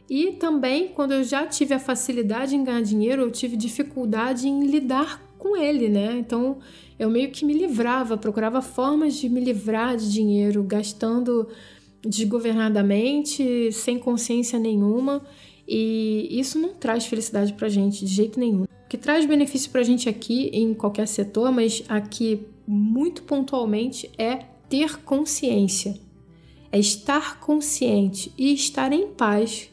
e 0.08 0.30
também 0.34 0.86
quando 0.86 1.14
eu 1.14 1.24
já 1.24 1.44
tive 1.44 1.74
a 1.74 1.80
facilidade 1.80 2.54
em 2.54 2.62
ganhar 2.62 2.82
dinheiro, 2.82 3.22
eu 3.22 3.30
tive 3.32 3.56
dificuldade 3.56 4.48
em 4.48 4.64
lidar 4.66 5.20
com 5.36 5.56
ele, 5.56 5.88
né? 5.88 6.16
Então, 6.16 6.58
eu 6.96 7.10
meio 7.10 7.32
que 7.32 7.44
me 7.44 7.54
livrava, 7.54 8.16
procurava 8.16 8.62
formas 8.62 9.14
de 9.14 9.28
me 9.28 9.40
livrar 9.40 9.96
de 9.96 10.12
dinheiro, 10.12 10.62
gastando 10.62 11.48
desgovernadamente, 12.02 13.70
sem 13.72 13.98
consciência 13.98 14.58
nenhuma, 14.58 15.22
e 15.66 16.28
isso 16.30 16.58
não 16.58 16.74
traz 16.74 17.06
felicidade 17.06 17.52
pra 17.52 17.68
gente 17.68 18.04
de 18.04 18.12
jeito 18.12 18.40
nenhum. 18.40 18.62
O 18.62 18.88
que 18.88 18.98
traz 18.98 19.24
benefício 19.24 19.70
pra 19.70 19.82
gente 19.82 20.08
aqui 20.08 20.50
em 20.52 20.74
qualquer 20.74 21.06
setor, 21.06 21.52
mas 21.52 21.82
aqui 21.88 22.46
muito 22.66 23.22
pontualmente 23.22 24.10
é 24.18 24.46
ter 24.68 24.98
consciência. 25.02 25.98
É 26.72 26.78
estar 26.78 27.40
consciente 27.40 28.32
e 28.38 28.52
estar 28.52 28.92
em 28.92 29.08
paz 29.08 29.68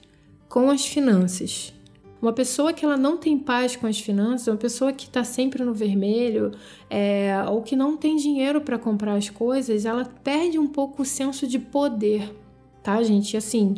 com 0.49 0.69
as 0.69 0.85
finanças. 0.85 1.73
Uma 2.21 2.33
pessoa 2.33 2.73
que 2.73 2.83
ela 2.83 2.97
não 2.97 3.17
tem 3.17 3.37
paz 3.37 3.75
com 3.75 3.85
as 3.85 3.99
finanças, 3.99 4.47
uma 4.47 4.57
pessoa 4.57 4.91
que 4.91 5.05
está 5.05 5.23
sempre 5.23 5.63
no 5.63 5.73
vermelho, 5.73 6.51
é, 6.89 7.43
ou 7.47 7.61
que 7.61 7.75
não 7.75 7.95
tem 7.95 8.15
dinheiro 8.15 8.61
para 8.61 8.79
comprar 8.79 9.15
as 9.15 9.29
coisas, 9.29 9.85
ela 9.85 10.05
perde 10.23 10.57
um 10.57 10.67
pouco 10.67 11.03
o 11.03 11.05
senso 11.05 11.45
de 11.45 11.59
poder, 11.59 12.33
tá, 12.81 13.01
gente? 13.03 13.37
Assim, 13.37 13.75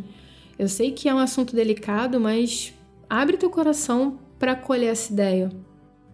eu 0.58 0.70
sei 0.70 0.92
que 0.92 1.10
é 1.10 1.14
um 1.14 1.20
assunto 1.20 1.54
delicado, 1.54 2.20
mas 2.20 2.74
abre 3.10 3.38
teu 3.38 3.50
coração 3.50 4.18
para 4.38 4.54
acolher 4.54 4.88
essa 4.88 5.12
ideia. 5.12 5.52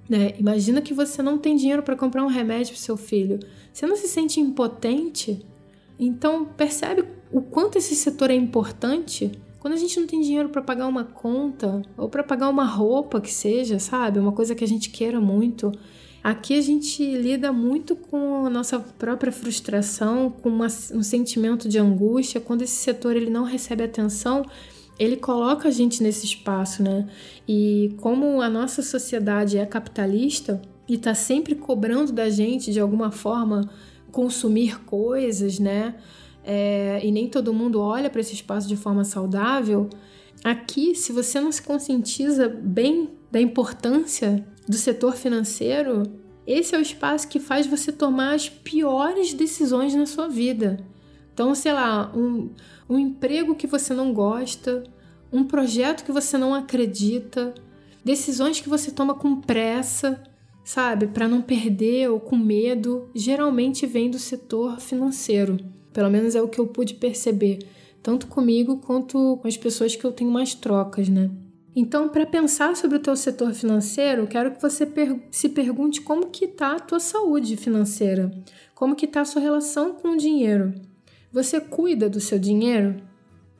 Né? 0.09 0.33
Imagina 0.39 0.81
que 0.81 0.93
você 0.93 1.21
não 1.21 1.37
tem 1.37 1.55
dinheiro 1.55 1.83
para 1.83 1.95
comprar 1.95 2.23
um 2.23 2.27
remédio 2.27 2.73
para 2.73 2.81
seu 2.81 2.97
filho. 2.97 3.39
Você 3.71 3.85
não 3.85 3.95
se 3.95 4.07
sente 4.07 4.39
impotente? 4.39 5.45
Então 5.99 6.45
percebe 6.45 7.05
o 7.31 7.41
quanto 7.41 7.77
esse 7.77 7.95
setor 7.95 8.29
é 8.29 8.35
importante 8.35 9.31
quando 9.65 9.73
a 9.73 9.77
gente 9.77 9.99
não 9.99 10.05
tem 10.05 10.21
dinheiro 10.21 10.49
para 10.49 10.61
pagar 10.61 10.85
uma 10.85 11.03
conta 11.03 11.81
ou 11.97 12.07
para 12.07 12.23
pagar 12.23 12.49
uma 12.49 12.65
roupa 12.65 13.19
que 13.19 13.33
seja, 13.33 13.79
sabe? 13.79 14.19
Uma 14.19 14.31
coisa 14.31 14.53
que 14.53 14.63
a 14.63 14.67
gente 14.67 14.91
queira 14.91 15.19
muito. 15.19 15.71
Aqui 16.23 16.55
a 16.55 16.61
gente 16.61 17.03
lida 17.03 17.51
muito 17.51 17.95
com 17.95 18.45
a 18.45 18.49
nossa 18.51 18.79
própria 18.79 19.31
frustração, 19.31 20.29
com 20.29 20.49
uma, 20.49 20.67
um 20.67 21.01
sentimento 21.01 21.67
de 21.67 21.79
angústia. 21.79 22.39
Quando 22.39 22.61
esse 22.61 22.75
setor 22.75 23.15
ele 23.15 23.31
não 23.31 23.43
recebe 23.43 23.83
atenção, 23.83 24.45
ele 24.99 25.17
coloca 25.17 25.67
a 25.67 25.71
gente 25.71 26.03
nesse 26.03 26.27
espaço, 26.27 26.83
né? 26.83 27.09
E 27.47 27.95
como 27.97 28.43
a 28.43 28.49
nossa 28.51 28.83
sociedade 28.83 29.57
é 29.57 29.65
capitalista 29.65 30.61
e 30.87 30.93
está 30.93 31.15
sempre 31.15 31.55
cobrando 31.55 32.11
da 32.11 32.29
gente 32.29 32.71
de 32.71 32.79
alguma 32.79 33.09
forma 33.09 33.67
consumir 34.11 34.79
coisas, 34.81 35.57
né? 35.57 35.95
É, 36.45 37.01
e 37.03 37.11
nem 37.11 37.27
todo 37.27 37.53
mundo 37.53 37.81
olha 37.81 38.09
para 38.09 38.21
esse 38.21 38.35
espaço 38.35 38.67
de 38.67 38.77
forma 38.77 39.03
saudável, 39.03 39.89
aqui, 40.43 40.93
se 40.93 41.11
você 41.11 41.41
não 41.41 41.51
se 41.51 41.61
conscientiza 41.61 42.47
bem 42.47 43.09
da 43.31 43.41
importância 43.41 44.45
do 44.67 44.75
setor 44.75 45.15
financeiro, 45.15 46.03
esse 46.45 46.75
é 46.75 46.77
o 46.77 46.81
espaço 46.81 47.27
que 47.27 47.39
faz 47.39 47.65
você 47.65 47.91
tomar 47.91 48.35
as 48.35 48.47
piores 48.47 49.33
decisões 49.33 49.95
na 49.95 50.05
sua 50.05 50.27
vida. 50.27 50.77
Então, 51.33 51.55
sei 51.55 51.73
lá, 51.73 52.11
um, 52.15 52.51
um 52.87 52.99
emprego 52.99 53.55
que 53.55 53.65
você 53.65 53.93
não 53.93 54.13
gosta, 54.13 54.83
um 55.33 55.43
projeto 55.43 56.05
que 56.05 56.11
você 56.11 56.37
não 56.37 56.53
acredita, 56.53 57.55
decisões 58.03 58.61
que 58.61 58.69
você 58.69 58.91
toma 58.91 59.15
com 59.15 59.41
pressa, 59.41 60.23
sabe, 60.63 61.07
para 61.07 61.27
não 61.27 61.41
perder 61.41 62.11
ou 62.11 62.19
com 62.19 62.37
medo, 62.37 63.09
geralmente 63.15 63.87
vem 63.87 64.11
do 64.11 64.19
setor 64.19 64.79
financeiro. 64.79 65.57
Pelo 65.95 66.11
menos 66.11 66.35
é 66.35 66.41
o 66.41 66.49
que 66.49 66.59
eu 66.59 66.67
pude 66.67 66.95
perceber, 66.95 67.59
tanto 68.03 68.27
comigo 68.27 68.79
quanto 68.79 69.39
com 69.41 69.47
as 69.47 69.55
pessoas 69.55 69.95
que 69.95 70.03
eu 70.03 70.11
tenho 70.11 70.29
mais 70.29 70.53
trocas, 70.53 71.07
né? 71.07 71.31
Então, 71.73 72.09
para 72.09 72.25
pensar 72.25 72.75
sobre 72.75 72.97
o 72.97 72.99
teu 72.99 73.15
setor 73.15 73.53
financeiro, 73.53 74.27
quero 74.27 74.51
que 74.51 74.61
você 74.61 74.85
se 75.31 75.47
pergunte 75.47 76.01
como 76.01 76.27
que 76.27 76.43
está 76.43 76.75
a 76.75 76.79
tua 76.81 76.99
saúde 76.99 77.55
financeira, 77.55 78.29
como 78.73 78.93
que 78.93 79.05
está 79.05 79.21
a 79.21 79.25
sua 79.25 79.41
relação 79.41 79.93
com 79.93 80.09
o 80.09 80.17
dinheiro. 80.17 80.73
Você 81.31 81.61
cuida 81.61 82.09
do 82.09 82.19
seu 82.19 82.37
dinheiro? 82.37 82.97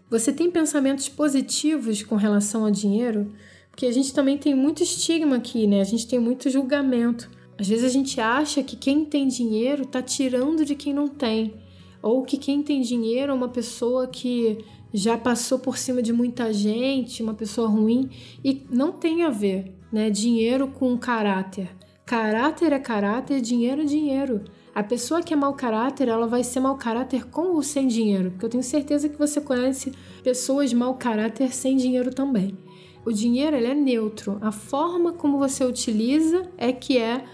Você 0.10 0.34
tem 0.34 0.52
pensamentos 0.52 1.08
positivos 1.08 2.04
com 2.04 2.18
relação 2.18 2.66
ao 2.66 2.72
dinheiro? 2.72 3.32
Porque 3.72 3.86
a 3.86 3.94
gente 3.94 4.14
também 4.14 4.38
tem 4.38 4.54
muito 4.54 4.84
estigma 4.84 5.38
aqui, 5.38 5.68
né? 5.68 5.80
A 5.80 5.86
gente 5.86 6.06
tem 6.06 6.20
muito 6.20 6.50
julgamento. 6.50 7.32
Às 7.58 7.70
vezes 7.70 7.86
a 7.86 7.90
gente 7.90 8.20
acha 8.20 8.62
que 8.62 8.76
quem 8.76 9.06
tem 9.06 9.26
dinheiro 9.26 9.84
está 9.84 10.02
tirando 10.02 10.66
de 10.66 10.76
quem 10.76 10.94
não 10.94 11.08
tem 11.08 11.64
ou 12.06 12.22
que 12.22 12.38
quem 12.38 12.62
tem 12.62 12.82
dinheiro 12.82 13.32
é 13.32 13.36
uma 13.36 13.49
pessoa 13.49 14.06
que 14.06 14.64
já 14.93 15.18
passou 15.18 15.58
por 15.58 15.76
cima 15.76 16.03
de 16.03 16.14
muita 16.14 16.53
gente, 16.53 17.24
uma 17.24 17.34
pessoa 17.34 17.68
ruim, 17.68 18.12
e 18.43 18.64
não 18.70 18.91
tem 18.91 19.24
a 19.24 19.32
ver, 19.32 19.74
né? 19.91 20.12
Dinheiro 20.12 20.68
com 20.68 20.95
caráter. 20.99 21.68
Caráter 22.06 22.72
é 22.74 22.78
caráter, 22.78 23.41
dinheiro 23.41 23.82
é 23.82 23.86
dinheiro. 23.86 24.43
A 24.76 24.84
pessoa 24.84 25.24
que 25.24 25.34
é 25.34 25.36
mau 25.36 25.56
caráter, 25.56 26.08
ela 26.08 26.28
vai 26.28 26.43
ser 26.43 26.60
mau 26.60 26.78
caráter 26.78 27.26
com 27.26 27.56
ou 27.56 27.64
sem 27.64 27.88
dinheiro, 27.88 28.30
porque 28.30 28.45
eu 28.45 28.49
tenho 28.49 28.64
certeza 28.64 29.10
que 29.10 29.18
você 29.18 29.41
conhece 29.41 29.91
pessoas 30.24 30.72
mau 30.74 30.93
caráter 30.93 31.56
sem 31.56 31.76
dinheiro 31.76 32.14
também. 32.14 32.56
O 33.03 33.12
dinheiro 33.12 33.56
ele 33.56 33.68
é 33.68 33.74
neutro, 33.74 34.38
a 34.41 34.51
forma 34.51 35.12
como 35.12 35.39
você 35.39 35.66
utiliza 35.66 36.43
é 36.56 36.72
que 36.72 36.99
é 36.99 37.26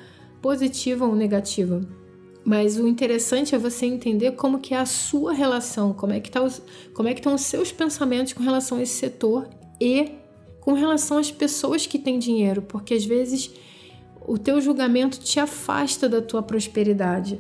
positiva 0.42 1.06
ou 1.06 1.14
negativa. 1.14 1.82
Mas 2.44 2.78
o 2.78 2.88
interessante 2.88 3.54
é 3.54 3.58
você 3.58 3.86
entender 3.86 4.32
como 4.32 4.60
que 4.60 4.74
é 4.74 4.78
a 4.78 4.86
sua 4.86 5.32
relação, 5.32 5.94
como 5.94 6.14
é 6.14 6.20
que 6.20 6.32
tá 6.32 6.42
os, 6.42 6.62
como 6.94 7.08
é 7.08 7.14
que 7.14 7.20
estão 7.20 7.36
os 7.36 7.42
seus 7.42 7.72
pensamentos 7.72 8.34
com 8.34 8.42
relação 8.42 8.80
a 8.80 8.82
esse 8.82 8.94
setor 8.94 9.48
e 9.80 10.14
com 10.60 10.74
relação 10.74 11.18
às 11.18 11.32
pessoas 11.32 11.86
que 11.86 12.00
têm 12.00 12.18
dinheiro, 12.18 12.62
porque 12.62 12.94
às 12.94 13.06
vezes 13.06 13.52
o 14.26 14.38
teu 14.38 14.60
julgamento 14.62 15.20
te 15.20 15.40
afasta 15.40 16.08
da 16.10 16.22
tua 16.22 16.42
prosperidade. 16.42 17.40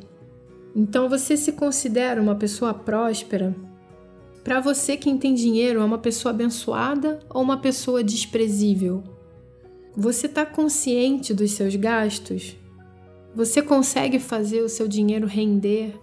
Então 0.76 1.10
você 1.10 1.36
se 1.36 1.52
considera 1.52 2.22
uma 2.22 2.36
pessoa 2.36 2.74
próspera? 2.74 3.56
Para 4.44 4.60
você 4.60 4.98
quem 4.98 5.18
tem 5.18 5.34
dinheiro 5.34 5.82
é 5.82 5.84
uma 5.84 6.00
pessoa 6.00 6.32
abençoada 6.32 7.20
ou 7.30 7.42
uma 7.42 7.58
pessoa 7.58 8.04
desprezível? 8.04 9.04
Você 9.96 10.26
está 10.26 10.46
consciente 10.46 11.34
dos 11.34 11.52
seus 11.52 11.76
gastos? 11.76 12.56
Você 13.34 13.62
consegue 13.62 14.20
fazer 14.20 14.62
o 14.62 14.70
seu 14.70 14.88
dinheiro 14.88 15.26
render? 15.26 15.98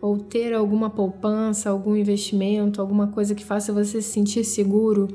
Ou 0.00 0.18
ter 0.18 0.54
alguma 0.54 0.90
poupança, 0.90 1.70
algum 1.70 1.96
investimento, 1.96 2.80
alguma 2.80 3.08
coisa 3.08 3.34
que 3.34 3.44
faça 3.44 3.72
você 3.72 4.00
se 4.00 4.10
sentir 4.10 4.44
seguro? 4.44 5.08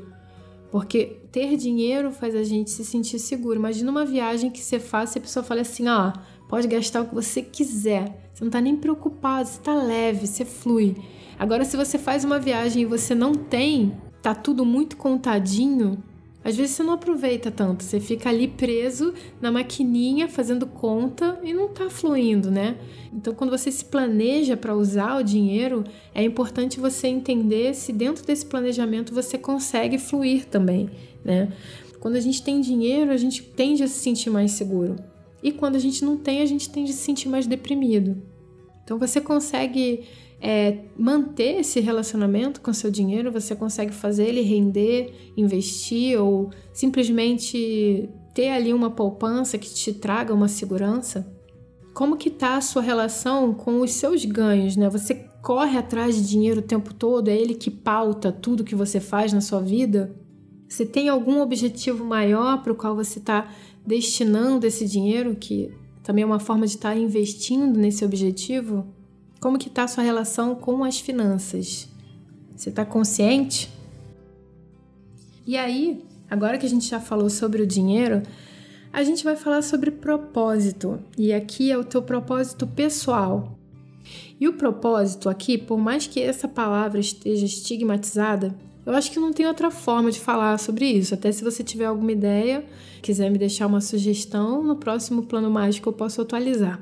Porque 0.70 1.20
ter 1.32 1.56
dinheiro 1.56 2.12
faz 2.12 2.34
a 2.34 2.44
gente 2.44 2.70
se 2.70 2.84
sentir 2.84 3.18
seguro. 3.18 3.58
Imagina 3.58 3.90
uma 3.90 4.04
viagem 4.04 4.50
que 4.50 4.60
você 4.60 4.78
faz 4.78 5.14
e 5.14 5.18
a 5.18 5.22
pessoa 5.22 5.42
fala 5.42 5.60
assim: 5.60 5.88
ó, 5.88 6.12
pode 6.48 6.68
gastar 6.68 7.02
o 7.02 7.06
que 7.06 7.14
você 7.14 7.42
quiser. 7.42 8.30
Você 8.32 8.44
não 8.44 8.50
tá 8.50 8.60
nem 8.60 8.76
preocupado, 8.76 9.48
você 9.48 9.60
tá 9.60 9.74
leve, 9.74 10.26
você 10.26 10.44
flui. 10.44 10.96
Agora, 11.38 11.64
se 11.64 11.76
você 11.76 11.98
faz 11.98 12.24
uma 12.24 12.38
viagem 12.38 12.82
e 12.82 12.86
você 12.86 13.14
não 13.14 13.34
tem, 13.34 13.96
tá 14.22 14.34
tudo 14.34 14.64
muito 14.64 14.96
contadinho, 14.96 16.02
às 16.42 16.56
vezes 16.56 16.74
você 16.74 16.82
não 16.82 16.94
aproveita 16.94 17.50
tanto, 17.50 17.84
você 17.84 18.00
fica 18.00 18.30
ali 18.30 18.48
preso 18.48 19.12
na 19.40 19.52
maquininha 19.52 20.26
fazendo 20.26 20.66
conta 20.66 21.38
e 21.42 21.52
não 21.52 21.68
tá 21.68 21.90
fluindo, 21.90 22.50
né? 22.50 22.78
Então, 23.12 23.34
quando 23.34 23.50
você 23.50 23.70
se 23.70 23.84
planeja 23.84 24.56
para 24.56 24.74
usar 24.74 25.18
o 25.18 25.22
dinheiro, 25.22 25.84
é 26.14 26.22
importante 26.22 26.80
você 26.80 27.08
entender 27.08 27.74
se 27.74 27.92
dentro 27.92 28.24
desse 28.24 28.46
planejamento 28.46 29.12
você 29.12 29.36
consegue 29.36 29.98
fluir 29.98 30.46
também, 30.46 30.88
né? 31.22 31.52
Quando 32.00 32.16
a 32.16 32.20
gente 32.20 32.42
tem 32.42 32.62
dinheiro, 32.62 33.10
a 33.10 33.16
gente 33.18 33.42
tende 33.42 33.82
a 33.82 33.88
se 33.88 33.98
sentir 33.98 34.30
mais 34.30 34.52
seguro. 34.52 34.96
E 35.42 35.52
quando 35.52 35.76
a 35.76 35.78
gente 35.78 36.02
não 36.02 36.16
tem, 36.16 36.40
a 36.40 36.46
gente 36.46 36.70
tende 36.70 36.90
a 36.90 36.94
se 36.94 37.00
sentir 37.00 37.28
mais 37.28 37.46
deprimido. 37.46 38.16
Então, 38.82 38.98
você 38.98 39.20
consegue 39.20 40.04
é, 40.40 40.78
manter 40.96 41.60
esse 41.60 41.80
relacionamento 41.80 42.60
com 42.60 42.72
seu 42.72 42.90
dinheiro, 42.90 43.30
você 43.30 43.54
consegue 43.54 43.92
fazer 43.92 44.26
ele 44.26 44.40
render, 44.40 45.32
investir 45.36 46.20
ou 46.20 46.50
simplesmente 46.72 48.08
ter 48.34 48.48
ali 48.48 48.72
uma 48.72 48.90
poupança 48.90 49.58
que 49.58 49.68
te 49.68 49.92
traga 49.92 50.32
uma 50.32 50.48
segurança? 50.48 51.30
Como 51.92 52.16
que 52.16 52.30
tá 52.30 52.56
a 52.56 52.60
sua 52.60 52.80
relação 52.80 53.52
com 53.52 53.80
os 53.80 53.90
seus 53.92 54.24
ganhos, 54.24 54.76
né? 54.76 54.88
Você 54.88 55.14
corre 55.42 55.76
atrás 55.76 56.16
de 56.16 56.26
dinheiro 56.26 56.60
o 56.60 56.64
tempo 56.64 56.94
todo, 56.94 57.28
é 57.28 57.36
ele 57.36 57.54
que 57.54 57.70
pauta 57.70 58.32
tudo 58.32 58.64
que 58.64 58.74
você 58.74 59.00
faz 59.00 59.32
na 59.32 59.40
sua 59.40 59.60
vida? 59.60 60.14
Você 60.68 60.86
tem 60.86 61.08
algum 61.08 61.40
objetivo 61.40 62.04
maior 62.04 62.62
para 62.62 62.72
o 62.72 62.76
qual 62.76 62.94
você 62.94 63.18
está 63.18 63.52
destinando 63.84 64.66
esse 64.66 64.86
dinheiro, 64.86 65.34
que 65.34 65.70
também 66.02 66.22
é 66.22 66.26
uma 66.26 66.38
forma 66.38 66.64
de 66.64 66.76
estar 66.76 66.94
tá 66.94 66.96
investindo 66.96 67.78
nesse 67.78 68.04
objetivo? 68.04 68.86
Como 69.40 69.58
que 69.58 69.68
está 69.68 69.84
a 69.84 69.88
sua 69.88 70.04
relação 70.04 70.54
com 70.54 70.84
as 70.84 71.00
finanças? 71.00 71.88
Você 72.54 72.68
está 72.68 72.84
consciente? 72.84 73.72
E 75.46 75.56
aí, 75.56 76.04
agora 76.28 76.58
que 76.58 76.66
a 76.66 76.68
gente 76.68 76.86
já 76.86 77.00
falou 77.00 77.30
sobre 77.30 77.62
o 77.62 77.66
dinheiro, 77.66 78.22
a 78.92 79.02
gente 79.02 79.24
vai 79.24 79.36
falar 79.36 79.62
sobre 79.62 79.90
propósito. 79.90 81.00
E 81.16 81.32
aqui 81.32 81.70
é 81.72 81.78
o 81.78 81.84
teu 81.84 82.02
propósito 82.02 82.66
pessoal. 82.66 83.58
E 84.38 84.46
o 84.46 84.52
propósito 84.52 85.30
aqui, 85.30 85.56
por 85.56 85.78
mais 85.78 86.06
que 86.06 86.20
essa 86.20 86.46
palavra 86.46 87.00
esteja 87.00 87.46
estigmatizada, 87.46 88.54
eu 88.90 88.96
acho 88.96 89.10
que 89.10 89.18
não 89.20 89.32
tem 89.32 89.46
outra 89.46 89.70
forma 89.70 90.10
de 90.10 90.18
falar 90.18 90.58
sobre 90.58 90.86
isso. 90.86 91.14
Até 91.14 91.30
se 91.32 91.44
você 91.44 91.62
tiver 91.62 91.86
alguma 91.86 92.12
ideia, 92.12 92.64
quiser 93.00 93.30
me 93.30 93.38
deixar 93.38 93.66
uma 93.66 93.80
sugestão, 93.80 94.62
no 94.62 94.76
próximo 94.76 95.22
plano 95.22 95.50
mágico 95.50 95.88
eu 95.88 95.92
posso 95.92 96.20
atualizar. 96.20 96.80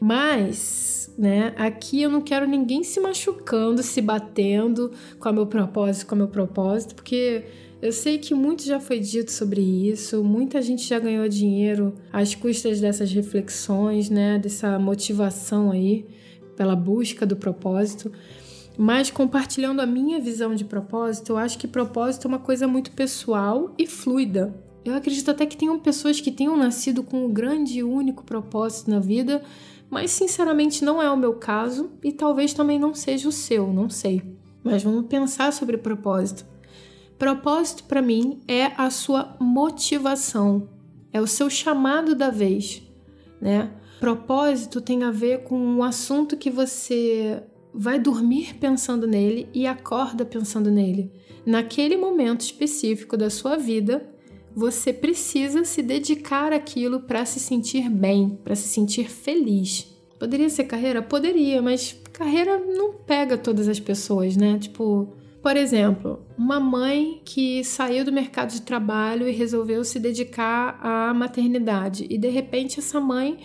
Mas 0.00 1.00
né? 1.18 1.52
Aqui 1.58 2.00
eu 2.00 2.10
não 2.10 2.22
quero 2.22 2.48
ninguém 2.48 2.82
se 2.82 2.98
machucando, 2.98 3.82
se 3.82 4.00
batendo 4.00 4.90
com 5.18 5.28
o 5.28 5.32
meu 5.32 5.46
propósito, 5.46 6.06
com 6.06 6.14
o 6.14 6.18
meu 6.18 6.28
propósito, 6.28 6.94
porque 6.94 7.44
eu 7.82 7.92
sei 7.92 8.16
que 8.16 8.34
muito 8.34 8.64
já 8.64 8.80
foi 8.80 8.98
dito 8.98 9.30
sobre 9.30 9.60
isso, 9.60 10.24
muita 10.24 10.62
gente 10.62 10.86
já 10.86 10.98
ganhou 10.98 11.28
dinheiro 11.28 11.94
às 12.10 12.34
custas 12.34 12.80
dessas 12.80 13.12
reflexões, 13.12 14.08
né? 14.08 14.38
Dessa 14.38 14.78
motivação 14.78 15.70
aí 15.70 16.06
pela 16.56 16.76
busca 16.76 17.24
do 17.26 17.36
propósito. 17.36 18.12
Mas 18.82 19.10
compartilhando 19.10 19.80
a 19.80 19.86
minha 19.86 20.18
visão 20.18 20.54
de 20.54 20.64
propósito, 20.64 21.32
eu 21.32 21.36
acho 21.36 21.58
que 21.58 21.68
propósito 21.68 22.26
é 22.26 22.28
uma 22.28 22.38
coisa 22.38 22.66
muito 22.66 22.92
pessoal 22.92 23.74
e 23.76 23.86
fluida. 23.86 24.58
Eu 24.82 24.94
acredito 24.94 25.30
até 25.30 25.44
que 25.44 25.54
tenham 25.54 25.78
pessoas 25.78 26.18
que 26.18 26.32
tenham 26.32 26.56
nascido 26.56 27.02
com 27.02 27.26
um 27.26 27.30
grande 27.30 27.80
e 27.80 27.84
único 27.84 28.24
propósito 28.24 28.90
na 28.90 28.98
vida, 28.98 29.42
mas 29.90 30.12
sinceramente 30.12 30.82
não 30.82 31.02
é 31.02 31.10
o 31.10 31.16
meu 31.16 31.34
caso 31.34 31.90
e 32.02 32.10
talvez 32.10 32.54
também 32.54 32.78
não 32.78 32.94
seja 32.94 33.28
o 33.28 33.32
seu, 33.32 33.70
não 33.70 33.90
sei. 33.90 34.22
Mas 34.64 34.82
vamos 34.82 35.04
pensar 35.08 35.52
sobre 35.52 35.76
propósito. 35.76 36.46
Propósito 37.18 37.84
para 37.84 38.00
mim 38.00 38.40
é 38.48 38.72
a 38.78 38.88
sua 38.88 39.36
motivação, 39.38 40.70
é 41.12 41.20
o 41.20 41.26
seu 41.26 41.50
chamado 41.50 42.14
da 42.14 42.30
vez, 42.30 42.82
né? 43.42 43.74
Propósito 44.00 44.80
tem 44.80 45.04
a 45.04 45.10
ver 45.10 45.42
com 45.42 45.58
um 45.58 45.82
assunto 45.82 46.34
que 46.34 46.48
você 46.50 47.42
vai 47.80 47.98
dormir 47.98 48.56
pensando 48.56 49.06
nele 49.06 49.48
e 49.54 49.66
acorda 49.66 50.22
pensando 50.22 50.70
nele. 50.70 51.10
Naquele 51.46 51.96
momento 51.96 52.42
específico 52.42 53.16
da 53.16 53.30
sua 53.30 53.56
vida, 53.56 54.06
você 54.54 54.92
precisa 54.92 55.64
se 55.64 55.80
dedicar 55.80 56.52
àquilo 56.52 57.00
para 57.00 57.24
se 57.24 57.40
sentir 57.40 57.88
bem, 57.88 58.38
para 58.44 58.54
se 58.54 58.68
sentir 58.68 59.08
feliz. 59.08 59.96
Poderia 60.18 60.50
ser 60.50 60.64
carreira? 60.64 61.00
Poderia, 61.00 61.62
mas 61.62 61.98
carreira 62.12 62.58
não 62.58 62.92
pega 62.92 63.38
todas 63.38 63.66
as 63.66 63.80
pessoas, 63.80 64.36
né? 64.36 64.58
Tipo, 64.58 65.14
por 65.42 65.56
exemplo, 65.56 66.20
uma 66.36 66.60
mãe 66.60 67.22
que 67.24 67.64
saiu 67.64 68.04
do 68.04 68.12
mercado 68.12 68.52
de 68.52 68.60
trabalho 68.60 69.26
e 69.26 69.32
resolveu 69.32 69.82
se 69.84 69.98
dedicar 69.98 70.78
à 70.82 71.14
maternidade. 71.14 72.06
E 72.10 72.18
de 72.18 72.28
repente 72.28 72.78
essa 72.78 73.00
mãe 73.00 73.38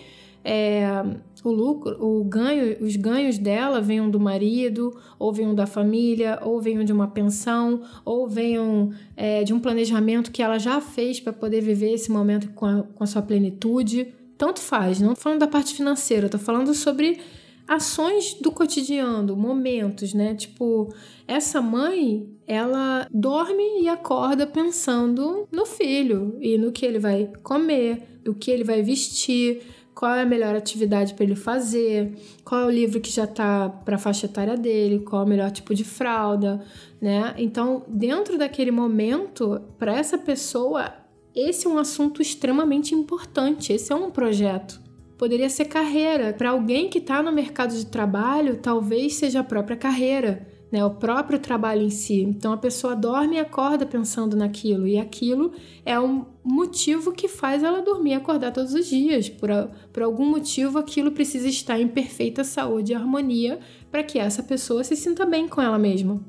é, 0.44 1.02
o 1.48 1.52
lucro, 1.52 1.96
o 2.04 2.24
ganho, 2.24 2.76
os 2.84 2.96
ganhos 2.96 3.38
dela 3.38 3.80
venham 3.80 4.10
do 4.10 4.18
marido, 4.18 4.96
ou 5.18 5.32
venham 5.32 5.54
da 5.54 5.66
família, 5.66 6.38
ou 6.42 6.60
venham 6.60 6.84
de 6.84 6.92
uma 6.92 7.08
pensão, 7.08 7.82
ou 8.04 8.28
venham 8.28 8.90
é, 9.16 9.44
de 9.44 9.52
um 9.54 9.60
planejamento 9.60 10.30
que 10.30 10.42
ela 10.42 10.58
já 10.58 10.80
fez 10.80 11.20
para 11.20 11.32
poder 11.32 11.60
viver 11.60 11.92
esse 11.92 12.10
momento 12.10 12.48
com 12.50 12.66
a, 12.66 12.82
com 12.82 13.04
a 13.04 13.06
sua 13.06 13.22
plenitude. 13.22 14.12
Tanto 14.36 14.60
faz, 14.60 15.00
não 15.00 15.14
falando 15.14 15.40
da 15.40 15.46
parte 15.46 15.74
financeira, 15.74 16.28
tô 16.28 16.38
falando 16.38 16.74
sobre 16.74 17.18
ações 17.66 18.34
do 18.34 18.52
cotidiano, 18.52 19.36
momentos, 19.36 20.14
né? 20.14 20.34
Tipo, 20.34 20.92
essa 21.26 21.60
mãe, 21.60 22.28
ela 22.46 23.08
dorme 23.12 23.82
e 23.82 23.88
acorda 23.88 24.46
pensando 24.46 25.48
no 25.50 25.66
filho 25.66 26.36
e 26.40 26.56
no 26.56 26.70
que 26.70 26.86
ele 26.86 26.98
vai 26.98 27.30
comer, 27.42 28.20
o 28.26 28.34
que 28.34 28.50
ele 28.50 28.64
vai 28.64 28.82
vestir, 28.82 29.62
qual 29.96 30.14
é 30.14 30.20
a 30.20 30.26
melhor 30.26 30.54
atividade 30.54 31.14
para 31.14 31.24
ele 31.24 31.34
fazer, 31.34 32.14
qual 32.44 32.60
é 32.60 32.66
o 32.66 32.70
livro 32.70 33.00
que 33.00 33.10
já 33.10 33.24
está 33.24 33.70
para 33.70 33.96
a 33.96 33.98
faixa 33.98 34.26
etária 34.26 34.54
dele, 34.54 34.98
qual 35.00 35.22
é 35.22 35.24
o 35.24 35.28
melhor 35.28 35.50
tipo 35.50 35.74
de 35.74 35.84
fralda, 35.84 36.62
né? 37.00 37.34
Então, 37.38 37.82
dentro 37.88 38.36
daquele 38.36 38.70
momento, 38.70 39.58
para 39.78 39.96
essa 39.96 40.18
pessoa, 40.18 40.92
esse 41.34 41.66
é 41.66 41.70
um 41.70 41.78
assunto 41.78 42.20
extremamente 42.20 42.94
importante, 42.94 43.72
esse 43.72 43.90
é 43.90 43.96
um 43.96 44.10
projeto. 44.10 44.78
Poderia 45.16 45.48
ser 45.48 45.64
carreira. 45.64 46.34
Para 46.34 46.50
alguém 46.50 46.90
que 46.90 46.98
está 46.98 47.22
no 47.22 47.32
mercado 47.32 47.74
de 47.74 47.86
trabalho, 47.86 48.58
talvez 48.58 49.14
seja 49.14 49.40
a 49.40 49.44
própria 49.44 49.78
carreira 49.78 50.46
né, 50.70 50.84
o 50.84 50.90
próprio 50.90 51.38
trabalho 51.38 51.82
em 51.82 51.90
si. 51.90 52.22
Então 52.22 52.52
a 52.52 52.56
pessoa 52.56 52.96
dorme 52.96 53.36
e 53.36 53.40
acorda 53.40 53.86
pensando 53.86 54.36
naquilo, 54.36 54.86
e 54.86 54.98
aquilo 54.98 55.52
é 55.84 55.98
um 55.98 56.26
motivo 56.44 57.12
que 57.12 57.28
faz 57.28 57.62
ela 57.62 57.82
dormir 57.82 58.10
e 58.10 58.14
acordar 58.14 58.52
todos 58.52 58.74
os 58.74 58.86
dias. 58.86 59.28
Por, 59.28 59.50
por 59.92 60.02
algum 60.02 60.26
motivo, 60.26 60.78
aquilo 60.78 61.12
precisa 61.12 61.48
estar 61.48 61.80
em 61.80 61.88
perfeita 61.88 62.44
saúde 62.44 62.92
e 62.92 62.94
harmonia 62.94 63.58
para 63.90 64.02
que 64.02 64.18
essa 64.18 64.42
pessoa 64.42 64.84
se 64.84 64.96
sinta 64.96 65.24
bem 65.24 65.48
com 65.48 65.60
ela 65.60 65.78
mesma. 65.78 66.20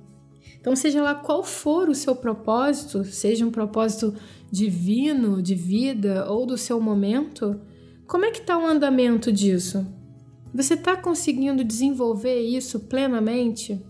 Então, 0.59 0.75
seja 0.75 1.01
lá 1.01 1.15
qual 1.15 1.43
for 1.43 1.87
o 1.87 1.95
seu 1.95 2.15
propósito, 2.15 3.03
seja 3.05 3.45
um 3.45 3.51
propósito 3.51 4.13
divino, 4.51 5.41
de 5.41 5.55
vida 5.55 6.25
ou 6.29 6.45
do 6.45 6.57
seu 6.57 6.79
momento, 6.81 7.59
como 8.05 8.25
é 8.25 8.31
que 8.31 8.39
está 8.39 8.57
o 8.57 8.65
andamento 8.65 9.31
disso? 9.31 9.85
Você 10.53 10.73
está 10.73 10.95
conseguindo 10.95 11.63
desenvolver 11.63 12.39
isso 12.39 12.79
plenamente? 12.79 13.81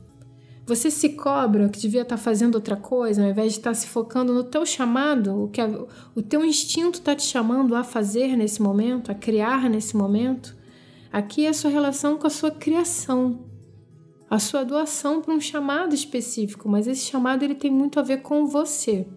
Você 0.67 0.91
se 0.91 1.09
cobra 1.09 1.69
que 1.69 1.79
devia 1.79 2.01
estar 2.01 2.17
fazendo 2.17 2.55
outra 2.55 2.75
coisa, 2.75 3.23
ao 3.23 3.29
invés 3.29 3.53
de 3.53 3.59
estar 3.59 3.73
se 3.73 3.87
focando 3.87 4.33
no 4.33 4.43
teu 4.43 4.65
chamado, 4.65 5.43
o 5.45 5.47
que 5.47 5.61
o 6.13 6.21
teu 6.21 6.43
instinto 6.43 6.99
está 6.99 7.15
te 7.15 7.23
chamando 7.23 7.73
a 7.73 7.85
fazer 7.85 8.35
nesse 8.35 8.61
momento, 8.61 9.09
a 9.09 9.15
criar 9.15 9.69
nesse 9.69 9.95
momento. 9.95 10.53
Aqui 11.09 11.45
é 11.45 11.49
a 11.49 11.53
sua 11.53 11.71
relação 11.71 12.17
com 12.17 12.27
a 12.27 12.29
sua 12.29 12.51
criação, 12.51 13.45
a 14.29 14.39
sua 14.39 14.65
doação 14.65 15.21
para 15.21 15.33
um 15.33 15.39
chamado 15.39 15.95
específico, 15.95 16.67
mas 16.67 16.85
esse 16.85 17.05
chamado 17.05 17.43
ele 17.43 17.55
tem 17.55 17.71
muito 17.71 17.97
a 17.97 18.03
ver 18.03 18.21
com 18.21 18.45
você, 18.45 19.07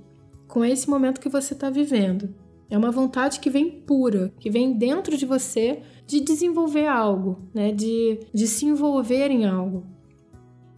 com 0.46 0.64
esse 0.64 0.88
momento 0.88 1.20
que 1.20 1.28
você 1.28 1.52
está 1.52 1.68
vivendo. 1.68 2.32
É 2.70 2.78
uma 2.78 2.92
vontade 2.92 3.40
que 3.40 3.50
vem 3.50 3.68
pura, 3.68 4.32
que 4.38 4.48
vem 4.48 4.78
dentro 4.78 5.16
de 5.16 5.26
você 5.26 5.82
de 6.06 6.20
desenvolver 6.20 6.86
algo, 6.86 7.40
né? 7.52 7.72
de, 7.72 8.20
de 8.32 8.46
se 8.46 8.66
envolver 8.66 9.32
em 9.32 9.46
algo. 9.46 9.98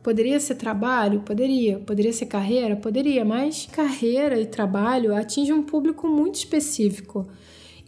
Poderia 0.03 0.41
ser 0.41 0.57
trabalho? 0.57 1.21
Poderia. 1.21 1.79
Poderia 1.79 2.13
ser 2.13 2.27
carreira? 2.27 2.75
Poderia, 2.75 3.25
mas 3.25 3.69
carreira 3.71 4.41
e 4.41 4.47
trabalho 4.47 5.15
atingem 5.15 5.55
um 5.55 5.63
público 5.63 6.09
muito 6.09 6.35
específico. 6.37 7.29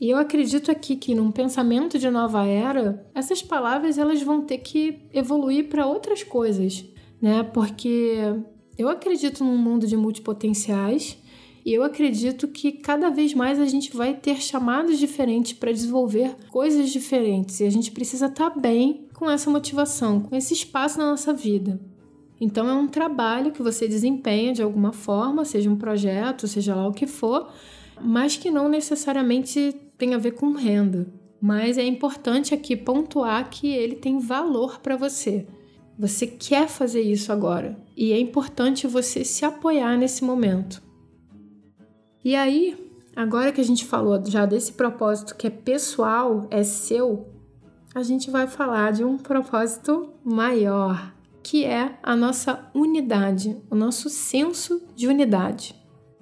E 0.00 0.10
eu 0.10 0.18
acredito 0.18 0.70
aqui 0.70 0.96
que 0.96 1.14
num 1.14 1.30
pensamento 1.30 1.98
de 1.98 2.10
nova 2.10 2.44
era, 2.46 3.04
essas 3.14 3.42
palavras 3.42 3.98
elas 3.98 4.22
vão 4.22 4.42
ter 4.42 4.58
que 4.58 5.00
evoluir 5.12 5.68
para 5.68 5.86
outras 5.86 6.22
coisas, 6.22 6.84
né? 7.20 7.42
Porque 7.42 8.18
eu 8.76 8.88
acredito 8.88 9.44
num 9.44 9.56
mundo 9.56 9.86
de 9.86 9.96
multipotenciais 9.96 11.16
e 11.64 11.72
eu 11.72 11.82
acredito 11.82 12.46
que 12.48 12.72
cada 12.72 13.08
vez 13.08 13.32
mais 13.32 13.58
a 13.58 13.66
gente 13.66 13.96
vai 13.96 14.14
ter 14.14 14.36
chamados 14.36 14.98
diferentes 14.98 15.54
para 15.54 15.72
desenvolver 15.72 16.36
coisas 16.50 16.90
diferentes 16.90 17.60
e 17.60 17.64
a 17.64 17.70
gente 17.70 17.90
precisa 17.90 18.26
estar 18.26 18.50
tá 18.50 18.60
bem 18.60 19.08
com 19.14 19.30
essa 19.30 19.48
motivação, 19.48 20.20
com 20.20 20.36
esse 20.36 20.52
espaço 20.52 20.98
na 20.98 21.10
nossa 21.10 21.32
vida. 21.32 21.80
Então 22.40 22.68
é 22.68 22.74
um 22.74 22.88
trabalho 22.88 23.52
que 23.52 23.62
você 23.62 23.86
desempenha 23.86 24.52
de 24.52 24.62
alguma 24.62 24.92
forma, 24.92 25.44
seja 25.44 25.70
um 25.70 25.76
projeto, 25.76 26.48
seja 26.48 26.74
lá 26.74 26.86
o 26.86 26.92
que 26.92 27.06
for, 27.06 27.48
mas 28.00 28.36
que 28.36 28.50
não 28.50 28.68
necessariamente 28.68 29.74
tem 29.96 30.14
a 30.14 30.18
ver 30.18 30.32
com 30.32 30.52
renda. 30.52 31.06
Mas 31.40 31.78
é 31.78 31.84
importante 31.84 32.54
aqui 32.54 32.76
pontuar 32.76 33.50
que 33.50 33.68
ele 33.68 33.96
tem 33.96 34.18
valor 34.18 34.80
para 34.80 34.96
você. 34.96 35.46
Você 35.98 36.26
quer 36.26 36.68
fazer 36.68 37.02
isso 37.02 37.30
agora 37.30 37.78
e 37.96 38.12
é 38.12 38.18
importante 38.18 38.86
você 38.86 39.24
se 39.24 39.44
apoiar 39.44 39.96
nesse 39.96 40.24
momento. 40.24 40.82
E 42.24 42.34
aí, 42.34 42.76
agora 43.14 43.52
que 43.52 43.60
a 43.60 43.64
gente 43.64 43.84
falou 43.84 44.20
já 44.26 44.44
desse 44.44 44.72
propósito 44.72 45.36
que 45.36 45.46
é 45.46 45.50
pessoal, 45.50 46.48
é 46.50 46.64
seu, 46.64 47.28
a 47.94 48.02
gente 48.02 48.28
vai 48.30 48.48
falar 48.48 48.92
de 48.92 49.04
um 49.04 49.16
propósito 49.16 50.08
maior, 50.24 51.13
que 51.44 51.62
é 51.62 51.96
a 52.02 52.16
nossa 52.16 52.70
unidade, 52.74 53.54
o 53.70 53.74
nosso 53.74 54.08
senso 54.08 54.82
de 54.96 55.06
unidade. 55.06 55.74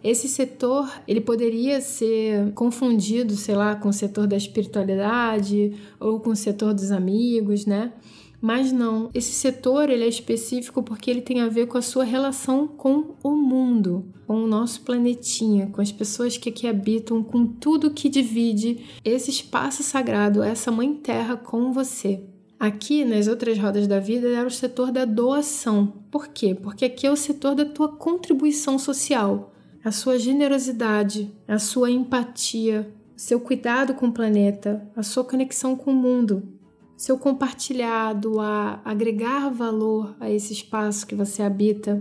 Esse 0.02 0.28
setor, 0.28 0.90
ele 1.06 1.20
poderia 1.20 1.80
ser 1.80 2.52
confundido, 2.54 3.36
sei 3.36 3.54
lá, 3.54 3.76
com 3.76 3.88
o 3.88 3.92
setor 3.92 4.26
da 4.26 4.36
espiritualidade 4.36 5.74
ou 6.00 6.18
com 6.18 6.30
o 6.30 6.36
setor 6.36 6.74
dos 6.74 6.90
amigos, 6.90 7.64
né? 7.66 7.92
Mas 8.40 8.72
não, 8.72 9.08
esse 9.14 9.30
setor 9.30 9.88
ele 9.88 10.02
é 10.02 10.08
específico 10.08 10.82
porque 10.82 11.08
ele 11.08 11.22
tem 11.22 11.40
a 11.40 11.48
ver 11.48 11.68
com 11.68 11.78
a 11.78 11.82
sua 11.82 12.02
relação 12.02 12.66
com 12.66 13.14
o 13.22 13.30
mundo, 13.36 14.04
com 14.26 14.42
o 14.42 14.48
nosso 14.48 14.80
planetinha, 14.80 15.68
com 15.68 15.80
as 15.80 15.92
pessoas 15.92 16.36
que 16.36 16.48
aqui 16.48 16.66
habitam, 16.66 17.22
com 17.22 17.46
tudo 17.46 17.92
que 17.92 18.08
divide 18.08 18.84
esse 19.04 19.30
espaço 19.30 19.84
sagrado, 19.84 20.42
essa 20.42 20.72
mãe 20.72 20.92
terra 20.92 21.36
com 21.36 21.72
você. 21.72 22.32
Aqui, 22.62 23.04
nas 23.04 23.26
outras 23.26 23.58
rodas 23.58 23.88
da 23.88 23.98
vida, 23.98 24.28
era 24.28 24.46
o 24.46 24.50
setor 24.50 24.92
da 24.92 25.04
doação. 25.04 25.94
Por 26.12 26.28
quê? 26.28 26.54
Porque 26.54 26.84
aqui 26.84 27.08
é 27.08 27.10
o 27.10 27.16
setor 27.16 27.56
da 27.56 27.64
tua 27.64 27.88
contribuição 27.88 28.78
social 28.78 29.52
a 29.84 29.90
sua 29.90 30.16
generosidade, 30.16 31.28
a 31.48 31.58
sua 31.58 31.90
empatia, 31.90 32.88
seu 33.16 33.40
cuidado 33.40 33.94
com 33.94 34.06
o 34.06 34.12
planeta, 34.12 34.88
a 34.94 35.02
sua 35.02 35.24
conexão 35.24 35.74
com 35.74 35.90
o 35.90 35.96
mundo, 35.96 36.56
seu 36.96 37.18
compartilhado 37.18 38.38
a 38.38 38.80
agregar 38.84 39.50
valor 39.50 40.14
a 40.20 40.30
esse 40.30 40.52
espaço 40.52 41.04
que 41.04 41.16
você 41.16 41.42
habita. 41.42 42.00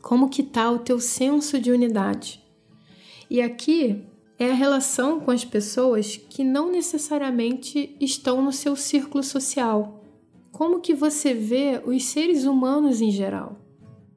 Como 0.00 0.30
que 0.30 0.40
está 0.40 0.70
o 0.70 0.78
teu 0.78 0.98
senso 0.98 1.60
de 1.60 1.70
unidade? 1.70 2.42
E 3.28 3.42
aqui 3.42 4.02
é 4.40 4.50
a 4.50 4.54
relação 4.54 5.20
com 5.20 5.30
as 5.30 5.44
pessoas 5.44 6.16
que 6.16 6.42
não 6.42 6.72
necessariamente 6.72 7.94
estão 8.00 8.40
no 8.42 8.50
seu 8.50 8.74
círculo 8.74 9.22
social. 9.22 10.02
Como 10.50 10.80
que 10.80 10.94
você 10.94 11.34
vê 11.34 11.78
os 11.84 12.04
seres 12.04 12.44
humanos 12.44 13.02
em 13.02 13.10
geral? 13.10 13.60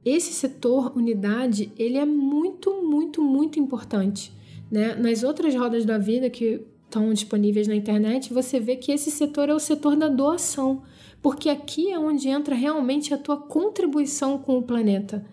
Esse 0.06 0.32
setor 0.32 0.96
unidade, 0.96 1.74
ele 1.78 1.98
é 1.98 2.06
muito, 2.06 2.82
muito, 2.82 3.22
muito 3.22 3.60
importante. 3.60 4.32
Né? 4.72 4.96
Nas 4.96 5.24
outras 5.24 5.54
rodas 5.54 5.84
da 5.84 5.98
vida 5.98 6.30
que 6.30 6.66
estão 6.86 7.12
disponíveis 7.12 7.68
na 7.68 7.76
internet, 7.76 8.34
você 8.34 8.62
vê 8.62 8.78
que 8.78 8.94
esse 8.94 9.12
setor 9.12 9.50
é 9.50 9.54
o 9.54 9.60
setor 9.60 9.98
da 9.98 10.08
doação, 10.08 10.84
porque 11.22 11.50
aqui 11.50 11.92
é 11.92 12.00
onde 12.00 12.30
entra 12.30 12.56
realmente 12.56 13.14
a 13.14 13.18
tua 13.18 13.36
contribuição 13.36 14.38
com 14.38 14.58
o 14.58 14.64
planeta. 14.64 15.26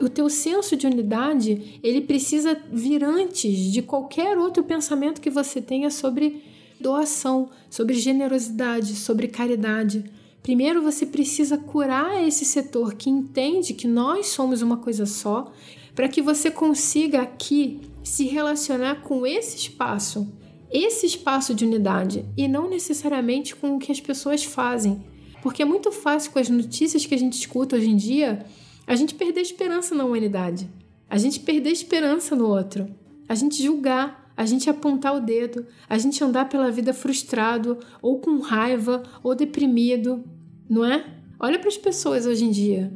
O 0.00 0.08
teu 0.08 0.28
senso 0.28 0.76
de 0.76 0.86
unidade, 0.86 1.80
ele 1.82 2.00
precisa 2.00 2.56
vir 2.72 3.02
antes 3.02 3.72
de 3.72 3.82
qualquer 3.82 4.38
outro 4.38 4.62
pensamento 4.62 5.20
que 5.20 5.30
você 5.30 5.60
tenha 5.60 5.90
sobre 5.90 6.42
doação, 6.80 7.50
sobre 7.68 7.94
generosidade, 7.94 8.94
sobre 8.94 9.28
caridade. 9.28 10.04
Primeiro 10.42 10.82
você 10.82 11.06
precisa 11.06 11.56
curar 11.56 12.22
esse 12.22 12.44
setor 12.44 12.94
que 12.94 13.08
entende 13.08 13.72
que 13.72 13.88
nós 13.88 14.26
somos 14.26 14.62
uma 14.62 14.76
coisa 14.76 15.06
só, 15.06 15.50
para 15.94 16.08
que 16.08 16.20
você 16.20 16.50
consiga 16.50 17.22
aqui 17.22 17.80
se 18.02 18.26
relacionar 18.26 18.96
com 18.96 19.26
esse 19.26 19.56
espaço, 19.56 20.30
esse 20.70 21.06
espaço 21.06 21.54
de 21.54 21.64
unidade, 21.64 22.26
e 22.36 22.46
não 22.46 22.68
necessariamente 22.68 23.56
com 23.56 23.76
o 23.76 23.78
que 23.78 23.90
as 23.90 24.00
pessoas 24.00 24.44
fazem. 24.44 25.02
Porque 25.42 25.62
é 25.62 25.64
muito 25.64 25.90
fácil 25.92 26.32
com 26.32 26.38
as 26.38 26.50
notícias 26.50 27.06
que 27.06 27.14
a 27.14 27.18
gente 27.18 27.34
escuta 27.38 27.76
hoje 27.76 27.88
em 27.88 27.96
dia, 27.96 28.44
a 28.86 28.94
gente 28.94 29.14
perder 29.14 29.40
esperança 29.40 29.94
na 29.94 30.04
humanidade, 30.04 30.68
a 31.08 31.18
gente 31.18 31.40
perder 31.40 31.70
esperança 31.70 32.34
no 32.34 32.46
outro, 32.46 32.88
a 33.28 33.34
gente 33.34 33.62
julgar, 33.62 34.32
a 34.36 34.44
gente 34.44 34.68
apontar 34.68 35.16
o 35.16 35.20
dedo, 35.20 35.66
a 35.88 35.96
gente 35.96 36.22
andar 36.22 36.48
pela 36.48 36.70
vida 36.70 36.92
frustrado, 36.92 37.78
ou 38.02 38.18
com 38.18 38.40
raiva, 38.40 39.02
ou 39.22 39.34
deprimido, 39.34 40.24
não 40.68 40.84
é? 40.84 41.04
Olha 41.38 41.58
para 41.58 41.68
as 41.68 41.76
pessoas 41.76 42.26
hoje 42.26 42.44
em 42.44 42.50
dia. 42.50 42.92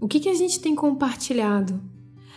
O 0.00 0.08
que, 0.08 0.20
que 0.20 0.28
a 0.28 0.34
gente 0.34 0.60
tem 0.60 0.74
compartilhado? 0.74 1.80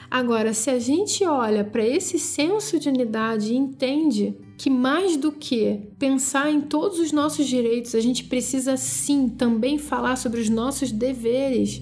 Agora, 0.09 0.53
se 0.53 0.69
a 0.69 0.79
gente 0.79 1.25
olha 1.25 1.63
para 1.63 1.85
esse 1.85 2.17
senso 2.17 2.79
de 2.79 2.87
unidade 2.87 3.51
e 3.51 3.57
entende 3.57 4.37
que 4.57 4.69
mais 4.69 5.17
do 5.17 5.31
que 5.31 5.81
pensar 5.99 6.49
em 6.49 6.61
todos 6.61 6.97
os 6.99 7.11
nossos 7.11 7.45
direitos, 7.45 7.93
a 7.93 7.99
gente 7.99 8.23
precisa 8.23 8.77
sim 8.77 9.27
também 9.27 9.77
falar 9.77 10.15
sobre 10.15 10.39
os 10.39 10.49
nossos 10.49 10.91
deveres. 10.91 11.81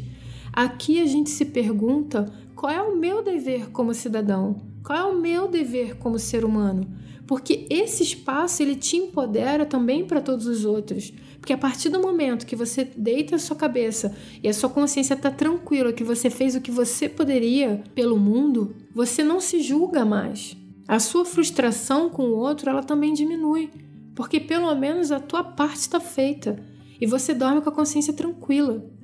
Aqui 0.56 1.01
a 1.01 1.06
gente 1.06 1.30
se 1.32 1.43
pergunta 1.43 2.32
qual 2.56 2.72
é 2.72 2.82
o 2.82 2.95
meu 2.95 3.22
dever 3.22 3.72
como 3.72 3.93
cidadão? 3.93 4.56
Qual 4.82 4.97
é 4.97 5.03
o 5.03 5.20
meu 5.20 5.49
dever 5.49 5.97
como 5.97 6.18
ser 6.18 6.45
humano? 6.45 6.88
Porque 7.28 7.68
esse 7.70 8.03
espaço 8.03 8.64
ele 8.64 8.78
te 8.78 8.95
empodera 8.95 9.66
também 9.66 10.06
para 10.06 10.22
todos 10.22 10.47
os 10.47 10.64
outros. 10.64 11.12
Porque 11.41 11.51
a 11.51 11.58
partir 11.58 11.89
do 11.89 12.01
momento 12.01 12.45
que 12.45 12.56
você 12.56 12.86
deita 12.86 13.36
a 13.36 13.39
sua 13.39 13.58
cabeça 13.58 14.16
e 14.41 14.47
a 14.47 14.53
sua 14.53 14.70
consciência 14.70 15.16
está 15.16 15.30
tranquila 15.30 15.91
que 15.91 16.06
você 16.06 16.30
fez 16.30 16.56
o 16.56 16.62
que 16.62 16.72
você 16.72 17.10
poderia 17.10 17.84
pelo 17.93 18.18
mundo, 18.18 18.74
você 18.93 19.26
não 19.26 19.41
se 19.41 19.60
julga 19.62 20.06
mais. 20.06 20.56
A 20.88 20.99
sua 20.99 21.26
frustração 21.26 22.10
com 22.10 22.30
o 22.30 22.38
outro, 22.38 22.70
ela 22.70 22.82
também 22.82 23.12
diminui, 23.12 23.72
porque 24.16 24.39
pelo 24.39 24.74
menos 24.74 25.12
a 25.12 25.20
tua 25.20 25.43
parte 25.43 25.82
está 25.82 25.99
feita 25.99 26.64
e 27.01 27.06
você 27.06 27.34
dorme 27.34 27.60
com 27.60 27.68
a 27.68 27.74
consciência 27.74 28.14
tranquila. 28.14 28.95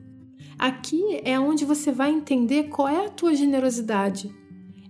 Aqui 0.62 1.20
é 1.24 1.40
onde 1.40 1.66
você 1.66 1.92
vai 1.92 2.12
entender 2.12 2.66
qual 2.66 2.88
é 2.88 3.08
a 3.08 3.10
tua 3.10 3.34
generosidade. 3.34 4.32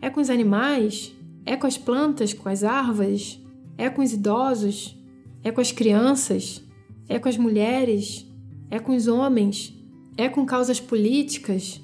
É 0.02 0.10
com 0.10 0.20
os 0.20 0.30
animais? 0.30 1.16
É 1.46 1.56
com 1.56 1.66
as 1.66 1.78
plantas, 1.78 2.34
com 2.34 2.50
as 2.50 2.66
árvores? 2.66 3.40
É 3.78 3.90
com 3.90 4.02
os 4.02 4.12
idosos? 4.12 5.02
É 5.42 5.50
com 5.50 5.62
as 5.62 5.72
crianças? 5.72 6.62
É 7.08 7.18
com 7.18 7.30
as 7.30 7.38
mulheres? 7.38 8.28
É 8.70 8.80
com 8.80 8.94
os 8.94 9.08
homens? 9.08 9.74
É 10.18 10.28
com 10.28 10.46
causas 10.46 10.82
políticas? 10.82 11.82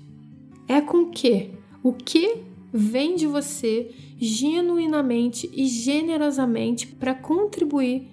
É 0.67 0.81
com 0.81 1.03
o 1.03 1.09
quê? 1.09 1.51
O 1.81 1.93
que 1.93 2.43
vem 2.73 3.15
de 3.15 3.25
você 3.25 3.95
genuinamente 4.17 5.49
e 5.53 5.65
generosamente 5.65 6.87
para 6.87 7.15
contribuir 7.15 8.05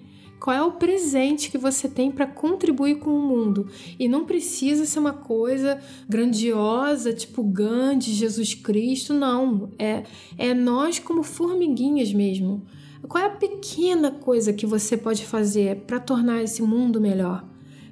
qual 0.45 0.55
é 0.55 0.61
o 0.61 0.73
presente 0.73 1.49
que 1.49 1.57
você 1.57 1.89
tem 1.89 2.11
para 2.11 2.27
contribuir 2.27 2.99
com 2.99 3.09
o 3.09 3.19
mundo. 3.19 3.67
E 3.97 4.07
não 4.07 4.25
precisa 4.25 4.85
ser 4.85 4.99
uma 4.99 5.11
coisa 5.11 5.79
grandiosa, 6.07 7.11
tipo 7.11 7.41
Gandhi, 7.41 8.13
Jesus 8.13 8.53
Cristo, 8.53 9.11
não. 9.11 9.71
É, 9.79 10.03
é 10.37 10.53
nós 10.53 10.99
como 10.99 11.23
formiguinhas 11.23 12.13
mesmo. 12.13 12.61
Qual 13.07 13.23
é 13.23 13.25
a 13.25 13.31
pequena 13.31 14.11
coisa 14.11 14.53
que 14.53 14.67
você 14.67 14.95
pode 14.95 15.25
fazer 15.25 15.77
para 15.77 15.99
tornar 15.99 16.43
esse 16.43 16.61
mundo 16.61 17.01
melhor? 17.01 17.43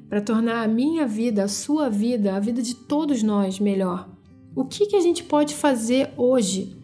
Para 0.08 0.22
tornar 0.22 0.64
a 0.64 0.68
minha 0.68 1.08
vida, 1.08 1.46
a 1.46 1.48
sua 1.48 1.90
vida, 1.90 2.36
a 2.36 2.40
vida 2.40 2.62
de 2.62 2.76
todos 2.76 3.24
nós 3.24 3.60
melhor? 3.60 4.08
O 4.56 4.64
que, 4.64 4.86
que 4.86 4.96
a 4.96 5.02
gente 5.02 5.24
pode 5.24 5.56
fazer 5.56 6.12
hoje 6.16 6.83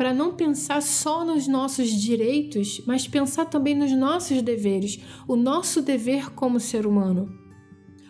para 0.00 0.14
não 0.14 0.32
pensar 0.32 0.80
só 0.80 1.26
nos 1.26 1.46
nossos 1.46 1.90
direitos, 1.90 2.80
mas 2.86 3.06
pensar 3.06 3.44
também 3.44 3.74
nos 3.74 3.92
nossos 3.92 4.40
deveres, 4.40 4.98
o 5.28 5.36
nosso 5.36 5.82
dever 5.82 6.30
como 6.30 6.58
ser 6.58 6.86
humano. 6.86 7.30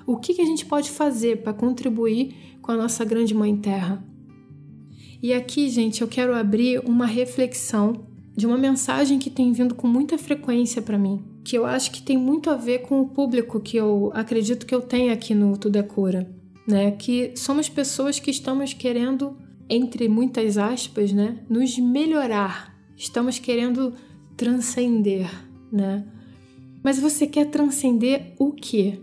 O 0.06 0.16
que, 0.16 0.34
que 0.34 0.40
a 0.40 0.44
gente 0.44 0.64
pode 0.64 0.88
fazer 0.88 1.42
para 1.42 1.52
contribuir 1.52 2.58
com 2.62 2.70
a 2.70 2.76
nossa 2.76 3.04
grande 3.04 3.34
mãe 3.34 3.56
terra? 3.56 4.04
E 5.20 5.32
aqui, 5.32 5.68
gente, 5.68 6.00
eu 6.00 6.06
quero 6.06 6.32
abrir 6.32 6.78
uma 6.86 7.06
reflexão 7.06 8.06
de 8.36 8.46
uma 8.46 8.56
mensagem 8.56 9.18
que 9.18 9.28
tem 9.28 9.50
vindo 9.50 9.74
com 9.74 9.88
muita 9.88 10.16
frequência 10.16 10.80
para 10.80 10.96
mim, 10.96 11.20
que 11.42 11.58
eu 11.58 11.66
acho 11.66 11.90
que 11.90 12.00
tem 12.00 12.16
muito 12.16 12.50
a 12.50 12.54
ver 12.54 12.82
com 12.82 13.00
o 13.00 13.08
público 13.08 13.58
que 13.58 13.76
eu 13.76 14.12
acredito 14.14 14.64
que 14.64 14.74
eu 14.76 14.80
tenho 14.80 15.12
aqui 15.12 15.34
no 15.34 15.56
Tudo 15.56 15.74
é 15.74 15.82
Cura, 15.82 16.30
né? 16.64 16.92
Que 16.92 17.32
somos 17.34 17.68
pessoas 17.68 18.20
que 18.20 18.30
estamos 18.30 18.72
querendo, 18.72 19.36
entre 19.70 20.08
muitas 20.08 20.58
aspas, 20.58 21.12
né, 21.12 21.38
nos 21.48 21.78
melhorar. 21.78 22.76
Estamos 22.96 23.38
querendo 23.38 23.94
transcender, 24.36 25.30
né? 25.72 26.04
Mas 26.82 26.98
você 26.98 27.26
quer 27.26 27.46
transcender 27.46 28.34
o 28.38 28.52
quê? 28.52 28.98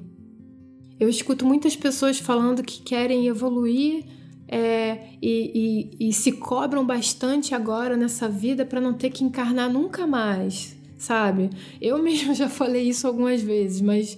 Eu 0.99 1.07
escuto 1.07 1.45
muitas 1.45 1.75
pessoas 1.75 2.19
falando 2.19 2.63
que 2.63 2.81
querem 2.81 3.27
evoluir 3.27 4.03
é, 4.47 5.09
e, 5.21 5.89
e, 5.99 6.09
e 6.09 6.13
se 6.13 6.31
cobram 6.33 6.85
bastante 6.85 7.53
agora 7.53 7.95
nessa 7.95 8.27
vida 8.27 8.65
para 8.65 8.81
não 8.81 8.93
ter 8.93 9.09
que 9.11 9.23
encarnar 9.23 9.71
nunca 9.71 10.07
mais, 10.07 10.75
sabe? 10.97 11.49
Eu 11.79 11.97
mesma 12.03 12.33
já 12.33 12.49
falei 12.49 12.89
isso 12.89 13.07
algumas 13.07 13.41
vezes, 13.41 13.79
mas 13.79 14.17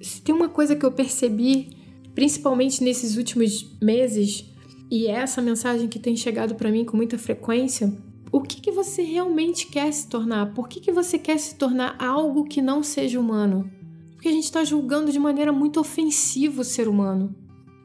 se 0.00 0.22
tem 0.22 0.34
uma 0.34 0.48
coisa 0.48 0.76
que 0.76 0.86
eu 0.86 0.92
percebi, 0.92 1.70
principalmente 2.14 2.82
nesses 2.82 3.16
últimos 3.16 3.76
meses, 3.80 4.51
e 4.92 5.06
é 5.06 5.12
essa 5.12 5.40
mensagem 5.40 5.88
que 5.88 5.98
tem 5.98 6.14
chegado 6.14 6.54
para 6.54 6.70
mim 6.70 6.84
com 6.84 6.98
muita 6.98 7.16
frequência, 7.16 7.90
o 8.30 8.42
que, 8.42 8.60
que 8.60 8.70
você 8.70 9.00
realmente 9.00 9.66
quer 9.68 9.90
se 9.90 10.06
tornar? 10.06 10.52
Por 10.52 10.68
que, 10.68 10.80
que 10.80 10.92
você 10.92 11.18
quer 11.18 11.38
se 11.38 11.54
tornar 11.54 11.96
algo 11.98 12.44
que 12.44 12.60
não 12.60 12.82
seja 12.82 13.18
humano? 13.18 13.72
Porque 14.12 14.28
a 14.28 14.32
gente 14.32 14.44
está 14.44 14.62
julgando 14.62 15.10
de 15.10 15.18
maneira 15.18 15.50
muito 15.50 15.80
ofensiva 15.80 16.60
o 16.60 16.64
ser 16.64 16.88
humano. 16.88 17.34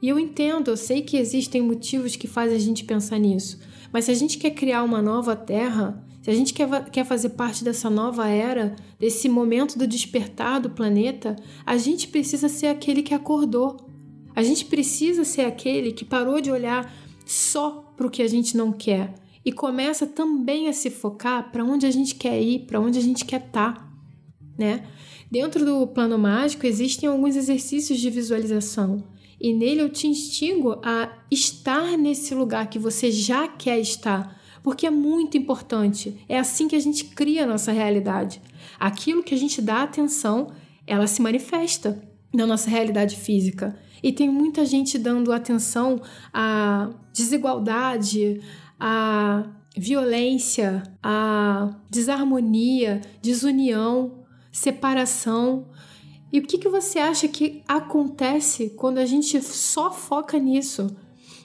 E 0.01 0.09
eu 0.09 0.19
entendo, 0.19 0.69
eu 0.69 0.75
sei 0.75 1.01
que 1.01 1.15
existem 1.15 1.61
motivos 1.61 2.17
que 2.17 2.27
fazem 2.27 2.57
a 2.57 2.59
gente 2.59 2.83
pensar 2.83 3.17
nisso, 3.17 3.57
mas 3.89 4.03
se 4.03 4.11
a 4.11 4.13
gente 4.13 4.37
quer 4.37 4.51
criar 4.51 4.83
uma 4.83 5.01
nova 5.01 5.33
terra, 5.33 6.05
se 6.21 6.29
a 6.29 6.33
gente 6.33 6.53
quer, 6.53 6.89
quer 6.89 7.05
fazer 7.05 7.29
parte 7.29 7.63
dessa 7.63 7.89
nova 7.89 8.27
era, 8.27 8.75
desse 8.99 9.29
momento 9.29 9.79
do 9.79 9.87
despertar 9.87 10.59
do 10.59 10.71
planeta, 10.71 11.37
a 11.65 11.77
gente 11.77 12.09
precisa 12.09 12.49
ser 12.49 12.67
aquele 12.67 13.01
que 13.01 13.13
acordou. 13.13 13.86
A 14.37 14.43
gente 14.43 14.65
precisa 14.65 15.23
ser 15.23 15.41
aquele 15.41 15.91
que 15.91 16.05
parou 16.05 16.39
de 16.39 16.51
olhar 16.51 16.93
só 17.25 17.91
para 17.97 18.05
o 18.05 18.09
que 18.09 18.21
a 18.21 18.27
gente 18.27 18.55
não 18.55 18.71
quer 18.71 19.15
e 19.43 19.51
começa 19.51 20.05
também 20.05 20.67
a 20.67 20.73
se 20.73 20.91
focar 20.91 21.51
para 21.51 21.65
onde 21.65 21.87
a 21.87 21.89
gente 21.89 22.13
quer 22.13 22.39
ir, 22.39 22.67
para 22.67 22.79
onde 22.79 22.99
a 22.99 23.01
gente 23.01 23.25
quer 23.25 23.43
estar, 23.43 23.73
tá, 23.73 23.91
né? 24.55 24.85
Dentro 25.31 25.65
do 25.65 25.87
plano 25.87 26.19
mágico 26.19 26.67
existem 26.67 27.09
alguns 27.09 27.35
exercícios 27.35 27.97
de 27.97 28.11
visualização. 28.11 29.03
E 29.41 29.51
nele 29.51 29.81
eu 29.81 29.89
te 29.89 30.05
instigo 30.05 30.79
a 30.83 31.17
estar 31.31 31.97
nesse 31.97 32.35
lugar 32.35 32.69
que 32.69 32.77
você 32.77 33.09
já 33.09 33.47
quer 33.47 33.79
estar, 33.79 34.39
porque 34.61 34.85
é 34.85 34.91
muito 34.91 35.35
importante. 35.35 36.23
É 36.29 36.37
assim 36.37 36.67
que 36.67 36.75
a 36.75 36.79
gente 36.79 37.05
cria 37.05 37.43
a 37.43 37.47
nossa 37.47 37.71
realidade. 37.71 38.39
Aquilo 38.79 39.23
que 39.23 39.33
a 39.33 39.37
gente 39.37 39.63
dá 39.63 39.81
atenção, 39.81 40.51
ela 40.85 41.07
se 41.07 41.23
manifesta 41.23 41.99
na 42.31 42.45
nossa 42.45 42.69
realidade 42.69 43.15
física. 43.15 43.75
E 44.01 44.11
tem 44.11 44.29
muita 44.29 44.65
gente 44.65 44.97
dando 44.97 45.31
atenção 45.31 46.01
à 46.33 46.89
desigualdade, 47.13 48.41
à 48.79 49.45
violência, 49.75 50.83
à 51.01 51.69
desarmonia, 51.89 53.01
desunião, 53.21 54.25
separação 54.51 55.67
e 56.31 56.39
o 56.39 56.41
que, 56.41 56.57
que 56.57 56.67
você 56.67 56.99
acha 56.99 57.27
que 57.27 57.63
acontece 57.67 58.71
quando 58.75 58.97
a 58.97 59.05
gente 59.05 59.41
só 59.41 59.91
foca 59.91 60.37
nisso? 60.37 60.87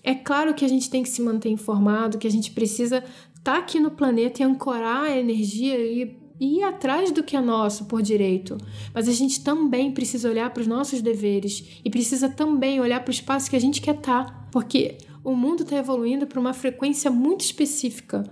É 0.03 0.15
claro 0.15 0.55
que 0.55 0.65
a 0.65 0.69
gente 0.69 0.91
tem 0.91 1.03
que 1.03 1.09
se 1.09 1.23
manter 1.23 1.51
informado, 1.51 2.19
que 2.19 2.27
a 2.27 2.31
gente 2.31 2.51
precisa 2.51 2.99
estar 2.99 3.53
tá 3.53 3.59
aqui 3.59 3.79
no 3.79 3.93
planeta 3.93 4.43
e 4.43 4.45
ancorar 4.45 5.05
a 5.05 5.17
energia 5.17 5.79
e, 5.79 6.17
e 6.41 6.59
ir 6.59 6.63
atrás 6.63 7.11
do 7.11 7.23
que 7.23 7.37
é 7.37 7.41
nosso 7.41 7.85
por 7.87 8.03
direito. 8.03 8.59
Mas 8.95 9.09
a 9.09 9.13
gente 9.13 9.43
também 9.43 9.93
precisa 9.93 10.29
olhar 10.29 10.51
para 10.51 10.61
os 10.61 10.67
nossos 10.67 11.01
deveres 11.01 11.81
e 11.85 11.91
precisa 11.91 12.29
também 12.29 12.81
olhar 12.81 13.01
para 13.01 13.11
o 13.11 13.15
espaço 13.15 13.51
que 13.51 13.57
a 13.57 13.61
gente 13.61 13.81
quer 13.81 13.97
estar. 13.97 14.25
Tá, 14.27 14.49
porque 14.51 14.99
o 15.25 15.35
mundo 15.35 15.63
está 15.63 15.77
evoluindo 15.77 16.27
para 16.27 16.41
uma 16.41 16.53
frequência 16.53 17.11
muito 17.11 17.43
específica. 17.43 18.25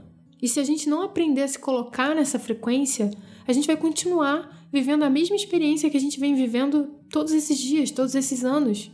E 0.42 0.48
se 0.48 0.58
a 0.58 0.64
gente 0.64 0.88
não 0.88 1.02
aprender 1.02 1.42
a 1.42 1.48
se 1.48 1.58
colocar 1.58 2.14
nessa 2.14 2.38
frequência, 2.38 3.10
a 3.46 3.52
gente 3.52 3.66
vai 3.66 3.76
continuar 3.76 4.66
vivendo 4.72 5.02
a 5.02 5.10
mesma 5.10 5.36
experiência 5.36 5.90
que 5.90 5.96
a 5.96 6.00
gente 6.00 6.18
vem 6.18 6.34
vivendo 6.34 6.88
todos 7.10 7.32
esses 7.32 7.58
dias, 7.58 7.90
todos 7.90 8.14
esses 8.14 8.44
anos? 8.44 8.90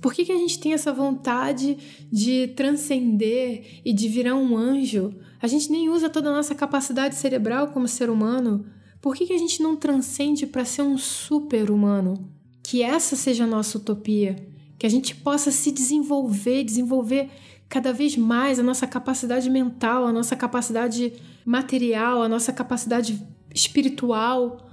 Por 0.00 0.12
que, 0.12 0.24
que 0.24 0.32
a 0.32 0.36
gente 0.36 0.58
tem 0.58 0.74
essa 0.74 0.92
vontade 0.92 1.78
de 2.12 2.48
transcender 2.48 3.80
e 3.84 3.92
de 3.92 4.06
virar 4.08 4.34
um 4.34 4.56
anjo? 4.56 5.14
A 5.44 5.46
gente 5.46 5.70
nem 5.70 5.90
usa 5.90 6.08
toda 6.08 6.30
a 6.30 6.32
nossa 6.32 6.54
capacidade 6.54 7.16
cerebral 7.16 7.68
como 7.68 7.86
ser 7.86 8.08
humano. 8.08 8.64
Por 8.98 9.14
que, 9.14 9.26
que 9.26 9.34
a 9.34 9.38
gente 9.38 9.62
não 9.62 9.76
transcende 9.76 10.46
para 10.46 10.64
ser 10.64 10.80
um 10.80 10.96
super-humano? 10.96 12.32
Que 12.62 12.82
essa 12.82 13.14
seja 13.14 13.44
a 13.44 13.46
nossa 13.46 13.76
utopia. 13.76 14.36
Que 14.78 14.86
a 14.86 14.88
gente 14.88 15.14
possa 15.14 15.50
se 15.50 15.70
desenvolver, 15.70 16.64
desenvolver 16.64 17.28
cada 17.68 17.92
vez 17.92 18.16
mais 18.16 18.58
a 18.58 18.62
nossa 18.62 18.86
capacidade 18.86 19.50
mental, 19.50 20.06
a 20.06 20.12
nossa 20.14 20.34
capacidade 20.34 21.12
material, 21.44 22.22
a 22.22 22.28
nossa 22.28 22.50
capacidade 22.50 23.22
espiritual, 23.54 24.66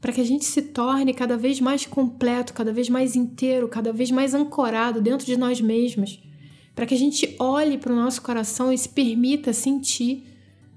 para 0.00 0.10
que 0.10 0.22
a 0.22 0.24
gente 0.24 0.46
se 0.46 0.62
torne 0.62 1.12
cada 1.12 1.36
vez 1.36 1.60
mais 1.60 1.84
completo, 1.84 2.54
cada 2.54 2.72
vez 2.72 2.88
mais 2.88 3.14
inteiro, 3.14 3.68
cada 3.68 3.92
vez 3.92 4.10
mais 4.10 4.32
ancorado 4.32 5.02
dentro 5.02 5.26
de 5.26 5.36
nós 5.36 5.60
mesmos, 5.60 6.18
para 6.74 6.86
que 6.86 6.94
a 6.94 6.98
gente 6.98 7.36
olhe 7.38 7.78
para 7.78 7.92
o 7.92 7.96
nosso 7.96 8.20
coração 8.20 8.72
e 8.72 8.78
se 8.78 8.88
permita 8.88 9.52
sentir 9.52 10.24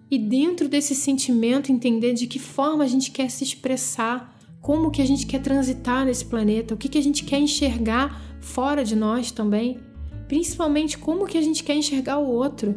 e 0.09 0.17
dentro 0.17 0.69
desse 0.69 0.95
sentimento 0.95 1.71
entender 1.71 2.13
de 2.13 2.27
que 2.27 2.39
forma 2.39 2.83
a 2.83 2.87
gente 2.87 3.11
quer 3.11 3.29
se 3.29 3.43
expressar, 3.43 4.37
como 4.61 4.91
que 4.91 5.01
a 5.01 5.05
gente 5.05 5.25
quer 5.25 5.41
transitar 5.41 6.05
nesse 6.05 6.25
planeta, 6.25 6.73
o 6.73 6.77
que 6.77 6.87
que 6.87 6.97
a 6.97 7.03
gente 7.03 7.23
quer 7.23 7.39
enxergar 7.39 8.21
fora 8.39 8.83
de 8.83 8.95
nós 8.95 9.31
também, 9.31 9.79
principalmente 10.27 10.97
como 10.97 11.25
que 11.25 11.37
a 11.37 11.41
gente 11.41 11.63
quer 11.63 11.75
enxergar 11.75 12.19
o 12.19 12.29
outro. 12.29 12.75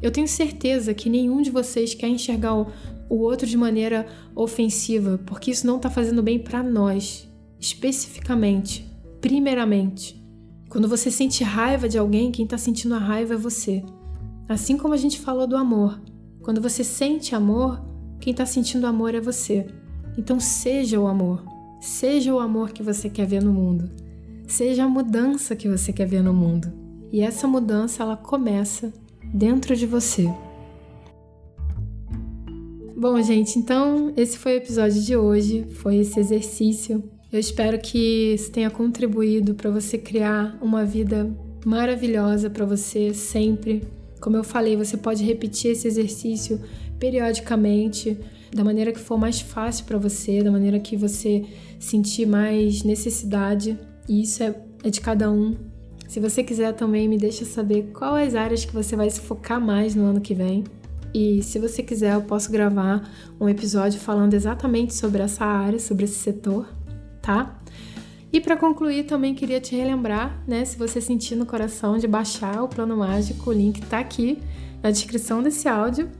Eu 0.00 0.10
tenho 0.10 0.28
certeza 0.28 0.94
que 0.94 1.10
nenhum 1.10 1.42
de 1.42 1.50
vocês 1.50 1.94
quer 1.94 2.08
enxergar 2.08 2.54
o, 2.54 2.66
o 3.08 3.16
outro 3.16 3.46
de 3.46 3.56
maneira 3.56 4.06
ofensiva, 4.34 5.18
porque 5.26 5.50
isso 5.50 5.66
não 5.66 5.76
está 5.76 5.90
fazendo 5.90 6.22
bem 6.22 6.38
para 6.38 6.62
nós, 6.62 7.28
especificamente, 7.58 8.84
primeiramente. 9.20 10.18
Quando 10.68 10.86
você 10.86 11.10
sente 11.10 11.42
raiva 11.42 11.88
de 11.88 11.96
alguém, 11.96 12.30
quem 12.30 12.44
está 12.44 12.58
sentindo 12.58 12.94
a 12.94 12.98
raiva 12.98 13.34
é 13.34 13.36
você. 13.38 13.82
Assim 14.46 14.76
como 14.76 14.92
a 14.92 14.98
gente 14.98 15.18
falou 15.18 15.46
do 15.46 15.56
amor. 15.56 16.00
Quando 16.42 16.60
você 16.60 16.84
sente 16.84 17.34
amor, 17.34 17.82
quem 18.20 18.32
está 18.32 18.44
sentindo 18.44 18.86
amor 18.86 19.14
é 19.14 19.20
você. 19.20 19.66
Então 20.16 20.38
seja 20.38 21.00
o 21.00 21.06
amor. 21.06 21.42
Seja 21.80 22.34
o 22.34 22.38
amor 22.38 22.70
que 22.70 22.82
você 22.82 23.08
quer 23.08 23.26
ver 23.26 23.42
no 23.42 23.52
mundo. 23.52 23.90
Seja 24.46 24.84
a 24.84 24.88
mudança 24.88 25.56
que 25.56 25.68
você 25.68 25.92
quer 25.92 26.06
ver 26.06 26.22
no 26.22 26.34
mundo. 26.34 26.70
E 27.10 27.22
essa 27.22 27.48
mudança 27.48 28.02
ela 28.02 28.16
começa 28.16 28.92
dentro 29.32 29.74
de 29.74 29.86
você. 29.86 30.28
Bom, 32.94 33.22
gente, 33.22 33.58
então 33.58 34.12
esse 34.16 34.36
foi 34.36 34.54
o 34.54 34.56
episódio 34.56 35.00
de 35.00 35.16
hoje, 35.16 35.66
foi 35.76 35.96
esse 35.96 36.18
exercício. 36.18 37.02
Eu 37.30 37.38
espero 37.38 37.78
que 37.78 38.32
isso 38.34 38.50
tenha 38.50 38.70
contribuído 38.70 39.54
para 39.54 39.70
você 39.70 39.98
criar 39.98 40.56
uma 40.62 40.82
vida 40.82 41.30
maravilhosa 41.64 42.48
para 42.48 42.64
você 42.64 43.12
sempre. 43.12 43.82
Como 44.18 44.34
eu 44.34 44.42
falei, 44.42 44.76
você 44.76 44.96
pode 44.96 45.22
repetir 45.22 45.72
esse 45.72 45.86
exercício 45.86 46.58
periodicamente, 46.98 48.16
da 48.50 48.64
maneira 48.64 48.92
que 48.92 48.98
for 48.98 49.18
mais 49.18 49.42
fácil 49.42 49.84
para 49.84 49.98
você, 49.98 50.42
da 50.42 50.50
maneira 50.50 50.80
que 50.80 50.96
você 50.96 51.44
sentir 51.78 52.24
mais 52.24 52.82
necessidade. 52.82 53.78
E 54.08 54.22
isso 54.22 54.42
é, 54.42 54.54
é 54.82 54.88
de 54.88 55.00
cada 55.00 55.30
um. 55.30 55.54
Se 56.08 56.20
você 56.20 56.42
quiser 56.42 56.72
também, 56.72 57.06
me 57.06 57.18
deixa 57.18 57.44
saber 57.44 57.90
quais 57.92 58.34
áreas 58.34 58.64
que 58.64 58.72
você 58.72 58.96
vai 58.96 59.10
se 59.10 59.20
focar 59.20 59.60
mais 59.60 59.94
no 59.94 60.06
ano 60.06 60.22
que 60.22 60.34
vem. 60.34 60.64
E 61.12 61.42
se 61.42 61.58
você 61.58 61.82
quiser, 61.82 62.14
eu 62.14 62.22
posso 62.22 62.50
gravar 62.50 63.06
um 63.38 63.46
episódio 63.48 64.00
falando 64.00 64.32
exatamente 64.32 64.94
sobre 64.94 65.22
essa 65.22 65.44
área, 65.44 65.78
sobre 65.78 66.04
esse 66.04 66.16
setor, 66.16 66.77
tá? 67.28 67.60
E 68.32 68.40
para 68.40 68.56
concluir, 68.56 69.04
também 69.04 69.34
queria 69.34 69.60
te 69.60 69.76
relembrar, 69.76 70.42
né, 70.46 70.64
se 70.64 70.78
você 70.78 71.00
sentir 71.00 71.36
no 71.36 71.44
coração 71.44 71.98
de 71.98 72.08
baixar 72.08 72.62
o 72.62 72.68
plano 72.68 72.96
mágico, 72.96 73.50
o 73.50 73.52
link 73.52 73.80
tá 73.82 73.98
aqui 73.98 74.38
na 74.82 74.90
descrição 74.90 75.42
desse 75.42 75.68
áudio. 75.68 76.10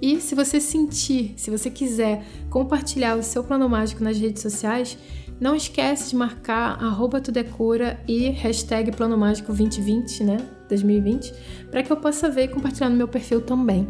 E 0.00 0.20
se 0.20 0.34
você 0.34 0.60
sentir, 0.60 1.34
se 1.36 1.50
você 1.50 1.70
quiser 1.70 2.24
compartilhar 2.50 3.16
o 3.16 3.22
seu 3.22 3.42
plano 3.42 3.68
mágico 3.68 4.04
nas 4.04 4.18
redes 4.18 4.42
sociais, 4.42 4.96
não 5.40 5.54
esquece 5.54 6.10
de 6.10 6.16
marcar 6.16 6.82
arroba 6.82 7.20
tudecura 7.20 7.98
e 8.06 8.28
hashtag 8.28 8.92
plano 8.92 9.16
mágico 9.16 9.52
2020, 9.52 10.24
né, 10.24 10.36
2020, 10.68 11.32
para 11.70 11.82
que 11.82 11.90
eu 11.90 11.96
possa 11.96 12.30
ver 12.30 12.44
e 12.44 12.48
compartilhar 12.48 12.88
no 12.88 12.96
meu 12.96 13.08
perfil 13.08 13.40
também 13.40 13.86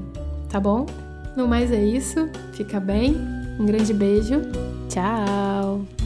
tá 0.48 0.58
bom? 0.58 0.86
No 1.36 1.46
mais 1.46 1.70
é 1.70 1.84
isso, 1.84 2.28
fica 2.52 2.80
bem, 2.80 3.16
um 3.60 3.66
grande 3.66 3.92
beijo, 3.92 4.40
tchau! 4.88 5.97